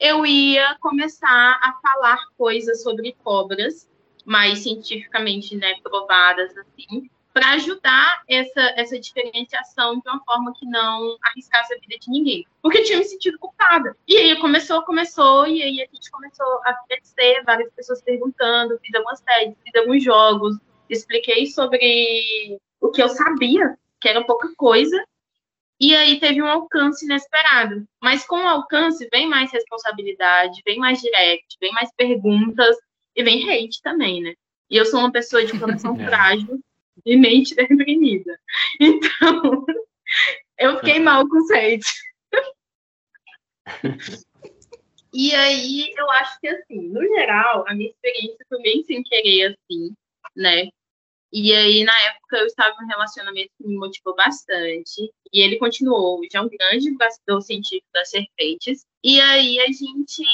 [0.00, 3.88] eu ia começar a falar coisas sobre cobras,
[4.24, 11.16] mais cientificamente né, provadas, assim, para ajudar essa, essa diferenciação de uma forma que não
[11.22, 12.46] arriscasse a vida de ninguém.
[12.62, 13.96] Porque eu tinha me sentido culpada.
[14.08, 18.94] E aí começou, começou, e aí a gente começou a crescer, várias pessoas perguntando, fiz
[18.94, 20.56] algumas teses, fiz alguns jogos,
[20.88, 25.04] expliquei sobre o que eu sabia, que era pouca coisa,
[25.80, 27.84] e aí teve um alcance inesperado.
[28.02, 32.76] Mas com o alcance vem mais responsabilidade, vem mais direct, vem mais perguntas,
[33.16, 34.34] e vem hate também, né?
[34.68, 36.06] E eu sou uma pessoa de coração é.
[36.06, 36.60] frágil,
[37.04, 38.38] e mente deprimida.
[38.80, 39.64] Então,
[40.58, 41.92] eu fiquei mal com o hate.
[45.12, 49.56] E aí, eu acho que, assim, no geral, a minha experiência foi bem sem querer,
[49.56, 49.92] assim,
[50.36, 50.68] né?
[51.32, 55.12] E aí, na época, eu estava em um relacionamento que me motivou bastante.
[55.32, 58.84] E ele continuou, já é um grande divulgador científico das serpentes.
[59.04, 60.24] E aí, a gente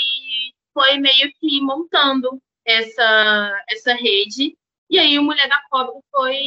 [0.73, 4.57] foi meio que montando essa, essa rede
[4.89, 6.39] e aí o Mulher da Cobra foi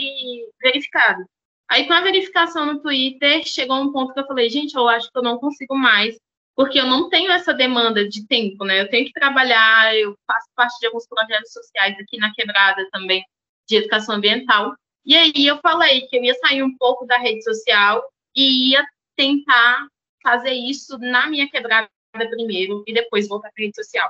[0.62, 1.24] verificado.
[1.68, 5.12] Aí com a verificação no Twitter, chegou um ponto que eu falei, gente, eu acho
[5.12, 6.18] que eu não consigo mais,
[6.56, 8.82] porque eu não tenho essa demanda de tempo, né?
[8.82, 13.24] Eu tenho que trabalhar, eu faço parte de alguns projetos sociais aqui na Quebrada também,
[13.70, 14.76] de educação ambiental.
[15.06, 18.04] E aí eu falei que eu ia sair um pouco da rede social
[18.36, 18.86] e ia
[19.16, 19.88] tentar
[20.22, 24.10] fazer isso na minha quebrada primeiro e depois voltar para a rede social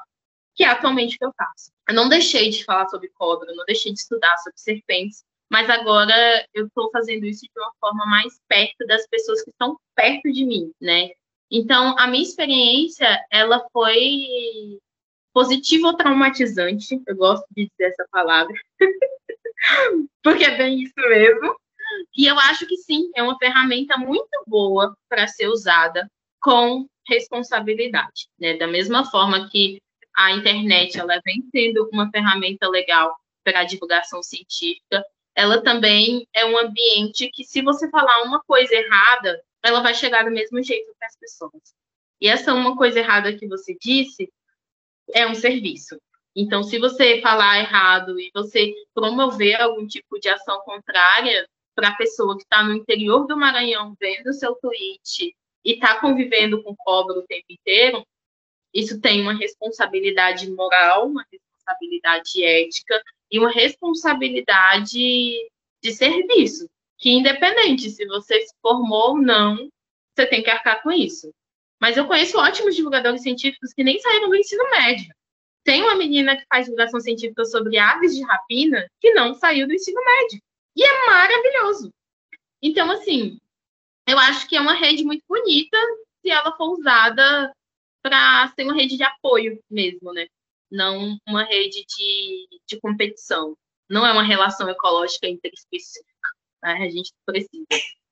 [0.60, 1.72] que é atualmente o que eu faço.
[1.88, 6.14] Eu não deixei de falar sobre cobra, não deixei de estudar sobre serpentes, mas agora
[6.54, 10.46] eu estou fazendo isso de uma forma mais perto das pessoas que estão perto de
[10.46, 11.12] mim, né?
[11.50, 14.80] Então, a minha experiência, ela foi
[15.34, 18.54] positiva ou traumatizante, eu gosto de dizer essa palavra,
[20.24, 21.56] porque é bem isso mesmo.
[22.16, 26.10] E eu acho que sim, é uma ferramenta muito boa para ser usada
[26.42, 28.56] com responsabilidade, né?
[28.58, 29.82] Da mesma forma que
[30.16, 35.04] a internet ela vem sendo uma ferramenta legal para a divulgação científica,
[35.36, 40.24] ela também é um ambiente que, se você falar uma coisa errada, ela vai chegar
[40.24, 41.74] do mesmo jeito para as pessoas.
[42.22, 44.32] E essa uma coisa errada que você disse
[45.14, 46.00] é um serviço.
[46.36, 51.96] Então, se você falar errado e você promover algum tipo de ação contrária para a
[51.96, 55.36] pessoa que está no interior do Maranhão vendo seu tweet
[55.66, 58.06] e está convivendo com cobra o tempo inteiro,
[58.74, 63.02] isso tem uma responsabilidade moral, uma responsabilidade ética
[63.32, 65.34] e uma responsabilidade
[65.82, 69.70] de serviço, que independente se você se formou ou não,
[70.16, 71.34] você tem que arcar com isso.
[71.80, 75.14] Mas eu conheço ótimos divulgadores científicos que nem saíram do ensino médio.
[75.70, 79.74] Tem uma menina que faz divulgação científica sobre aves de rapina que não saiu do
[79.76, 80.42] ensino médio.
[80.76, 81.94] E é maravilhoso.
[82.60, 83.38] Então, assim,
[84.08, 85.78] eu acho que é uma rede muito bonita
[86.24, 87.54] se ela for usada
[88.02, 90.26] para ser uma rede de apoio mesmo, né?
[90.72, 93.56] Não uma rede de, de competição.
[93.88, 96.30] Não é uma relação ecológica interespecífica.
[96.64, 96.74] Né?
[96.82, 97.68] A gente precisa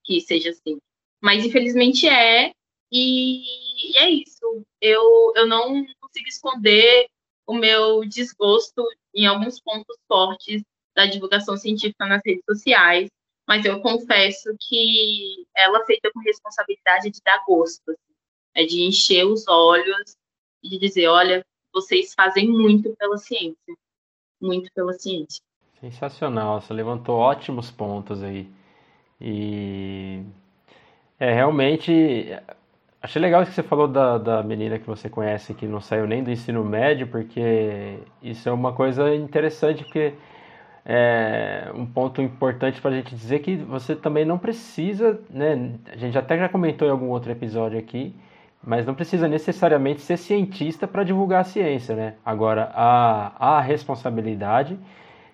[0.06, 0.78] que seja assim.
[1.20, 2.52] Mas, infelizmente, é.
[2.92, 4.64] E, e é isso.
[4.80, 7.08] Eu, eu não consigo esconder
[7.48, 8.84] o meu desgosto
[9.16, 10.62] em alguns pontos fortes
[10.94, 13.10] da divulgação científica nas redes sociais,
[13.48, 17.98] mas eu confesso que ela feita com responsabilidade de dar gosto,
[18.54, 20.18] é de encher os olhos
[20.62, 23.76] e de dizer, olha, vocês fazem muito pela ciência,
[24.42, 25.42] muito pela ciência.
[25.80, 28.50] Sensacional, você levantou ótimos pontos aí.
[29.22, 30.24] E
[31.20, 32.28] é realmente
[33.02, 36.24] Achei legal que você falou da, da menina que você conhece que não saiu nem
[36.24, 40.16] do ensino médio, porque isso é uma coisa interessante, porque
[40.86, 45.74] é um ponto importante para a gente dizer que você também não precisa, né?
[45.92, 48.16] A gente até já comentou em algum outro episódio aqui,
[48.64, 52.16] mas não precisa necessariamente ser cientista para divulgar a ciência, né?
[52.26, 54.80] Agora, a, a responsabilidade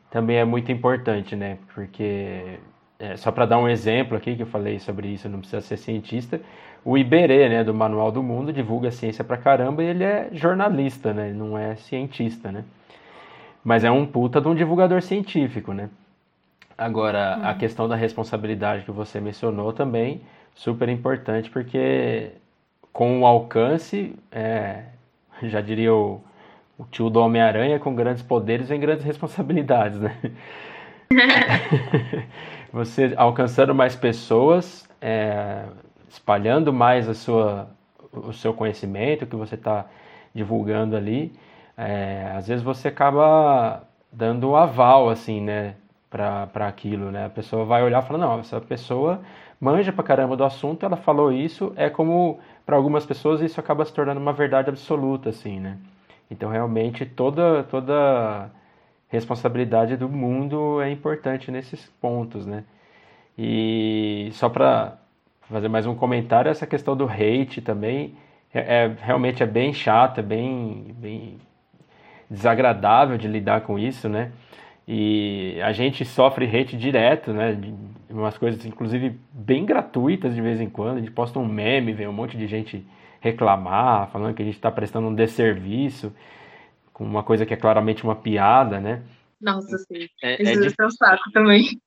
[0.09, 1.57] também é muito importante, né?
[1.73, 2.59] Porque,
[2.99, 5.77] é, só para dar um exemplo aqui, que eu falei sobre isso, não precisa ser
[5.77, 6.41] cientista,
[6.85, 11.13] o Iberê, né, do Manual do Mundo, divulga ciência pra caramba e ele é jornalista,
[11.13, 12.63] né, não é cientista, né.
[13.63, 15.89] Mas é um puta de um divulgador científico, né.
[16.77, 17.57] Agora, a uhum.
[17.57, 20.21] questão da responsabilidade que você mencionou também,
[20.55, 22.31] super importante, porque
[22.91, 24.83] com o alcance, é,
[25.43, 26.21] já diria o,
[26.77, 30.15] o tio do Homem-Aranha, com grandes poderes vem grandes responsabilidades, né?
[32.71, 35.65] você alcançando mais pessoas, é,
[36.13, 37.67] espalhando mais a sua,
[38.11, 39.87] o seu conhecimento que você está
[40.33, 41.33] divulgando ali,
[41.75, 45.75] é, às vezes você acaba dando um aval, assim, né,
[46.09, 47.25] para aquilo, né?
[47.25, 49.21] A pessoa vai olhar e falar, não, essa pessoa
[49.59, 53.83] manja pra caramba do assunto, ela falou isso, é como, para algumas pessoas, isso acaba
[53.83, 55.79] se tornando uma verdade absoluta, assim, né?
[56.29, 58.51] Então, realmente, toda, toda
[59.07, 62.63] responsabilidade do mundo é importante nesses pontos, né?
[63.35, 64.97] E só para
[65.49, 68.15] fazer mais um comentário, essa questão do hate também
[68.53, 71.37] é, é, realmente é bem chato, é bem, bem
[72.29, 74.31] desagradável de lidar com isso, né?
[74.87, 77.53] E a gente sofre hate direto, né?
[77.53, 77.73] De
[78.09, 80.97] umas coisas, inclusive, bem gratuitas de vez em quando.
[80.97, 82.85] A gente posta um meme, vem um monte de gente
[83.19, 86.13] reclamar, falando que a gente está prestando um desserviço,
[86.91, 89.01] com uma coisa que é claramente uma piada, né?
[89.41, 90.07] Nossa, sim.
[90.21, 91.81] É, Isso é, é um saco também.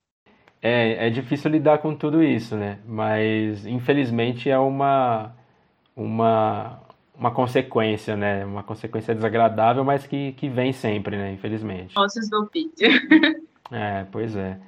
[0.66, 2.80] É, é difícil lidar com tudo isso, né?
[2.84, 5.32] Mas infelizmente é uma,
[5.94, 6.80] uma,
[7.14, 8.44] uma consequência, né?
[8.44, 11.30] Uma consequência desagradável, mas que, que vem sempre, né?
[11.30, 11.96] Infelizmente.
[11.96, 12.88] Ossos do ofício.
[13.70, 14.58] é, pois é.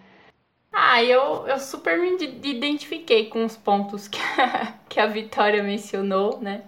[0.72, 6.40] Ah, eu, eu super me identifiquei com os pontos que a, que a Vitória mencionou,
[6.40, 6.62] né?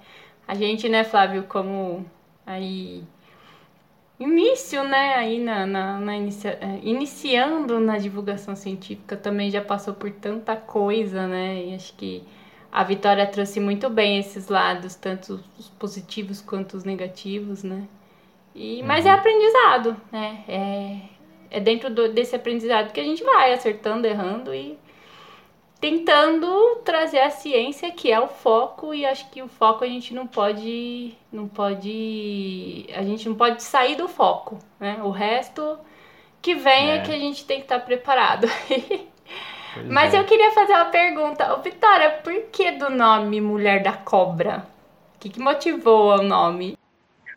[0.49, 2.05] A gente, né, Flávio, como
[2.45, 3.05] aí
[4.21, 9.95] início, né, aí na, na, na inicia, é, iniciando na divulgação científica também já passou
[9.95, 12.23] por tanta coisa, né, e acho que
[12.71, 17.89] a Vitória trouxe muito bem esses lados, tanto os positivos quanto os negativos, né,
[18.55, 19.19] e, mas é uhum.
[19.19, 20.97] aprendizado, né, é,
[21.51, 24.79] é dentro do, desse aprendizado que a gente vai acertando, errando e
[25.81, 30.13] tentando trazer a ciência que é o foco e acho que o foco a gente
[30.13, 35.01] não pode não pode a gente não pode sair do foco né?
[35.03, 35.79] O resto
[36.43, 37.01] que vem é, é.
[37.01, 38.47] que a gente tem que estar preparado.
[39.87, 40.19] Mas é.
[40.19, 41.55] eu queria fazer uma pergunta.
[41.55, 44.67] Ô, Vitória por que do nome Mulher da Cobra?
[45.17, 46.77] O que, que motivou o nome?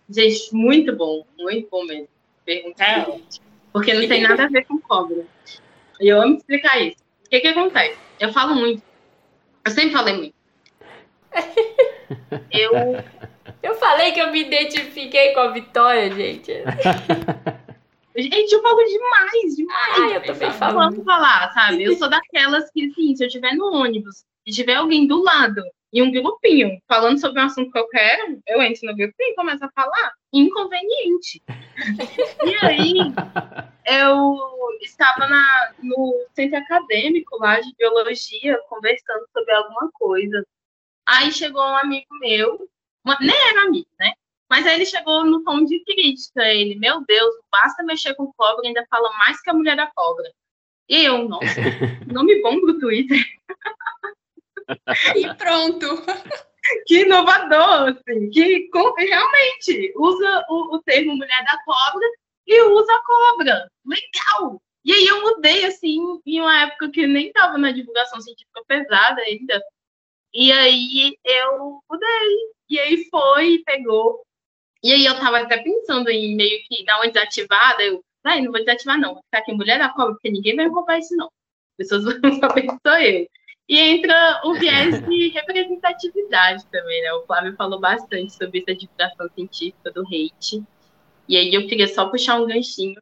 [0.09, 2.07] Gente muito bom muito bom mesmo.
[2.45, 3.19] Pergunta é.
[3.71, 5.25] porque não tem nada a ver com cobra.
[6.01, 6.97] E eu amo explicar isso.
[7.25, 8.83] O que que acontece eu falo muito.
[9.65, 10.35] Eu sempre falei muito.
[12.51, 12.71] Eu,
[13.63, 16.51] Eu falei que eu me identifiquei com a Vitória, gente.
[18.15, 19.99] Gente, eu falo demais, demais.
[19.99, 20.79] Ai, eu também falo.
[20.79, 21.83] Posso falar, sabe?
[21.83, 25.63] Eu sou daquelas que, assim, se eu estiver no ônibus e tiver alguém do lado
[25.91, 29.35] e um grupinho falando sobre um assunto que eu quero, eu entro no grupinho e
[29.35, 30.11] começo a falar.
[30.33, 31.43] Inconveniente.
[32.43, 32.93] e aí,
[33.85, 34.35] eu
[34.81, 40.45] estava na, no centro acadêmico lá de biologia, conversando sobre alguma coisa.
[41.05, 42.67] Aí chegou um amigo meu,
[43.05, 44.13] uma, nem era amigo, né?
[44.49, 46.43] Mas aí ele chegou no tom de crítica.
[46.43, 50.31] Ele, meu Deus, basta mexer com cobra, ainda fala mais que a mulher da cobra.
[50.89, 51.45] E eu, nossa,
[52.11, 53.19] nome bom pro Twitter.
[55.15, 55.85] e pronto.
[56.85, 62.07] Que inovador, assim, que realmente usa o, o termo mulher da cobra
[62.47, 63.69] e usa a cobra.
[63.85, 64.61] Legal!
[64.85, 69.21] E aí eu mudei, assim, em uma época que nem estava na divulgação científica pesada
[69.21, 69.61] ainda.
[70.33, 72.37] E aí eu mudei.
[72.69, 74.25] E aí foi, pegou.
[74.83, 77.83] E aí eu tava até pensando em meio que dar uma desativada.
[77.83, 79.13] Eu, ai, não vou desativar, não.
[79.13, 81.27] Vou ficar aqui mulher da cobra, porque ninguém vai roubar isso, não.
[81.27, 83.27] As pessoas vão saber que sou eu.
[83.67, 87.13] E entra o viés de representatividade também, né?
[87.13, 90.63] O Flávio falou bastante sobre essa divulgação científica do hate.
[91.27, 92.99] E aí eu queria só puxar um ganchinho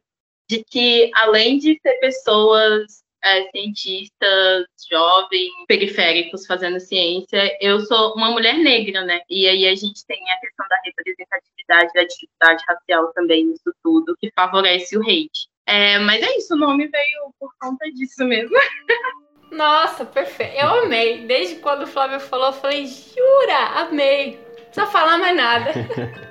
[0.48, 7.56] de que, além de ser pessoas é, cientistas jovens, periféricos fazendo ciência.
[7.60, 9.20] Eu sou uma mulher negra, né?
[9.30, 14.16] E aí a gente tem a questão da representatividade, da dificuldade racial também nisso tudo,
[14.20, 15.48] que favorece o hate.
[15.66, 18.56] É, mas é isso, o nome veio por conta disso mesmo.
[19.52, 20.56] Nossa, perfeito.
[20.56, 21.26] Eu amei.
[21.26, 24.40] Desde quando o Flávio falou, eu falei, jura, amei.
[24.56, 25.72] Não precisa falar mais nada.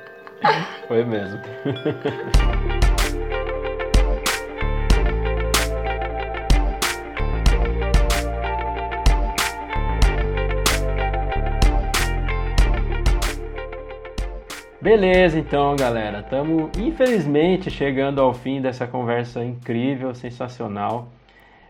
[0.87, 1.39] Foi mesmo.
[14.81, 16.21] Beleza, então, galera.
[16.21, 21.07] Estamos, infelizmente, chegando ao fim dessa conversa incrível, sensacional.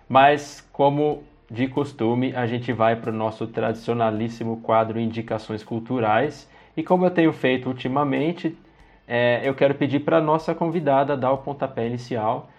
[0.08, 6.50] Mas, como de costume, a gente vai para o nosso tradicionalíssimo quadro Indicações Culturais.
[6.78, 8.58] E como eu tenho feito ultimamente,
[9.06, 12.50] é, eu quero pedir para a nossa convidada dar o pontapé inicial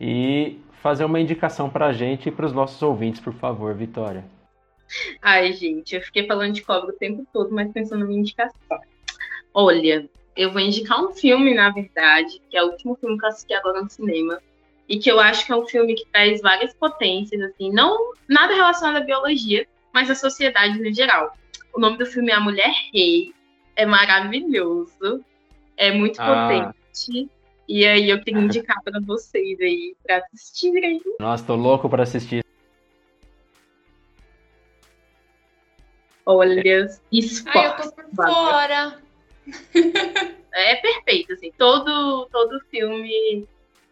[0.00, 4.24] e fazer uma indicação para a gente e para os nossos ouvintes, por favor, Vitória.
[5.20, 8.78] Ai, gente, eu fiquei falando de cobra o tempo todo, mas pensando minha indicação.
[9.52, 13.28] Olha, eu vou indicar um filme, na verdade, que é o último filme que eu
[13.28, 14.38] assisti agora no cinema,
[14.88, 18.54] e que eu acho que é um filme que traz várias potências, assim, não nada
[18.54, 21.36] relacionado à biologia, mas à sociedade no geral.
[21.74, 23.34] O nome do filme é A Mulher Rei,
[23.74, 25.24] é maravilhoso,
[25.76, 26.48] é muito ah.
[26.48, 27.28] potente.
[27.68, 31.00] E aí eu queria indicar para vocês aí para assistirem.
[31.18, 32.44] Nossa, tô louco para assistir.
[36.24, 37.58] Olha, esporte.
[37.58, 39.06] Ai, eu tô por fora
[40.56, 43.46] é perfeito, assim, todo, todo filme,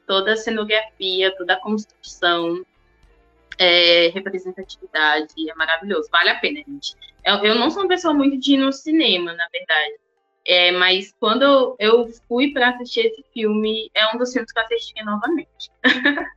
[0.07, 2.65] toda a cenografia, toda a construção,
[3.59, 6.95] é, representatividade, é maravilhoso, vale a pena, gente.
[7.25, 9.95] Eu, eu não sou uma pessoa muito de ir no cinema, na verdade,
[10.47, 14.65] é, mas quando eu fui para assistir esse filme, é um dos filmes que eu
[14.65, 15.71] assisti novamente.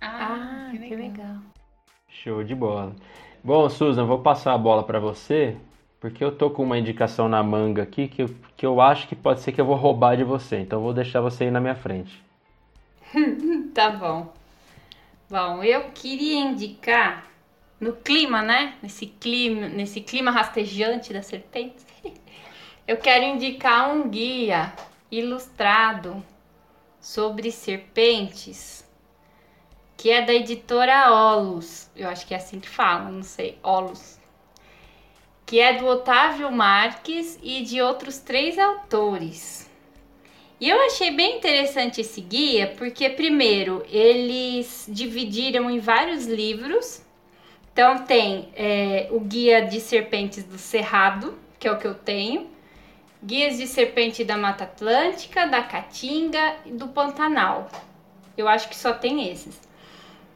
[0.00, 0.88] ah, que legal.
[0.88, 1.36] que legal.
[2.08, 2.94] Show de bola.
[3.42, 5.56] Bom, Susan, vou passar a bola para você
[6.04, 9.16] porque eu tô com uma indicação na manga aqui que eu, que eu acho que
[9.16, 10.58] pode ser que eu vou roubar de você.
[10.58, 12.22] Então eu vou deixar você aí na minha frente.
[13.74, 14.32] tá bom.
[15.28, 17.30] Bom, eu queria indicar
[17.80, 18.76] no clima, né?
[18.82, 21.84] Nesse clima, nesse clima rastejante da serpente.
[22.86, 24.72] eu quero indicar um guia
[25.10, 26.24] ilustrado
[27.00, 28.84] sobre serpentes,
[29.96, 31.88] que é da editora Olus.
[31.94, 34.18] Eu acho que é assim que fala, não sei, Olus
[35.46, 39.63] que é do Otávio Marques e de outros três autores.
[40.64, 47.02] E eu achei bem interessante esse guia, porque, primeiro, eles dividiram em vários livros.
[47.70, 52.48] Então, tem é, o Guia de Serpentes do Cerrado, que é o que eu tenho,
[53.22, 57.70] Guias de Serpente da Mata Atlântica, da Caatinga e do Pantanal.
[58.34, 59.60] Eu acho que só tem esses.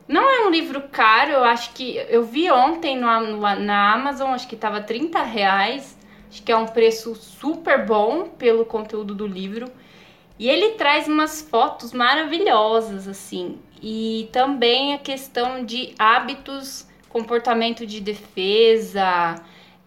[0.07, 1.97] Não é um livro caro, eu acho que.
[2.07, 5.97] Eu vi ontem no, no, na Amazon, acho que tava 30 reais.
[6.29, 9.73] Acho que é um preço super bom pelo conteúdo do livro.
[10.39, 13.59] E ele traz umas fotos maravilhosas, assim.
[13.83, 19.35] E também a questão de hábitos, comportamento de defesa,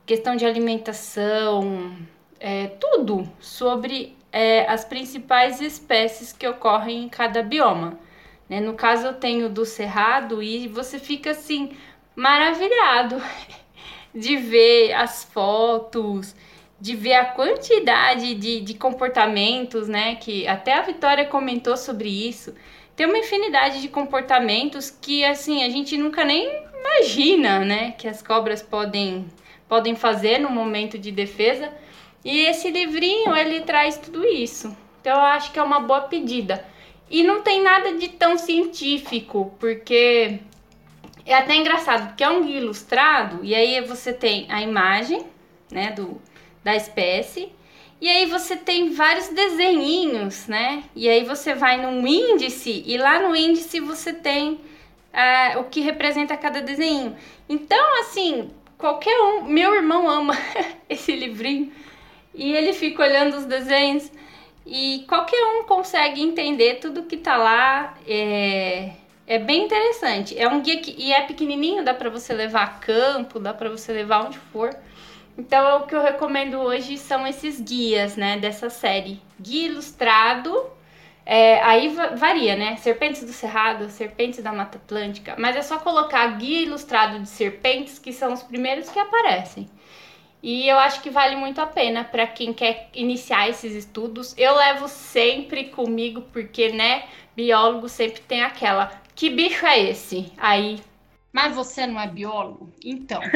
[0.06, 1.95] questão de alimentação,
[2.40, 7.98] é, tudo sobre é, as principais espécies que ocorrem em cada bioma.
[8.49, 8.60] Né?
[8.60, 11.78] No caso, eu tenho do Cerrado e você fica assim,
[12.14, 13.22] maravilhado
[14.14, 16.36] de ver as fotos
[16.82, 20.16] de ver a quantidade de, de comportamentos, né?
[20.16, 22.56] Que até a Vitória comentou sobre isso.
[22.95, 26.49] Tem uma infinidade de comportamentos que, assim, a gente nunca nem
[26.80, 27.91] imagina, né?
[27.91, 29.28] Que as cobras podem,
[29.70, 31.72] podem fazer no momento de defesa.
[32.26, 34.76] E esse livrinho, ele traz tudo isso.
[34.99, 36.66] Então, eu acho que é uma boa pedida.
[37.12, 40.40] E não tem nada de tão científico, porque
[41.26, 45.26] é até engraçado, porque é um guia ilustrado, e aí você tem a imagem,
[45.70, 46.22] né, do,
[46.64, 47.52] da espécie,
[48.02, 50.84] e aí você tem vários desenhinhos, né?
[50.96, 55.82] E aí você vai num índice, e lá no índice você tem uh, o que
[55.82, 57.16] representa cada desenho.
[57.48, 59.44] Então, assim, qualquer um.
[59.44, 60.34] Meu irmão ama
[60.90, 61.72] esse livrinho,
[62.34, 64.12] e ele fica olhando os desenhos.
[64.66, 67.96] E qualquer um consegue entender tudo que tá lá.
[68.08, 68.92] É,
[69.28, 70.38] é bem interessante.
[70.38, 73.70] É um guia que e é pequenininho, dá para você levar a campo, dá para
[73.70, 74.76] você levar onde for.
[75.38, 79.22] Então, o que eu recomendo hoje são esses guias, né, dessa série.
[79.40, 80.70] Guia ilustrado,
[81.26, 82.76] é, aí varia, né?
[82.78, 85.36] Serpentes do Cerrado, Serpentes da Mata Atlântica.
[85.38, 89.70] Mas é só colocar guia ilustrado de serpentes, que são os primeiros que aparecem.
[90.44, 94.34] E eu acho que vale muito a pena para quem quer iniciar esses estudos.
[94.38, 97.06] Eu levo sempre comigo, porque, né,
[97.36, 100.32] biólogo sempre tem aquela: que bicho é esse?
[100.38, 100.80] Aí.
[101.32, 102.74] Mas você não é biólogo?
[102.84, 103.22] Então.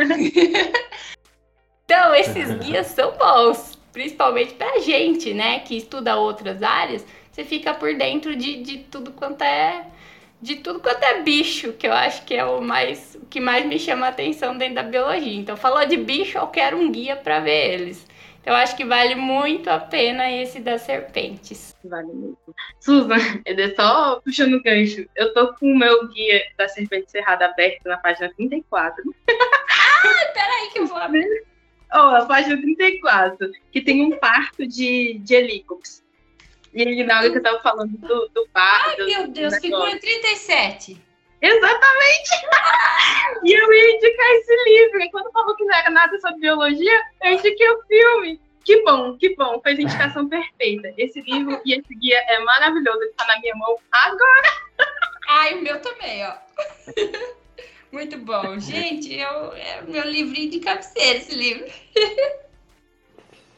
[1.85, 7.05] então, esses guias são bons, principalmente pra gente, né, que estuda outras áreas.
[7.31, 9.85] Você fica por dentro de, de tudo quanto é
[10.41, 13.65] de tudo quanto é bicho, que eu acho que é o mais o que mais
[13.65, 15.33] me chama a atenção dentro da biologia.
[15.33, 18.05] Então, falou de bicho, eu quero um guia para ver eles.
[18.41, 21.75] Então, eu acho que vale muito a pena esse das serpentes.
[21.83, 22.55] Vale muito.
[22.79, 25.07] Susan, é só puxando o gancho.
[25.15, 29.03] Eu tô com o meu guia da serpente cerrada aberto na página 34.
[29.27, 31.55] ah, peraí que eu vou abrir.
[31.93, 36.03] Oh, a página 34, que tem um parto de, de helicópteros.
[36.73, 38.83] E na hora que eu tava falando do, do bar.
[38.85, 41.01] Ai, do, meu Deus, figura 37.
[41.41, 42.29] Exatamente!
[43.43, 45.01] e eu ia indicar esse livro.
[45.01, 48.41] E quando falou que não era nada sobre biologia, eu indiquei o filme.
[48.65, 49.61] Que bom, que bom.
[49.61, 50.91] Fez a indicação perfeita.
[50.97, 52.99] Esse livro e esse guia é maravilhoso.
[53.03, 54.49] Ele tá na minha mão agora.
[55.29, 56.33] Ai, o meu também, ó.
[57.95, 58.59] Muito bom.
[58.59, 61.63] Gente, eu, é o meu livrinho de cabeceira, esse livro.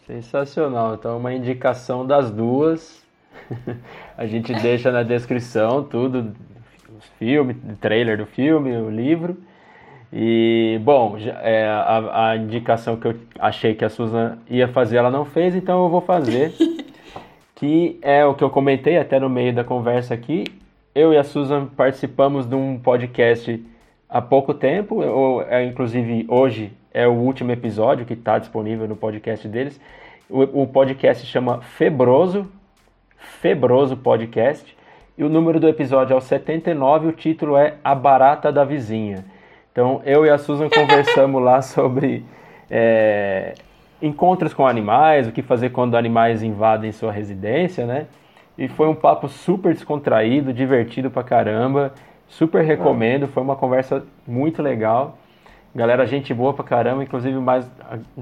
[0.05, 0.93] Sensacional.
[0.93, 3.03] Então, uma indicação das duas.
[4.15, 6.35] a gente deixa na descrição tudo,
[6.97, 9.38] os filmes, o trailer do filme, o livro.
[10.14, 15.09] E, bom, é, a, a, indicação que eu achei que a Susan ia fazer, ela
[15.09, 16.53] não fez, então eu vou fazer.
[17.55, 20.45] que é o que eu comentei até no meio da conversa aqui.
[20.93, 23.59] Eu e a Susan participamos de um podcast
[24.09, 28.95] há pouco tempo, ou, é, inclusive hoje é o último episódio que está disponível no
[28.95, 29.79] podcast deles.
[30.29, 32.49] O, o podcast chama Febroso,
[33.17, 34.75] Febroso Podcast.
[35.17, 38.63] E o número do episódio é o 79 e o título é A Barata da
[38.63, 39.25] Vizinha.
[39.71, 42.23] Então eu e a Susan conversamos lá sobre
[42.69, 43.55] é,
[44.01, 48.07] encontros com animais, o que fazer quando animais invadem sua residência, né?
[48.57, 51.93] E foi um papo super descontraído, divertido pra caramba.
[52.27, 55.17] Super recomendo, foi uma conversa muito legal.
[55.73, 57.69] Galera, gente boa pra caramba, inclusive mais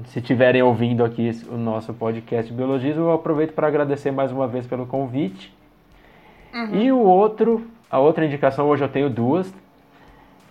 [0.06, 4.66] se estiverem ouvindo aqui o nosso podcast Biologismo, eu aproveito para agradecer mais uma vez
[4.66, 5.54] pelo convite.
[6.54, 6.74] Uhum.
[6.74, 9.52] E o outro, a outra indicação, hoje eu tenho duas.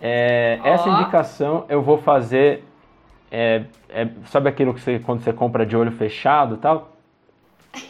[0.00, 0.68] É, oh.
[0.68, 2.64] Essa indicação eu vou fazer,
[3.30, 6.92] é, é, sabe aquilo que você, quando você compra de olho fechado tal?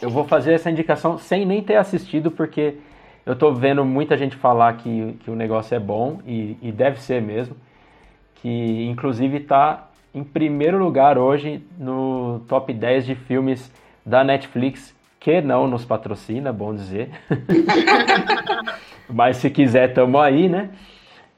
[0.00, 2.76] Eu vou fazer essa indicação sem nem ter assistido, porque
[3.26, 7.00] eu tô vendo muita gente falar que, que o negócio é bom, e, e deve
[7.00, 7.56] ser mesmo
[8.46, 13.72] que inclusive está em primeiro lugar hoje no top 10 de filmes
[14.04, 17.10] da Netflix, que não nos patrocina, bom dizer.
[19.10, 20.70] Mas se quiser, tamo aí, né?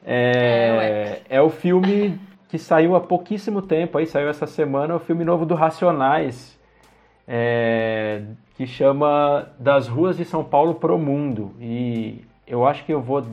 [0.05, 5.01] É, é, é, o filme que saiu há pouquíssimo tempo, aí saiu essa semana, o
[5.01, 6.59] filme novo do Racionais,
[7.27, 8.23] é,
[8.59, 11.55] que chama Das Ruas de São Paulo pro Mundo.
[11.61, 13.25] E eu acho que eu vou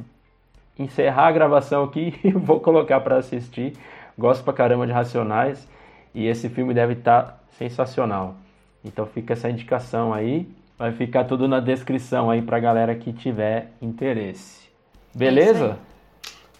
[0.77, 3.73] encerrar a gravação aqui e vou colocar para assistir.
[4.15, 5.67] Gosto pra caramba de Racionais
[6.13, 8.35] e esse filme deve estar tá sensacional.
[8.83, 10.47] Então fica essa indicação aí.
[10.77, 14.69] Vai ficar tudo na descrição aí pra galera que tiver interesse.
[15.11, 15.79] Beleza?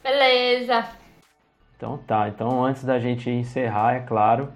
[0.03, 0.87] É Beleza.
[1.77, 2.27] Então tá.
[2.29, 4.49] Então antes da gente encerrar, é claro,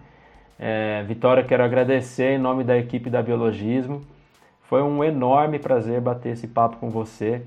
[0.59, 4.01] é, Vitória, quero agradecer em nome da equipe da Biologismo.
[4.63, 7.41] Foi um enorme prazer bater esse papo com você.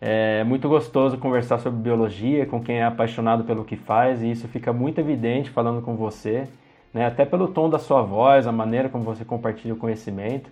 [0.00, 4.46] É muito gostoso conversar sobre biologia com quem é apaixonado pelo que faz e isso
[4.46, 6.46] fica muito evidente falando com você.
[6.94, 7.06] né?
[7.06, 10.48] até pelo tom da sua voz, a maneira como você compartilha o conhecimento.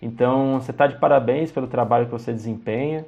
[0.00, 3.04] Então, você está de parabéns pelo trabalho que você desempenha.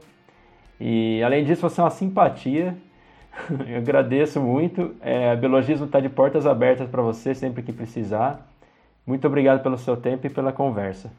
[0.81, 2.77] E, além disso, você é uma simpatia.
[3.69, 4.95] Eu agradeço muito.
[5.01, 8.49] É, a Biologismo está de portas abertas para você sempre que precisar.
[9.07, 11.13] Muito obrigado pelo seu tempo e pela conversa.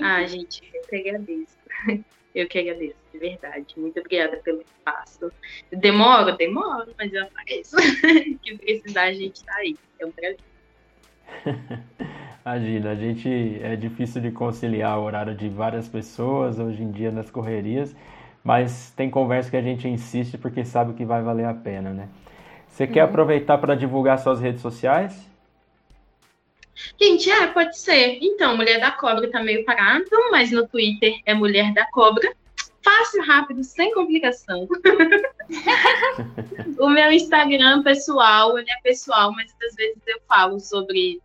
[0.00, 1.56] Ah, gente, eu que agradeço.
[2.34, 3.66] Eu que agradeço, de verdade.
[3.76, 5.30] Muito obrigada pelo espaço.
[5.70, 7.76] Demoro, demoro, mas eu apareço.
[8.42, 9.76] que precisar, a gente está aí.
[10.00, 10.40] É um prazer.
[12.44, 13.28] Imagina, a gente
[13.62, 17.94] é difícil de conciliar o horário de várias pessoas hoje em dia nas correrias,
[18.44, 22.10] mas tem conversa que a gente insiste porque sabe que vai valer a pena, né?
[22.68, 23.08] Você quer uhum.
[23.08, 25.26] aproveitar para divulgar suas redes sociais?
[27.00, 28.18] Gente, é, pode ser.
[28.20, 32.34] Então, Mulher da Cobra tá meio parado, mas no Twitter é Mulher da Cobra.
[32.82, 34.68] Fácil, rápido, sem complicação.
[36.78, 41.18] o meu Instagram pessoal, ele é pessoal, mas às vezes eu falo sobre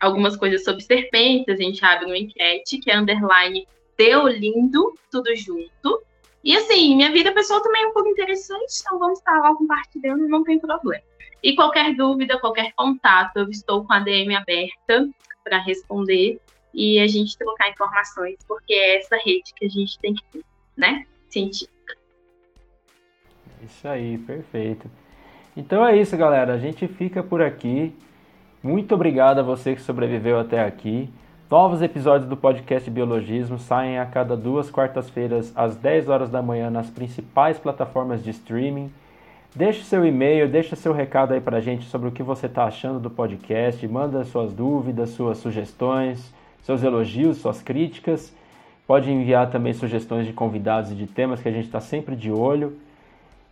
[0.00, 3.66] algumas coisas sobre serpentes, a gente abre uma enquete, que é underline
[3.98, 6.00] Deolindo, tudo junto.
[6.42, 10.26] E assim, minha vida pessoal também é um pouco interessante, então vamos estar lá compartilhando,
[10.28, 11.02] não tem problema.
[11.42, 15.08] E qualquer dúvida, qualquer contato, eu estou com a DM aberta
[15.44, 16.40] para responder
[16.72, 20.44] e a gente trocar informações, porque é essa rede que a gente tem que ter,
[20.76, 21.06] né?
[21.28, 21.96] Científica.
[23.62, 24.90] Isso aí, perfeito.
[25.56, 26.54] Então é isso, galera.
[26.54, 27.94] A gente fica por aqui.
[28.62, 31.10] Muito obrigado a você que sobreviveu até aqui.
[31.50, 36.70] Novos episódios do podcast Biologismo saem a cada duas quartas-feiras às 10 horas da manhã
[36.70, 38.88] nas principais plataformas de streaming.
[39.52, 43.00] Deixe seu e-mail, deixe seu recado aí pra gente sobre o que você está achando
[43.00, 46.32] do podcast, manda suas dúvidas, suas sugestões,
[46.62, 48.32] seus elogios, suas críticas.
[48.86, 52.30] Pode enviar também sugestões de convidados e de temas que a gente está sempre de
[52.30, 52.78] olho.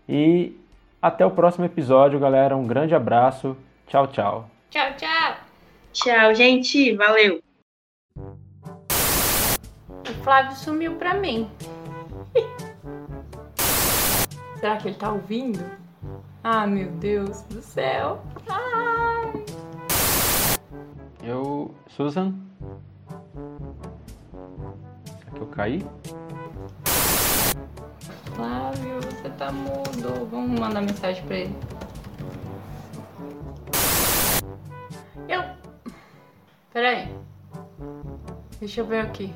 [0.08, 0.56] E
[1.02, 2.56] até o próximo episódio, galera.
[2.56, 3.56] Um grande abraço.
[3.88, 4.48] Tchau, tchau.
[4.70, 5.36] Tchau, tchau.
[5.92, 6.94] Tchau, gente.
[6.94, 7.47] Valeu.
[10.08, 11.50] O Flávio sumiu pra mim.
[14.58, 15.62] Será que ele tá ouvindo?
[16.42, 18.22] Ah, meu Deus do céu.
[18.48, 19.44] Ai.
[21.22, 21.74] Eu.
[21.88, 22.32] Susan?
[25.18, 25.86] Será que eu caí?
[28.34, 30.26] Flávio, você tá mudo.
[30.30, 31.54] Vamos mandar mensagem pra ele.
[35.28, 35.42] Eu.
[36.72, 37.14] Peraí.
[38.58, 39.34] Deixa eu ver aqui.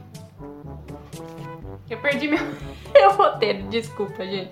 [1.93, 2.39] Eu perdi meu,
[2.95, 4.51] meu roteiro, desculpa, gente.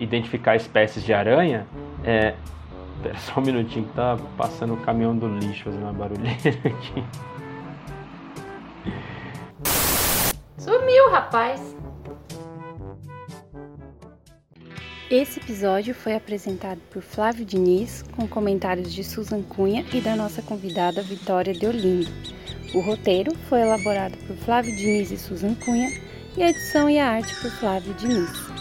[0.00, 1.64] identificar espécies de aranha,
[2.02, 2.34] é.
[3.02, 7.04] Pera só um minutinho que tá passando o caminhão do lixo fazendo uma barulheira aqui.
[10.58, 11.83] Sumiu, rapaz!
[15.14, 20.42] Esse episódio foi apresentado por Flávio Diniz, com comentários de Susan Cunha e da nossa
[20.42, 22.10] convidada Vitória Deolindo.
[22.74, 25.88] O roteiro foi elaborado por Flávio Diniz e Susan Cunha
[26.36, 28.53] e a edição e a arte por Flávio Diniz.